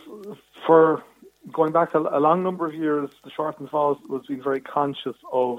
for 0.66 1.02
going 1.50 1.72
back 1.72 1.94
a, 1.94 1.98
a, 1.98 2.20
long 2.20 2.42
number 2.42 2.66
of 2.66 2.74
years, 2.74 3.10
the 3.24 3.30
Shorten 3.30 3.68
Falls 3.68 3.98
was 4.08 4.22
being 4.26 4.42
very 4.42 4.60
conscious 4.60 5.16
of 5.32 5.58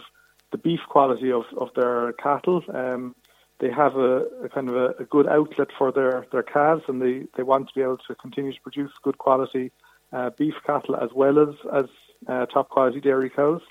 the 0.52 0.58
beef 0.58 0.82
quality 0.88 1.32
of, 1.32 1.44
of 1.58 1.70
their 1.76 2.14
cattle. 2.14 2.64
Um, 2.74 3.16
they 3.60 3.72
have 3.72 3.96
a, 3.96 4.26
a 4.44 4.50
kind 4.50 4.70
of 4.70 4.76
a, 4.76 4.88
a, 5.00 5.06
good 5.06 5.28
outlet 5.28 5.70
for 5.78 5.92
their, 5.92 6.26
their 6.32 6.44
calves, 6.44 6.84
and 6.88 7.02
they, 7.02 7.28
they 7.38 7.44
want 7.44 7.68
to 7.70 7.74
be 7.74 7.82
able 7.82 7.98
to 7.98 8.16
continue 8.16 8.54
to 8.54 8.62
produce 8.62 8.92
good 9.02 9.18
quality 9.18 9.72
uh, 10.12 10.30
beef 10.38 10.54
cattle 10.66 10.96
as 10.96 11.10
well 11.14 11.40
as 11.40 11.56
as 11.74 11.86
uh, 12.28 12.46
top 12.46 12.70
quality 12.70 13.02
dairy 13.02 13.30
cows. 13.30 13.62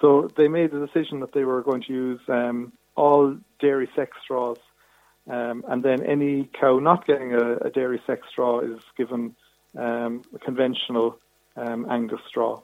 So 0.00 0.28
they 0.36 0.48
made 0.48 0.72
the 0.72 0.84
decision 0.84 1.20
that 1.20 1.32
they 1.32 1.44
were 1.44 1.62
going 1.62 1.82
to 1.82 1.92
use 1.92 2.20
um, 2.28 2.72
all 2.98 3.36
dairy 3.60 3.88
sex 3.96 4.10
straws. 4.24 4.58
Um, 5.36 5.56
and 5.68 5.82
then 5.82 5.98
any 6.04 6.48
cow 6.58 6.78
not 6.78 7.06
getting 7.06 7.30
a, 7.34 7.56
a 7.68 7.70
dairy 7.70 8.00
sex 8.06 8.20
straw 8.30 8.60
is 8.60 8.80
given 8.96 9.22
um, 9.76 10.22
a 10.34 10.38
conventional 10.38 11.18
um, 11.56 11.86
Angus 11.90 12.24
straw. 12.28 12.62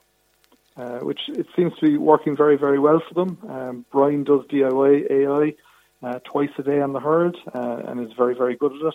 uh, 0.76 0.98
which 1.00 1.20
it 1.28 1.46
seems 1.54 1.72
to 1.78 1.86
be 1.86 1.96
working 1.96 2.36
very, 2.36 2.56
very 2.56 2.78
well 2.78 3.00
for 3.06 3.14
them. 3.14 3.38
Um, 3.48 3.84
Brian 3.92 4.24
does 4.24 4.44
DIY 4.46 5.10
AI 5.10 5.54
uh, 6.02 6.18
twice 6.24 6.50
a 6.58 6.62
day 6.62 6.80
on 6.80 6.92
the 6.92 7.00
herd 7.00 7.36
uh, 7.54 7.82
and 7.86 8.00
is 8.04 8.12
very, 8.16 8.34
very 8.34 8.56
good 8.56 8.72
at 8.72 8.94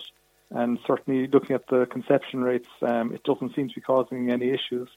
And 0.50 0.78
certainly 0.86 1.28
looking 1.28 1.54
at 1.54 1.66
the 1.68 1.86
conception 1.86 2.42
rates, 2.42 2.68
um, 2.82 3.14
it 3.14 3.22
doesn't 3.24 3.54
seem 3.54 3.68
to 3.68 3.74
be 3.74 3.80
causing 3.80 4.30
any 4.30 4.50
issues. 4.50 4.88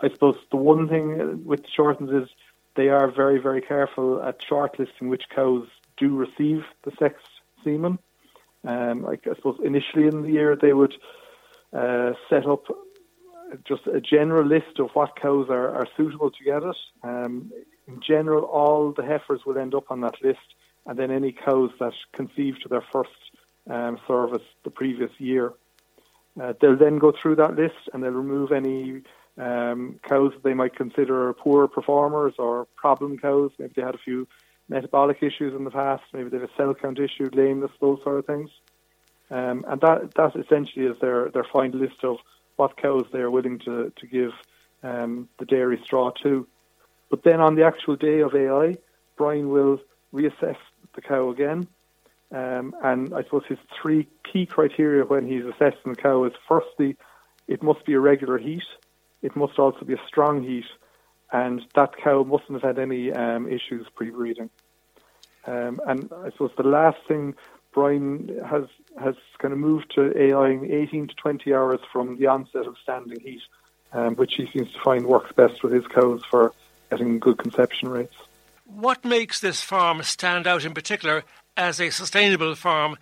I 0.00 0.10
suppose 0.10 0.36
the 0.50 0.58
one 0.58 0.88
thing 0.88 1.44
with 1.44 1.64
Shortens 1.74 2.10
is 2.10 2.28
they 2.74 2.88
are 2.88 3.10
very, 3.10 3.38
very 3.38 3.60
careful 3.60 4.22
at 4.22 4.40
shortlisting 4.40 5.08
which 5.08 5.28
cows 5.34 5.66
do 5.96 6.16
receive 6.16 6.64
the 6.84 6.92
sex 6.98 7.22
semen. 7.64 7.98
Um, 8.64 9.06
I, 9.06 9.12
I 9.30 9.34
suppose 9.34 9.58
initially 9.64 10.06
in 10.06 10.22
the 10.22 10.30
year 10.30 10.56
they 10.56 10.72
would 10.72 10.94
uh, 11.72 12.12
set 12.28 12.46
up 12.46 12.64
just 13.64 13.86
a 13.86 14.00
general 14.00 14.46
list 14.46 14.78
of 14.78 14.90
what 14.94 15.16
cows 15.16 15.48
are, 15.50 15.74
are 15.74 15.86
suitable 15.96 16.30
to 16.30 16.44
get 16.44 16.62
it. 16.62 16.76
Um, 17.02 17.52
in 17.86 18.00
general, 18.00 18.44
all 18.44 18.92
the 18.92 19.04
heifers 19.04 19.44
will 19.44 19.58
end 19.58 19.74
up 19.74 19.90
on 19.90 20.00
that 20.02 20.22
list, 20.22 20.54
and 20.86 20.98
then 20.98 21.10
any 21.10 21.32
cows 21.32 21.70
that 21.80 21.92
conceive 22.12 22.60
to 22.60 22.68
their 22.68 22.84
first 22.92 23.10
um, 23.68 23.98
service 24.06 24.42
the 24.64 24.70
previous 24.70 25.10
year. 25.18 25.52
Uh, 26.40 26.54
they'll 26.60 26.76
then 26.76 26.98
go 26.98 27.12
through 27.12 27.36
that 27.36 27.56
list 27.56 27.90
and 27.92 28.02
they'll 28.02 28.10
remove 28.10 28.52
any 28.52 29.02
um, 29.38 29.98
cows 30.08 30.32
that 30.34 30.42
they 30.42 30.54
might 30.54 30.76
consider 30.76 31.32
poor 31.32 31.68
performers 31.68 32.34
or 32.38 32.66
problem 32.76 33.18
cows. 33.18 33.50
Maybe 33.58 33.72
they 33.76 33.82
had 33.82 33.94
a 33.94 33.98
few 34.04 34.28
metabolic 34.68 35.22
issues 35.22 35.54
in 35.54 35.64
the 35.64 35.70
past. 35.70 36.02
Maybe 36.12 36.28
they 36.28 36.38
have 36.38 36.48
a 36.48 36.56
cell 36.56 36.74
count 36.74 36.98
issue, 36.98 37.30
lameness, 37.32 37.70
those 37.80 37.98
sort 38.02 38.18
of 38.18 38.26
things. 38.26 38.50
Um, 39.30 39.64
and 39.66 39.80
that 39.80 40.14
that 40.16 40.36
essentially 40.36 40.86
is 40.86 40.96
their 41.00 41.30
their 41.30 41.46
final 41.50 41.80
list 41.80 42.04
of 42.04 42.18
what 42.56 42.76
cows 42.76 43.06
they 43.12 43.20
are 43.20 43.30
willing 43.30 43.58
to 43.60 43.90
to 43.96 44.06
give 44.06 44.32
um, 44.82 45.28
the 45.38 45.46
dairy 45.46 45.80
straw 45.84 46.10
to. 46.22 46.46
But 47.08 47.24
then 47.24 47.40
on 47.40 47.54
the 47.54 47.64
actual 47.64 47.96
day 47.96 48.20
of 48.20 48.34
AI, 48.34 48.76
Brian 49.16 49.48
will 49.48 49.78
reassess 50.12 50.56
the 50.94 51.00
cow 51.00 51.30
again. 51.30 51.66
Um, 52.30 52.74
and 52.82 53.14
I 53.14 53.22
suppose 53.24 53.42
his 53.48 53.58
three 53.80 54.08
key 54.30 54.46
criteria 54.46 55.04
when 55.04 55.26
he's 55.26 55.44
assessing 55.44 55.92
the 55.92 55.96
cow 55.96 56.24
is 56.24 56.32
firstly, 56.48 56.96
it 57.46 57.62
must 57.62 57.84
be 57.84 57.92
a 57.92 58.00
regular 58.00 58.38
heat, 58.38 58.62
it 59.22 59.36
must 59.36 59.58
also 59.58 59.84
be 59.84 59.94
a 59.94 60.00
strong 60.06 60.42
heat, 60.42 60.66
and 61.32 61.62
that 61.74 61.96
cow 61.96 62.22
mustn't 62.24 62.52
have 62.52 62.76
had 62.76 62.78
any 62.78 63.12
um, 63.12 63.48
issues 63.48 63.86
pre-breeding. 63.94 64.50
Um, 65.46 65.80
and 65.86 66.10
I 66.24 66.30
suppose 66.30 66.50
the 66.56 66.62
last 66.62 66.98
thing 67.08 67.34
Brian 67.72 68.40
has 68.44 68.64
has 69.02 69.14
kind 69.38 69.52
of 69.52 69.58
moved 69.58 69.92
to 69.94 70.12
AIing 70.16 70.70
18 70.70 71.08
to 71.08 71.14
20 71.14 71.54
hours 71.54 71.80
from 71.90 72.18
the 72.18 72.26
onset 72.26 72.66
of 72.66 72.76
standing 72.82 73.18
heat, 73.20 73.40
um, 73.92 74.14
which 74.16 74.34
he 74.34 74.46
seems 74.52 74.70
to 74.72 74.80
find 74.80 75.06
works 75.06 75.32
best 75.32 75.62
with 75.62 75.72
his 75.72 75.86
cows 75.86 76.22
for 76.30 76.52
getting 76.90 77.18
good 77.18 77.38
conception 77.38 77.88
rates. 77.88 78.14
What 78.66 79.04
makes 79.04 79.40
this 79.40 79.62
farm 79.62 80.02
stand 80.02 80.46
out 80.46 80.64
in 80.64 80.74
particular 80.74 81.24
as 81.56 81.80
a 81.80 81.90
sustainable 81.90 82.54
farm? 82.54 82.96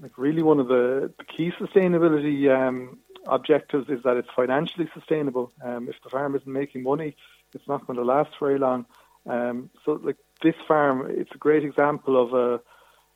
Like 0.00 0.16
really, 0.18 0.42
one 0.42 0.58
of 0.58 0.68
the, 0.68 1.12
the 1.18 1.24
key 1.24 1.52
sustainability 1.58 2.50
um, 2.50 2.98
objectives 3.26 3.88
is 3.88 4.02
that 4.04 4.16
it's 4.16 4.28
financially 4.34 4.88
sustainable. 4.94 5.52
Um, 5.62 5.88
if 5.88 5.96
the 6.02 6.10
farm 6.10 6.34
isn't 6.34 6.52
making 6.52 6.82
money, 6.82 7.16
it's 7.54 7.66
not 7.68 7.86
going 7.86 7.98
to 7.98 8.04
last 8.04 8.30
very 8.38 8.58
long. 8.58 8.86
Um, 9.26 9.70
so, 9.84 10.00
like 10.02 10.16
this 10.42 10.54
farm, 10.66 11.06
it's 11.10 11.32
a 11.34 11.38
great 11.38 11.64
example 11.64 12.20
of 12.20 12.32
a 12.32 12.60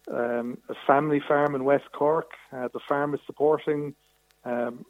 um, 0.06 0.58
a 0.68 0.74
family 0.86 1.20
farm 1.26 1.54
in 1.54 1.64
West 1.64 1.90
Cork. 1.92 2.32
Uh, 2.52 2.68
the 2.72 2.80
farm 2.80 3.14
is 3.14 3.20
supporting 3.26 3.94
um, 4.44 4.84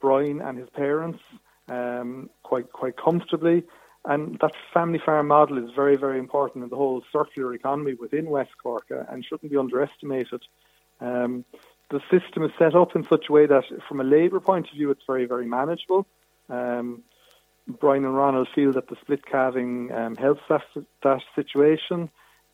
Brian 0.00 0.40
and 0.40 0.58
his 0.58 0.68
parents 0.70 1.20
um, 1.68 2.28
quite 2.42 2.72
quite 2.72 2.96
comfortably, 2.96 3.62
and 4.04 4.38
that 4.40 4.52
family 4.74 5.00
farm 5.04 5.28
model 5.28 5.58
is 5.58 5.70
very 5.74 5.96
very 5.96 6.18
important 6.18 6.64
in 6.64 6.70
the 6.70 6.76
whole 6.76 7.02
circular 7.12 7.54
economy 7.54 7.94
within 7.94 8.26
West 8.30 8.50
Cork 8.60 8.86
uh, 8.90 9.04
and 9.08 9.24
shouldn't 9.24 9.52
be 9.52 9.58
underestimated. 9.58 10.42
Um, 11.00 11.44
the 11.90 12.00
system 12.10 12.42
is 12.44 12.50
set 12.58 12.74
up 12.74 12.94
in 12.94 13.04
such 13.04 13.28
a 13.28 13.32
way 13.32 13.46
that, 13.46 13.64
from 13.88 14.00
a 14.00 14.04
labour 14.04 14.40
point 14.40 14.66
of 14.68 14.74
view, 14.74 14.90
it's 14.90 15.04
very 15.06 15.26
very 15.26 15.46
manageable. 15.46 16.06
Um, 16.48 17.02
Brian 17.80 18.04
and 18.04 18.16
Ronald 18.16 18.48
feel 18.54 18.72
that 18.72 18.88
the 18.88 18.96
split 19.00 19.26
calving 19.26 19.92
um, 19.92 20.16
helps 20.16 20.40
that, 20.48 20.62
that 21.02 21.20
situation. 21.34 22.08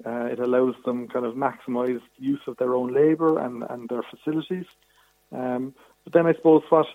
Uh, 0.05 0.25
it 0.25 0.41
allows 0.41 0.75
them 0.85 1.07
kind 1.07 1.25
of 1.25 1.35
maximise 1.35 2.01
use 2.19 2.41
of 2.49 2.57
their 2.57 2.75
own 2.75 2.93
labour 2.93 3.39
and, 3.39 3.63
and 3.71 3.89
their 3.89 4.03
facilities. 4.03 4.67
Um, 5.31 5.73
but 6.03 6.13
then 6.13 6.27
I 6.27 6.35
suppose 6.35 6.63
what 6.69 6.87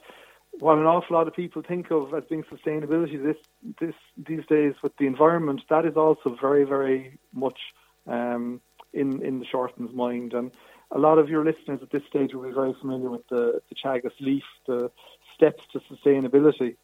what 0.60 0.78
an 0.78 0.86
awful 0.86 1.16
lot 1.16 1.28
of 1.28 1.34
people 1.34 1.62
think 1.62 1.92
of 1.92 2.14
as 2.14 2.24
being 2.30 2.44
sustainability 2.44 3.24
this 3.24 3.38
this 3.80 3.96
these 4.18 4.46
days 4.48 4.74
with 4.84 4.96
the 4.98 5.08
environment, 5.08 5.62
that 5.70 5.86
is 5.86 5.96
also 5.96 6.36
very 6.42 6.66
very 6.66 7.18
much 7.34 7.60
um, 8.08 8.60
in 8.94 9.22
in 9.24 9.40
the 9.40 9.46
Shorten's 9.46 9.94
mind. 9.94 10.34
And 10.34 10.52
a 10.92 10.98
lot 10.98 11.20
of 11.20 11.30
your 11.30 11.44
listeners 11.44 11.80
at 11.82 11.92
this 11.92 12.04
stage 12.10 12.34
will 12.34 12.44
be 12.44 12.52
very 12.52 12.74
familiar 12.80 13.10
with 13.10 13.28
the 13.30 13.62
the 13.70 13.76
Teagasc 13.76 14.20
leaf, 14.20 14.44
the 14.68 14.92
steps 15.36 15.64
to 15.74 15.80
sustainability. 15.80 16.76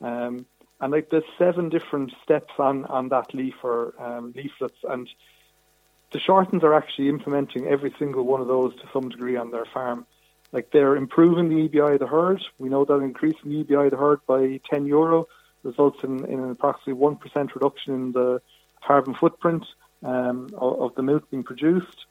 Um, 0.00 0.46
and 0.80 0.92
like 0.92 1.10
there's 1.10 1.24
seven 1.38 1.68
different 1.68 2.12
steps 2.22 2.52
on 2.58 2.84
on 2.86 3.08
that 3.08 3.34
leaf 3.34 3.54
or 3.62 3.94
um, 3.98 4.32
leaflets 4.36 4.78
and 4.88 5.08
the 6.14 6.20
Shortens 6.20 6.62
are 6.62 6.74
actually 6.74 7.08
implementing 7.08 7.66
every 7.66 7.92
single 7.98 8.22
one 8.22 8.40
of 8.40 8.46
those 8.46 8.72
to 8.76 8.88
some 8.92 9.08
degree 9.08 9.36
on 9.36 9.50
their 9.50 9.64
farm. 9.64 10.06
Like 10.52 10.70
they're 10.70 10.94
improving 10.94 11.48
the 11.48 11.68
EBI 11.68 11.94
of 11.94 11.98
the 11.98 12.06
herd. 12.06 12.40
We 12.56 12.68
know 12.68 12.84
that 12.84 13.00
increasing 13.00 13.50
the 13.50 13.64
EBI 13.64 13.86
of 13.86 13.90
the 13.90 13.96
herd 13.96 14.20
by 14.24 14.60
10 14.70 14.86
euro 14.86 15.26
results 15.64 15.98
in, 16.04 16.24
in 16.26 16.38
an 16.38 16.50
approximately 16.52 17.02
1% 17.02 17.54
reduction 17.56 17.94
in 17.94 18.12
the 18.12 18.40
carbon 18.86 19.14
footprint 19.14 19.64
um, 20.04 20.50
of, 20.56 20.80
of, 20.80 20.94
the 20.94 21.02
milk 21.02 21.28
being 21.32 21.42
produced. 21.42 22.06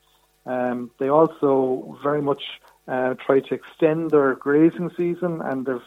Um, 0.46 0.92
they 1.00 1.10
also 1.10 1.98
very 2.04 2.22
much 2.22 2.44
uh, 2.88 3.14
try 3.26 3.40
to 3.40 3.54
extend 3.54 4.12
their 4.12 4.36
grazing 4.36 4.92
season 4.98 5.42
and 5.42 5.66
they're 5.66 5.82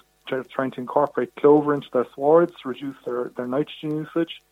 trying 0.45 0.71
to 0.73 0.81
incorporate 0.81 1.35
clover 1.37 1.75
into 1.75 1.89
their 1.93 2.07
swards 2.15 2.55
reduce 2.65 2.97
their, 3.05 3.31
their 3.37 3.47
nitrogen 3.47 3.97
usage. 3.97 4.43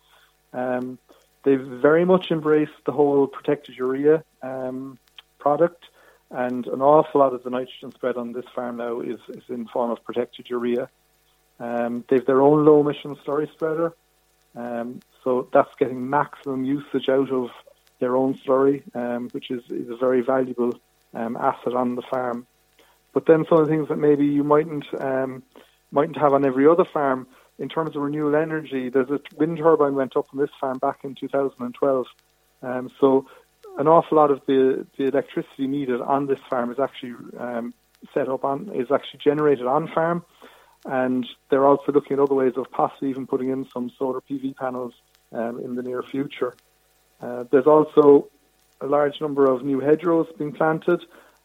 Um, 0.53 0.97
they've 1.43 1.59
very 1.59 2.05
much 2.05 2.31
embraced 2.31 2.85
the 2.85 2.91
whole 2.91 3.27
protected 3.27 3.75
urea 3.75 4.23
um, 4.41 4.97
product, 5.37 5.85
and 6.31 6.65
an 6.67 6.81
awful 6.81 7.21
lot 7.21 7.33
of 7.33 7.43
the 7.43 7.49
nitrogen 7.49 7.91
spread 7.91 8.17
on 8.17 8.31
this 8.31 8.45
farm 8.55 8.77
now 8.77 9.01
is, 9.01 9.19
is 9.29 9.43
in 9.49 9.67
form 9.67 9.91
of 9.91 10.03
protected 10.03 10.49
urea. 10.49 10.89
Um, 11.59 12.03
they've 12.09 12.25
their 12.25 12.41
own 12.41 12.65
low 12.65 12.81
emission 12.81 13.15
slurry 13.17 13.51
spreader, 13.51 13.93
um, 14.55 15.01
so 15.23 15.47
that's 15.53 15.69
getting 15.79 16.09
maximum 16.09 16.63
usage 16.63 17.09
out 17.09 17.31
of 17.31 17.49
their 17.99 18.15
own 18.15 18.35
slurry, 18.45 18.83
um, 18.95 19.29
which 19.29 19.49
is, 19.51 19.63
is 19.69 19.89
a 19.89 19.95
very 19.95 20.21
valuable 20.21 20.79
um, 21.13 21.37
asset 21.37 21.73
on 21.73 21.95
the 21.95 22.01
farm. 22.01 22.45
But 23.13 23.25
then 23.25 23.45
some 23.47 23.59
of 23.59 23.67
the 23.67 23.71
things 23.71 23.87
that 23.87 23.97
maybe 23.97 24.25
you 24.25 24.43
mightn't 24.43 24.85
um, 24.99 25.43
mightn't 25.91 26.17
have 26.17 26.33
on 26.33 26.45
every 26.45 26.67
other 26.67 26.85
farm 26.85 27.27
in 27.57 27.69
terms 27.69 27.95
of 27.95 28.01
renewable 28.01 28.35
energy, 28.35 28.89
there's 28.89 29.09
a 29.09 29.19
wind 29.37 29.57
turbine 29.57 29.95
went 29.95 30.17
up 30.17 30.27
on 30.33 30.39
this 30.39 30.49
farm 30.59 30.77
back 30.77 30.99
in 31.03 31.15
2012. 31.15 32.05
Um, 32.61 32.91
so 32.99 33.27
an 33.77 33.87
awful 33.87 34.17
lot 34.17 34.31
of 34.31 34.41
the, 34.45 34.85
the 34.97 35.05
electricity 35.05 35.67
needed 35.67 36.01
on 36.01 36.27
this 36.27 36.39
farm 36.49 36.71
is 36.71 36.79
actually 36.79 37.13
um, 37.39 37.73
set 38.13 38.27
up 38.27 38.43
on 38.43 38.71
is 38.75 38.91
actually 38.91 39.19
generated 39.23 39.65
on 39.65 39.87
farm, 39.87 40.23
and 40.85 41.25
they're 41.49 41.65
also 41.65 41.91
looking 41.91 42.17
at 42.17 42.19
other 42.19 42.35
ways 42.35 42.53
of 42.57 42.69
possibly 42.71 43.09
even 43.09 43.25
putting 43.25 43.49
in 43.49 43.65
some 43.73 43.91
solar 43.97 44.21
PV 44.21 44.55
panels 44.55 44.93
um, 45.31 45.59
in 45.59 45.75
the 45.75 45.83
near 45.83 46.03
future. 46.03 46.53
Uh, 47.21 47.45
there's 47.51 47.67
also 47.67 48.29
a 48.81 48.87
large 48.87 49.21
number 49.21 49.49
of 49.49 49.63
new 49.63 49.79
hedgerows 49.79 50.27
being 50.37 50.51
planted, 50.51 51.01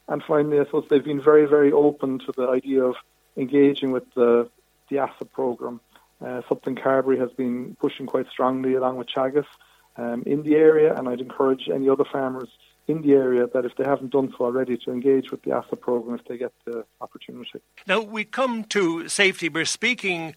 and 0.08 0.22
finally, 0.22 0.58
I 0.58 0.64
suppose 0.64 0.86
they've 0.90 1.04
been 1.04 1.22
very, 1.22 1.46
very 1.46 1.72
open 1.72 2.18
to 2.20 2.32
the 2.36 2.48
idea 2.48 2.82
of 2.84 2.96
engaging 3.36 3.92
with 3.92 4.04
the 4.14 4.48
the 4.88 4.96
ASSAP 4.96 5.30
program. 5.32 5.80
Uh, 6.20 6.42
something 6.48 6.74
Carbery 6.74 7.18
has 7.18 7.30
been 7.30 7.76
pushing 7.80 8.06
quite 8.06 8.28
strongly 8.28 8.74
along 8.74 8.96
with 8.96 9.08
Teagasc 9.08 9.46
um, 9.96 10.22
in 10.26 10.42
the 10.42 10.56
area, 10.56 10.94
and 10.94 11.08
I'd 11.08 11.20
encourage 11.20 11.68
any 11.72 11.88
other 11.88 12.04
farmers 12.04 12.48
in 12.88 13.02
the 13.02 13.12
area 13.12 13.46
that 13.54 13.64
if 13.64 13.76
they 13.76 13.84
haven't 13.84 14.10
done 14.10 14.34
so 14.36 14.44
already 14.44 14.76
to 14.76 14.90
engage 14.90 15.30
with 15.30 15.42
the 15.42 15.50
ASSAP 15.50 15.80
program 15.80 16.18
if 16.18 16.24
they 16.26 16.36
get 16.36 16.52
the 16.64 16.84
opportunity. 17.00 17.60
Now 17.86 18.00
we 18.00 18.24
come 18.24 18.64
to 18.64 19.08
safety. 19.08 19.48
We're 19.48 19.64
speaking 19.64 20.34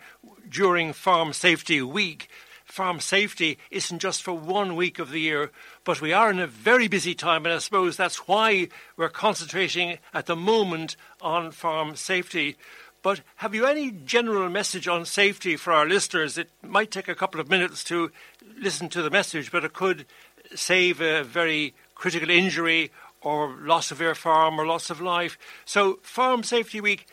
during 0.47 0.93
Farm 0.93 1.33
Safety 1.33 1.81
Week. 1.81 2.29
Farm 2.73 2.99
safety 2.99 3.59
isn't 3.69 3.99
just 3.99 4.23
for 4.23 4.33
one 4.33 4.75
week 4.75 4.97
of 4.97 5.11
the 5.11 5.19
year, 5.19 5.51
but 5.83 6.01
we 6.01 6.11
are 6.11 6.31
in 6.31 6.39
a 6.39 6.47
very 6.47 6.87
busy 6.87 7.13
time, 7.13 7.45
and 7.45 7.53
I 7.53 7.59
suppose 7.59 7.95
that's 7.95 8.27
why 8.27 8.67
we're 8.97 9.09
concentrating 9.09 9.99
at 10.11 10.25
the 10.25 10.35
moment 10.35 10.95
on 11.21 11.51
farm 11.51 11.95
safety. 11.95 12.57
But 13.03 13.21
have 13.35 13.53
you 13.53 13.67
any 13.67 13.91
general 13.91 14.49
message 14.49 14.87
on 14.87 15.05
safety 15.05 15.55
for 15.55 15.71
our 15.71 15.85
listeners? 15.85 16.35
It 16.35 16.49
might 16.63 16.89
take 16.89 17.07
a 17.07 17.13
couple 17.13 17.39
of 17.39 17.47
minutes 17.47 17.83
to 17.83 18.11
listen 18.57 18.89
to 18.89 19.03
the 19.03 19.11
message, 19.11 19.51
but 19.51 19.63
it 19.63 19.73
could 19.73 20.07
save 20.55 20.99
a 20.99 21.23
very 21.23 21.75
critical 21.93 22.31
injury 22.31 22.89
or 23.21 23.55
loss 23.61 23.91
of 23.91 24.01
your 24.01 24.15
farm 24.15 24.59
or 24.59 24.65
loss 24.65 24.89
of 24.89 24.99
life. 24.99 25.37
So, 25.63 25.99
Farm 26.01 26.41
Safety 26.41 26.81
Week, 26.81 27.05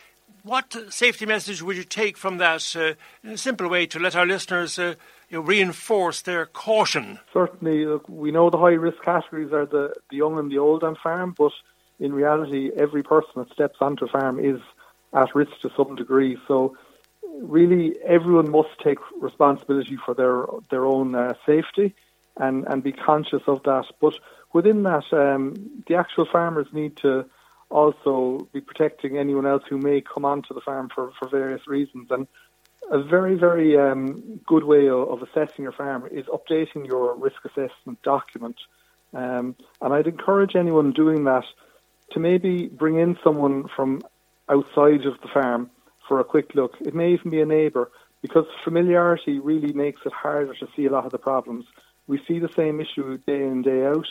what 0.42 0.74
safety 0.88 1.26
message 1.26 1.60
would 1.60 1.76
you 1.76 1.84
take 1.84 2.16
from 2.16 2.38
that 2.38 2.74
uh, 2.74 2.94
in 3.22 3.32
a 3.32 3.36
simple 3.36 3.68
way 3.68 3.84
to 3.86 3.98
let 3.98 4.16
our 4.16 4.24
listeners 4.24 4.78
uh, 4.78 4.94
you 5.30 5.38
know, 5.38 5.44
reinforce 5.44 6.20
their 6.22 6.44
caution? 6.44 7.20
Certainly, 7.32 7.86
look, 7.86 8.08
we 8.08 8.32
know 8.32 8.50
the 8.50 8.58
high 8.58 8.70
risk 8.70 9.02
categories 9.02 9.52
are 9.52 9.64
the, 9.64 9.94
the 10.10 10.16
young 10.16 10.38
and 10.38 10.50
the 10.50 10.58
old 10.58 10.82
on 10.82 10.96
farm, 10.96 11.34
but 11.38 11.52
in 11.98 12.12
reality, 12.12 12.70
every 12.76 13.02
person 13.02 13.30
that 13.36 13.52
steps 13.52 13.76
onto 13.80 14.08
farm 14.08 14.38
is 14.38 14.60
at 15.14 15.34
risk 15.34 15.52
to 15.62 15.70
some 15.76 15.94
degree. 15.94 16.36
So, 16.48 16.76
really, 17.40 17.94
everyone 18.04 18.50
must 18.50 18.70
take 18.82 18.98
responsibility 19.20 19.96
for 20.04 20.14
their 20.14 20.46
their 20.70 20.84
own 20.84 21.14
uh, 21.14 21.34
safety 21.46 21.94
and 22.36 22.66
and 22.66 22.82
be 22.82 22.92
conscious 22.92 23.42
of 23.46 23.62
that. 23.64 23.86
But 24.00 24.14
within 24.52 24.82
that, 24.82 25.04
um, 25.12 25.54
the 25.86 25.94
actual 25.94 26.26
farmers 26.26 26.66
need 26.72 26.96
to 26.98 27.26
also 27.70 28.48
be 28.52 28.60
protecting 28.60 29.16
anyone 29.16 29.46
else 29.46 29.62
who 29.68 29.78
may 29.78 30.00
come 30.00 30.24
onto 30.24 30.52
the 30.54 30.60
farm 30.60 30.88
for, 30.92 31.12
for 31.18 31.28
various 31.28 31.66
reasons. 31.68 32.08
And 32.10 32.26
a 32.90 33.02
very, 33.02 33.36
very 33.36 33.78
um, 33.78 34.40
good 34.46 34.64
way 34.64 34.88
of, 34.88 35.22
assessing 35.22 35.62
your 35.62 35.72
farm 35.72 36.08
is 36.10 36.26
updating 36.26 36.86
your 36.86 37.14
risk 37.16 37.36
assessment 37.44 38.02
document. 38.02 38.56
Um, 39.14 39.56
and 39.80 39.94
I'd 39.94 40.06
encourage 40.06 40.56
anyone 40.56 40.92
doing 40.92 41.24
that 41.24 41.44
to 42.12 42.20
maybe 42.20 42.66
bring 42.66 42.98
in 42.98 43.16
someone 43.22 43.68
from 43.74 44.02
outside 44.48 45.06
of 45.06 45.20
the 45.22 45.28
farm 45.32 45.70
for 46.08 46.18
a 46.18 46.24
quick 46.24 46.54
look. 46.54 46.74
It 46.80 46.94
may 46.94 47.12
even 47.12 47.30
be 47.30 47.40
a 47.40 47.46
neighbour 47.46 47.90
because 48.22 48.46
familiarity 48.64 49.38
really 49.38 49.72
makes 49.72 50.00
it 50.04 50.12
harder 50.12 50.54
to 50.54 50.68
see 50.76 50.86
a 50.86 50.90
lot 50.90 51.06
of 51.06 51.12
the 51.12 51.18
problems. 51.18 51.66
We 52.08 52.20
see 52.26 52.40
the 52.40 52.52
same 52.56 52.80
issue 52.80 53.18
day 53.18 53.42
in, 53.42 53.62
day 53.62 53.86
out 53.86 54.06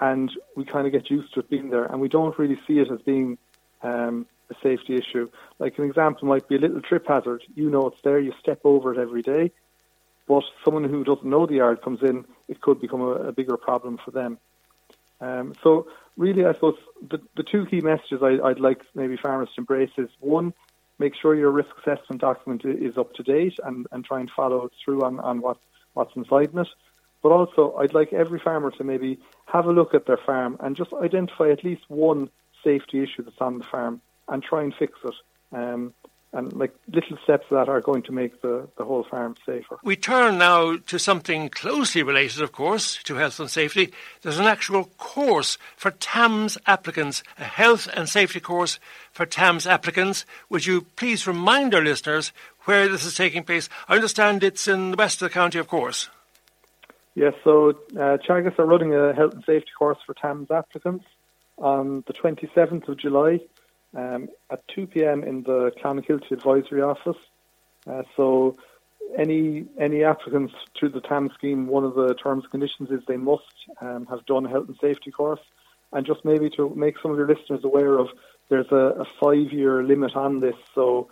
and 0.00 0.30
we 0.56 0.64
kind 0.64 0.86
of 0.86 0.92
get 0.92 1.10
used 1.10 1.32
to 1.34 1.40
it 1.40 1.50
being 1.50 1.70
there, 1.70 1.84
and 1.84 2.00
we 2.00 2.08
don't 2.08 2.38
really 2.38 2.58
see 2.66 2.78
it 2.78 2.90
as 2.90 3.00
being 3.02 3.38
um, 3.82 4.26
safety 4.64 4.96
issue. 4.96 5.30
Like 5.60 5.78
an 5.78 5.84
example 5.84 6.26
might 6.26 6.48
be 6.48 6.56
a 6.56 6.58
little 6.58 6.80
trip 6.80 7.06
hazard. 7.06 7.42
You 7.54 7.70
know 7.70 7.86
it's 7.86 8.02
there, 8.02 8.18
you 8.18 8.32
step 8.40 8.60
over 8.64 8.92
it 8.92 8.98
every 8.98 9.22
day, 9.22 9.52
but 10.26 10.42
someone 10.64 10.84
who 10.84 11.04
doesn't 11.04 11.28
know 11.28 11.46
the 11.46 11.56
yard 11.62 11.82
comes 11.82 12.00
in, 12.02 12.24
it 12.48 12.60
could 12.60 12.80
become 12.80 13.02
a, 13.02 13.28
a 13.28 13.32
bigger 13.32 13.56
problem 13.56 13.98
for 14.04 14.10
them. 14.10 14.38
Um, 15.20 15.54
so 15.62 15.86
really, 16.16 16.44
I 16.44 16.52
suppose 16.52 16.76
the, 17.08 17.20
the 17.36 17.44
two 17.44 17.66
key 17.66 17.80
messages 17.80 18.20
I, 18.22 18.32
would 18.48 18.60
like 18.60 18.80
maybe 18.94 19.16
farmers 19.16 19.48
to 19.54 19.60
embrace 19.60 19.92
is 19.96 20.10
one, 20.20 20.52
make 20.98 21.14
sure 21.20 21.34
your 21.34 21.50
risk 21.50 21.70
assessment 21.78 22.20
document 22.20 22.64
is 22.64 22.96
up 22.98 23.14
to 23.14 23.22
date 23.22 23.58
and, 23.64 23.86
and 23.92 24.04
try 24.04 24.20
and 24.20 24.30
follow 24.30 24.70
through 24.84 25.02
on, 25.02 25.20
on 25.20 25.40
what, 25.40 25.58
what's 25.92 26.14
inside 26.16 26.50
it. 26.54 26.68
But 27.22 27.32
also, 27.32 27.74
I'd 27.78 27.94
like 27.94 28.12
every 28.12 28.38
farmer 28.38 28.70
to 28.72 28.84
maybe 28.84 29.18
have 29.46 29.64
a 29.64 29.72
look 29.72 29.94
at 29.94 30.06
their 30.06 30.18
farm 30.18 30.58
and 30.60 30.76
just 30.76 30.92
identify 30.92 31.50
at 31.50 31.64
least 31.64 31.82
one 31.88 32.28
safety 32.62 33.02
issue 33.02 33.22
that's 33.22 33.40
on 33.40 33.58
the 33.58 33.64
farm 33.64 34.00
and 34.28 34.42
try 34.42 34.62
and 34.62 34.74
fix 34.74 34.98
it. 35.04 35.14
Um, 35.52 35.94
and 36.34 36.52
like 36.52 36.74
little 36.92 37.16
steps 37.22 37.46
that 37.50 37.68
are 37.68 37.80
going 37.80 38.02
to 38.02 38.12
make 38.12 38.42
the, 38.42 38.68
the 38.76 38.84
whole 38.84 39.04
farm 39.04 39.36
safer. 39.46 39.78
We 39.84 39.94
turn 39.94 40.38
now 40.38 40.76
to 40.76 40.98
something 40.98 41.48
closely 41.48 42.02
related, 42.02 42.42
of 42.42 42.50
course, 42.50 43.00
to 43.04 43.14
health 43.14 43.38
and 43.38 43.48
safety. 43.48 43.92
There's 44.22 44.38
an 44.38 44.46
actual 44.46 44.86
course 44.98 45.56
for 45.76 45.92
TAMS 45.92 46.58
applicants, 46.66 47.22
a 47.38 47.44
health 47.44 47.88
and 47.94 48.08
safety 48.08 48.40
course 48.40 48.80
for 49.12 49.24
TAMS 49.26 49.66
applicants. 49.66 50.26
Would 50.50 50.66
you 50.66 50.82
please 50.96 51.26
remind 51.26 51.72
our 51.74 51.82
listeners 51.82 52.32
where 52.64 52.88
this 52.88 53.04
is 53.04 53.14
taking 53.14 53.44
place? 53.44 53.68
I 53.88 53.94
understand 53.94 54.42
it's 54.42 54.66
in 54.66 54.90
the 54.90 54.96
west 54.96 55.22
of 55.22 55.28
the 55.28 55.34
county, 55.34 55.58
of 55.58 55.68
course. 55.68 56.08
Yes, 57.14 57.34
so 57.44 57.70
uh, 57.70 58.18
Teagasc 58.28 58.58
are 58.58 58.66
running 58.66 58.92
a 58.92 59.14
health 59.14 59.34
and 59.34 59.44
safety 59.44 59.70
course 59.78 59.98
for 60.04 60.14
TAMS 60.14 60.50
applicants 60.50 61.04
on 61.58 62.02
the 62.08 62.12
27th 62.12 62.88
of 62.88 62.96
July 62.96 63.38
um, 63.94 64.28
at 64.50 64.66
2 64.68 64.86
p.m. 64.86 65.22
in 65.22 65.42
the 65.42 65.72
Clonakilty 65.82 66.32
Advisory 66.32 66.82
Office. 66.82 67.16
Uh, 67.86 68.02
so 68.16 68.56
any 69.18 69.66
any 69.78 70.02
applicants 70.02 70.54
through 70.78 70.90
the 70.90 71.00
TAMS 71.00 71.32
scheme, 71.34 71.66
one 71.66 71.84
of 71.84 71.94
the 71.94 72.14
terms 72.14 72.44
and 72.44 72.50
conditions 72.50 72.90
is 72.90 73.00
they 73.06 73.16
must 73.16 73.42
um, 73.80 74.06
have 74.06 74.24
done 74.26 74.46
a 74.46 74.48
health 74.48 74.68
and 74.68 74.76
safety 74.80 75.10
course. 75.10 75.40
And 75.92 76.04
just 76.04 76.24
maybe 76.24 76.50
to 76.50 76.74
make 76.74 76.96
some 77.00 77.12
of 77.12 77.18
your 77.18 77.28
listeners 77.28 77.62
aware 77.62 77.98
of, 77.98 78.08
there's 78.48 78.70
a, 78.72 79.02
a 79.02 79.04
five-year 79.20 79.84
limit 79.84 80.16
on 80.16 80.40
this. 80.40 80.56
So 80.74 81.10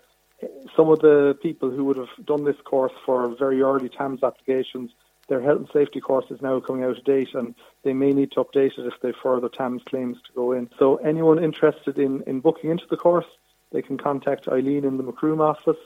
some 0.76 0.88
of 0.88 0.98
the 1.00 1.38
people 1.40 1.70
who 1.70 1.84
would 1.84 1.96
have 1.96 2.08
done 2.24 2.44
this 2.44 2.56
course 2.64 2.92
for 3.06 3.28
very 3.36 3.62
early 3.62 3.88
TAMS 3.88 4.24
applications 4.24 4.90
their 5.32 5.40
health 5.40 5.60
and 5.60 5.68
safety 5.72 5.98
course 5.98 6.26
is 6.28 6.42
now 6.42 6.60
coming 6.60 6.84
out 6.84 6.98
of 6.98 7.04
date 7.04 7.30
and 7.32 7.54
they 7.84 7.94
may 7.94 8.12
need 8.12 8.30
to 8.32 8.44
update 8.44 8.78
it 8.78 8.86
if 8.86 8.92
they 9.00 9.14
further 9.22 9.48
TAMS 9.48 9.80
claims 9.86 10.18
to 10.26 10.32
go 10.34 10.52
in. 10.52 10.68
So 10.78 10.96
anyone 10.96 11.42
interested 11.42 11.98
in, 11.98 12.22
in 12.26 12.40
booking 12.40 12.68
into 12.68 12.84
the 12.90 12.98
course, 12.98 13.24
they 13.72 13.80
can 13.80 13.96
contact 13.96 14.46
Eileen 14.46 14.84
in 14.84 14.98
the 14.98 15.02
Macroom 15.02 15.40
office 15.40 15.78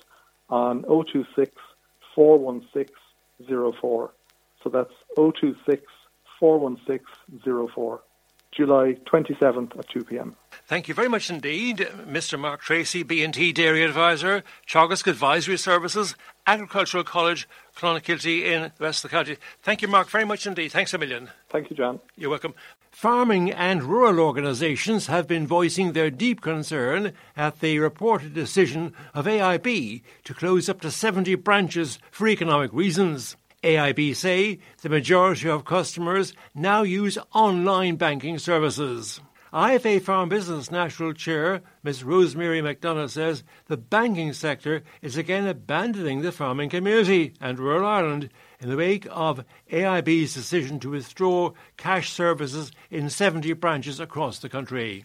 on 0.51 0.83
026 0.83 1.53
416 2.17 2.93
04. 3.81 4.11
So 4.65 4.69
that's 4.69 4.93
026 5.15 5.85
416 6.41 7.69
04. 7.69 8.01
July 8.57 8.97
27th 9.05 9.79
at 9.79 9.89
2 9.89 10.05
p.m. 10.05 10.35
Thank 10.67 10.89
you 10.89 10.95
very 10.95 11.09
much 11.09 11.29
indeed, 11.29 11.79
Mr. 12.09 12.39
Mark 12.39 12.61
Tracy, 12.63 13.03
B&T 13.03 13.53
Dairy 13.53 13.85
Advisor, 13.85 14.43
Teagasc 14.67 15.07
Advisory 15.07 15.59
Services, 15.59 16.17
Agricultural 16.47 17.05
College, 17.05 17.47
Clonakilty 17.77 18.45
in 18.45 18.63
the 18.63 18.73
rest 18.85 19.05
of 19.05 19.11
the 19.11 19.17
county. 19.17 19.37
Thank 19.63 19.83
you, 19.83 19.89
Mark, 19.89 20.09
very 20.09 20.25
much 20.25 20.47
indeed. 20.47 20.73
Thanks 20.73 20.95
a 20.95 20.99
million. 20.99 21.29
Thank 21.51 21.71
you, 21.71 21.77
John. 21.77 22.01
You're 22.17 22.31
welcome. 22.31 22.55
Farming 22.91 23.53
and 23.53 23.83
rural 23.83 24.19
organisations 24.21 25.07
have 25.07 25.29
been 25.29 25.47
voicing 25.47 25.93
their 25.93 26.11
deep 26.11 26.41
concern 26.41 27.13
at 27.37 27.61
the 27.61 27.79
reported 27.79 28.33
decision 28.33 28.95
of 29.13 29.27
AIB 29.27 30.03
to 30.25 30.35
close 30.35 30.71
up 30.71 30.81
to 30.81 30.91
70 30.91 31.35
branches 31.35 31.99
for 32.11 32.27
economic 32.27 32.73
reasons. 32.73 33.37
AIB 33.63 34.15
say 34.15 34.59
the 34.83 34.89
majority 34.89 35.49
of 35.49 35.65
customers 35.65 36.33
now 36.55 36.83
use 36.83 37.19
online 37.33 37.97
banking 37.97 38.39
services. 38.39 39.21
IFA 39.53 40.03
Farm 40.03 40.29
Business 40.29 40.71
National 40.71 41.15
Chair 41.15 41.63
Ms. 41.83 42.05
Rosemary 42.05 42.61
McDonough 42.61 43.09
says 43.09 43.43
the 43.67 43.77
banking 43.77 44.35
sector 44.35 44.83
is 45.01 45.17
again 45.17 45.47
abandoning 45.47 46.21
the 46.21 46.33
farming 46.33 46.69
community 46.69 47.33
and 47.41 47.59
rural 47.59 47.87
Ireland 47.87 48.29
in 48.61 48.69
the 48.69 48.77
wake 48.77 49.07
of 49.11 49.45
AIB's 49.73 50.35
decision 50.35 50.79
to 50.81 50.91
withdraw 50.91 51.53
cash 51.77 52.11
services 52.11 52.71
in 52.91 53.09
70 53.09 53.55
branches 53.55 53.99
across 53.99 54.39
the 54.39 54.49
country. 54.49 55.05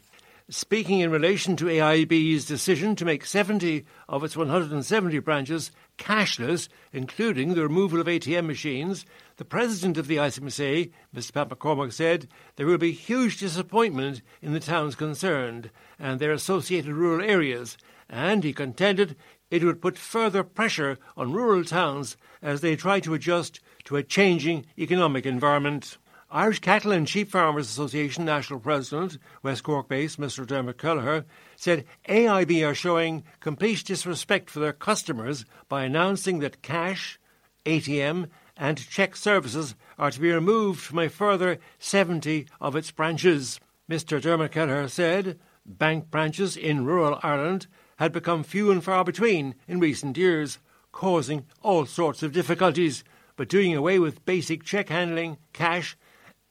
Speaking 0.53 0.99
in 0.99 1.11
relation 1.11 1.55
to 1.55 1.67
AIB's 1.67 2.43
decision 2.43 2.93
to 2.97 3.05
make 3.05 3.25
70 3.25 3.85
of 4.09 4.21
its 4.21 4.35
170 4.35 5.17
branches 5.19 5.71
cashless, 5.97 6.67
including 6.91 7.53
the 7.53 7.63
removal 7.63 8.01
of 8.01 8.07
ATM 8.07 8.47
machines, 8.47 9.05
the 9.37 9.45
president 9.45 9.97
of 9.97 10.07
the 10.07 10.17
ICMSA, 10.17 10.91
Mr. 11.15 11.33
Pat 11.33 11.47
McCormack, 11.47 11.93
said 11.93 12.27
there 12.57 12.65
will 12.65 12.77
be 12.77 12.91
huge 12.91 13.37
disappointment 13.37 14.21
in 14.41 14.51
the 14.51 14.59
towns 14.59 14.93
concerned 14.93 15.71
and 15.97 16.19
their 16.19 16.33
associated 16.33 16.91
rural 16.91 17.25
areas, 17.25 17.77
and 18.09 18.43
he 18.43 18.51
contended 18.51 19.15
it 19.49 19.63
would 19.63 19.81
put 19.81 19.97
further 19.97 20.43
pressure 20.43 20.97
on 21.15 21.31
rural 21.31 21.63
towns 21.63 22.17
as 22.41 22.59
they 22.59 22.75
try 22.75 22.99
to 22.99 23.13
adjust 23.13 23.61
to 23.85 23.95
a 23.95 24.03
changing 24.03 24.65
economic 24.77 25.25
environment. 25.25 25.97
Irish 26.33 26.59
Cattle 26.59 26.93
and 26.93 27.09
Sheep 27.09 27.29
Farmers 27.29 27.69
Association 27.69 28.23
National 28.23 28.57
President, 28.57 29.17
West 29.43 29.63
Cork 29.63 29.89
based 29.89 30.17
Mr. 30.17 30.47
Dermot 30.47 30.77
Kelleher, 30.77 31.25
said 31.57 31.83
AIB 32.07 32.65
are 32.65 32.73
showing 32.73 33.25
complete 33.41 33.83
disrespect 33.83 34.49
for 34.49 34.61
their 34.61 34.71
customers 34.71 35.43
by 35.67 35.83
announcing 35.83 36.39
that 36.39 36.61
cash, 36.61 37.19
ATM, 37.65 38.29
and 38.55 38.89
cheque 38.89 39.17
services 39.17 39.75
are 39.99 40.09
to 40.09 40.21
be 40.21 40.31
removed 40.31 40.79
from 40.79 40.99
a 40.99 41.09
further 41.09 41.59
70 41.79 42.47
of 42.61 42.77
its 42.77 42.91
branches. 42.91 43.59
Mr. 43.89 44.21
Dermot 44.21 44.53
Kelleher 44.53 44.87
said 44.87 45.37
bank 45.65 46.09
branches 46.09 46.55
in 46.55 46.85
rural 46.85 47.19
Ireland 47.21 47.67
had 47.97 48.13
become 48.13 48.43
few 48.43 48.71
and 48.71 48.81
far 48.81 49.03
between 49.03 49.53
in 49.67 49.81
recent 49.81 50.15
years, 50.15 50.59
causing 50.93 51.45
all 51.61 51.85
sorts 51.85 52.23
of 52.23 52.31
difficulties. 52.31 53.03
But 53.35 53.49
doing 53.49 53.75
away 53.75 53.99
with 53.99 54.23
basic 54.25 54.63
cheque 54.63 54.89
handling, 54.89 55.37
cash, 55.51 55.97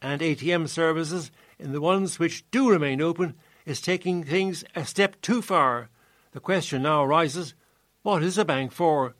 and 0.03 0.21
ATM 0.21 0.69
services 0.69 1.31
in 1.59 1.73
the 1.73 1.81
ones 1.81 2.19
which 2.19 2.49
do 2.51 2.71
remain 2.71 3.01
open 3.01 3.35
is 3.67 3.81
taking 3.81 4.25
things 4.25 4.65
a 4.75 4.85
step 4.85 5.21
too 5.21 5.43
far. 5.43 5.91
The 6.33 6.41
question 6.41 6.83
now 6.83 7.05
arises 7.05 7.55
what 8.03 8.23
is 8.23 8.39
a 8.39 8.45
bank 8.45 8.73
for? 8.73 9.15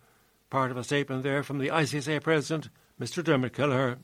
Part 0.49 0.71
of 0.71 0.77
a 0.77 0.83
statement 0.83 1.23
there 1.23 1.43
from 1.43 1.59
the 1.59 1.67
ICSA 1.67 2.23
President, 2.23 2.69
Mr. 2.99 3.23
Dermot 3.23 3.53
Kelleher. 3.53 3.99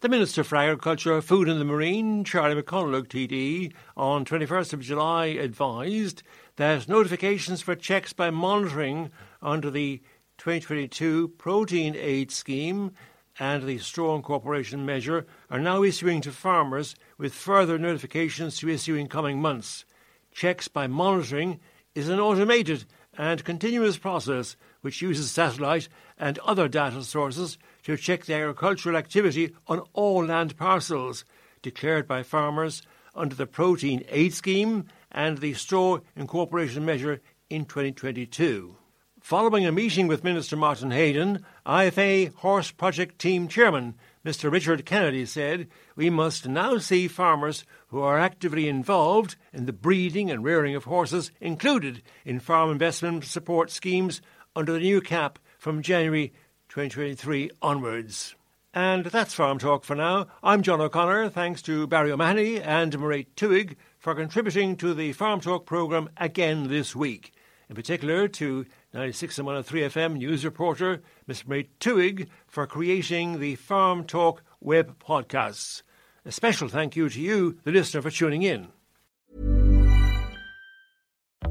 The 0.00 0.08
Minister 0.08 0.44
for 0.44 0.56
Agriculture, 0.56 1.20
Food 1.22 1.48
and 1.48 1.60
the 1.60 1.64
Marine, 1.64 2.24
Charlie 2.24 2.60
McConalogue 2.60 3.08
TD, 3.08 3.72
on 3.96 4.24
21st 4.24 4.72
of 4.72 4.80
July 4.80 5.26
advised 5.26 6.22
that 6.56 6.88
notifications 6.88 7.62
for 7.62 7.74
checks 7.74 8.12
by 8.12 8.30
monitoring 8.30 9.10
under 9.40 9.70
the 9.70 10.02
2022 10.38 11.28
Protein 11.38 11.94
Aid 11.96 12.30
Scheme 12.30 12.92
and 13.38 13.64
the 13.64 13.78
Straw 13.78 14.14
Incorporation 14.14 14.86
measure 14.86 15.26
are 15.50 15.60
now 15.60 15.82
issuing 15.82 16.20
to 16.22 16.32
farmers 16.32 16.94
with 17.18 17.34
further 17.34 17.78
notifications 17.78 18.58
to 18.58 18.68
issue 18.68 18.94
in 18.94 19.08
coming 19.08 19.40
months. 19.40 19.84
Checks 20.32 20.68
by 20.68 20.86
monitoring 20.86 21.60
is 21.94 22.08
an 22.08 22.20
automated 22.20 22.84
and 23.16 23.44
continuous 23.44 23.96
process 23.96 24.56
which 24.80 25.02
uses 25.02 25.30
satellite 25.30 25.88
and 26.18 26.38
other 26.40 26.68
data 26.68 27.02
sources 27.02 27.58
to 27.84 27.96
check 27.96 28.24
the 28.24 28.34
agricultural 28.34 28.96
activity 28.96 29.52
on 29.66 29.80
all 29.92 30.24
land 30.24 30.56
parcels 30.56 31.24
declared 31.62 32.06
by 32.06 32.22
farmers 32.22 32.82
under 33.14 33.34
the 33.34 33.46
Protein 33.46 34.04
Aid 34.08 34.34
Scheme 34.34 34.84
and 35.10 35.38
the 35.38 35.54
Straw 35.54 36.00
Incorporation 36.16 36.84
Measure 36.84 37.20
in 37.48 37.64
2022. 37.64 38.76
Following 39.24 39.64
a 39.64 39.72
meeting 39.72 40.06
with 40.06 40.22
Minister 40.22 40.54
Martin 40.54 40.90
Heydon, 40.90 41.42
IFA 41.64 42.34
Horse 42.34 42.70
Project 42.70 43.18
Team 43.18 43.48
Chairman 43.48 43.94
Mr. 44.22 44.52
Richard 44.52 44.84
Kennedy 44.84 45.24
said, 45.24 45.66
We 45.96 46.10
must 46.10 46.46
now 46.46 46.76
see 46.76 47.08
farmers 47.08 47.64
who 47.86 48.02
are 48.02 48.18
actively 48.18 48.68
involved 48.68 49.36
in 49.50 49.64
the 49.64 49.72
breeding 49.72 50.30
and 50.30 50.44
rearing 50.44 50.74
of 50.74 50.84
horses 50.84 51.30
included 51.40 52.02
in 52.26 52.38
farm 52.38 52.70
investment 52.70 53.24
support 53.24 53.70
schemes 53.70 54.20
under 54.54 54.72
the 54.72 54.80
new 54.80 55.00
cap 55.00 55.38
from 55.56 55.80
January 55.80 56.34
2023 56.68 57.50
onwards. 57.62 58.34
And 58.74 59.06
that's 59.06 59.32
Farm 59.32 59.58
Talk 59.58 59.84
for 59.84 59.94
now. 59.94 60.26
I'm 60.42 60.60
John 60.60 60.82
O'Connor. 60.82 61.30
Thanks 61.30 61.62
to 61.62 61.86
Barry 61.86 62.12
O'Mahony 62.12 62.60
and 62.60 62.98
Marie 62.98 63.26
Tuig 63.36 63.76
for 63.98 64.14
contributing 64.14 64.76
to 64.76 64.92
the 64.92 65.14
Farm 65.14 65.40
Talk 65.40 65.64
programme 65.64 66.10
again 66.18 66.68
this 66.68 66.94
week. 66.94 67.32
In 67.70 67.74
particular, 67.74 68.28
to 68.28 68.66
96 68.94 69.38
and 69.38 69.46
103 69.46 69.80
FM 69.80 70.16
news 70.18 70.44
reporter 70.44 71.02
Ms. 71.26 71.42
Mairead 71.42 71.66
Tuig 71.80 72.28
for 72.46 72.64
creating 72.66 73.40
the 73.40 73.56
Farm 73.56 74.04
Talk 74.04 74.42
web 74.60 74.98
podcasts. 75.00 75.82
A 76.24 76.30
special 76.30 76.68
thank 76.68 76.94
you 76.94 77.08
to 77.08 77.20
you, 77.20 77.58
the 77.64 77.72
listener, 77.72 78.02
for 78.02 78.10
tuning 78.10 78.42
in. 78.42 78.68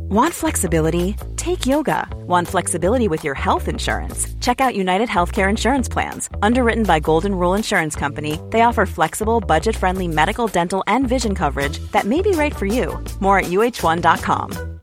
Want 0.10 0.34
flexibility? 0.34 1.16
Take 1.36 1.66
yoga. 1.66 2.08
Want 2.28 2.48
flexibility 2.48 3.08
with 3.08 3.24
your 3.24 3.34
health 3.34 3.68
insurance? 3.68 4.34
Check 4.40 4.62
out 4.62 4.76
United 4.76 5.10
Healthcare 5.10 5.50
Insurance 5.50 5.90
Plans. 5.90 6.30
Underwritten 6.42 6.84
by 6.84 7.00
Golden 7.00 7.36
Rule 7.36 7.56
Insurance 7.56 7.96
Company, 7.96 8.40
they 8.52 8.62
offer 8.62 8.86
flexible, 8.86 9.42
budget 9.42 9.76
friendly 9.76 10.08
medical, 10.08 10.48
dental, 10.48 10.84
and 10.88 11.08
vision 11.08 11.36
coverage 11.36 11.80
that 11.92 12.06
may 12.06 12.22
be 12.22 12.32
right 12.32 12.56
for 12.56 12.68
you. 12.68 13.04
More 13.20 13.40
at 13.40 13.46
uh1.com. 13.46 14.83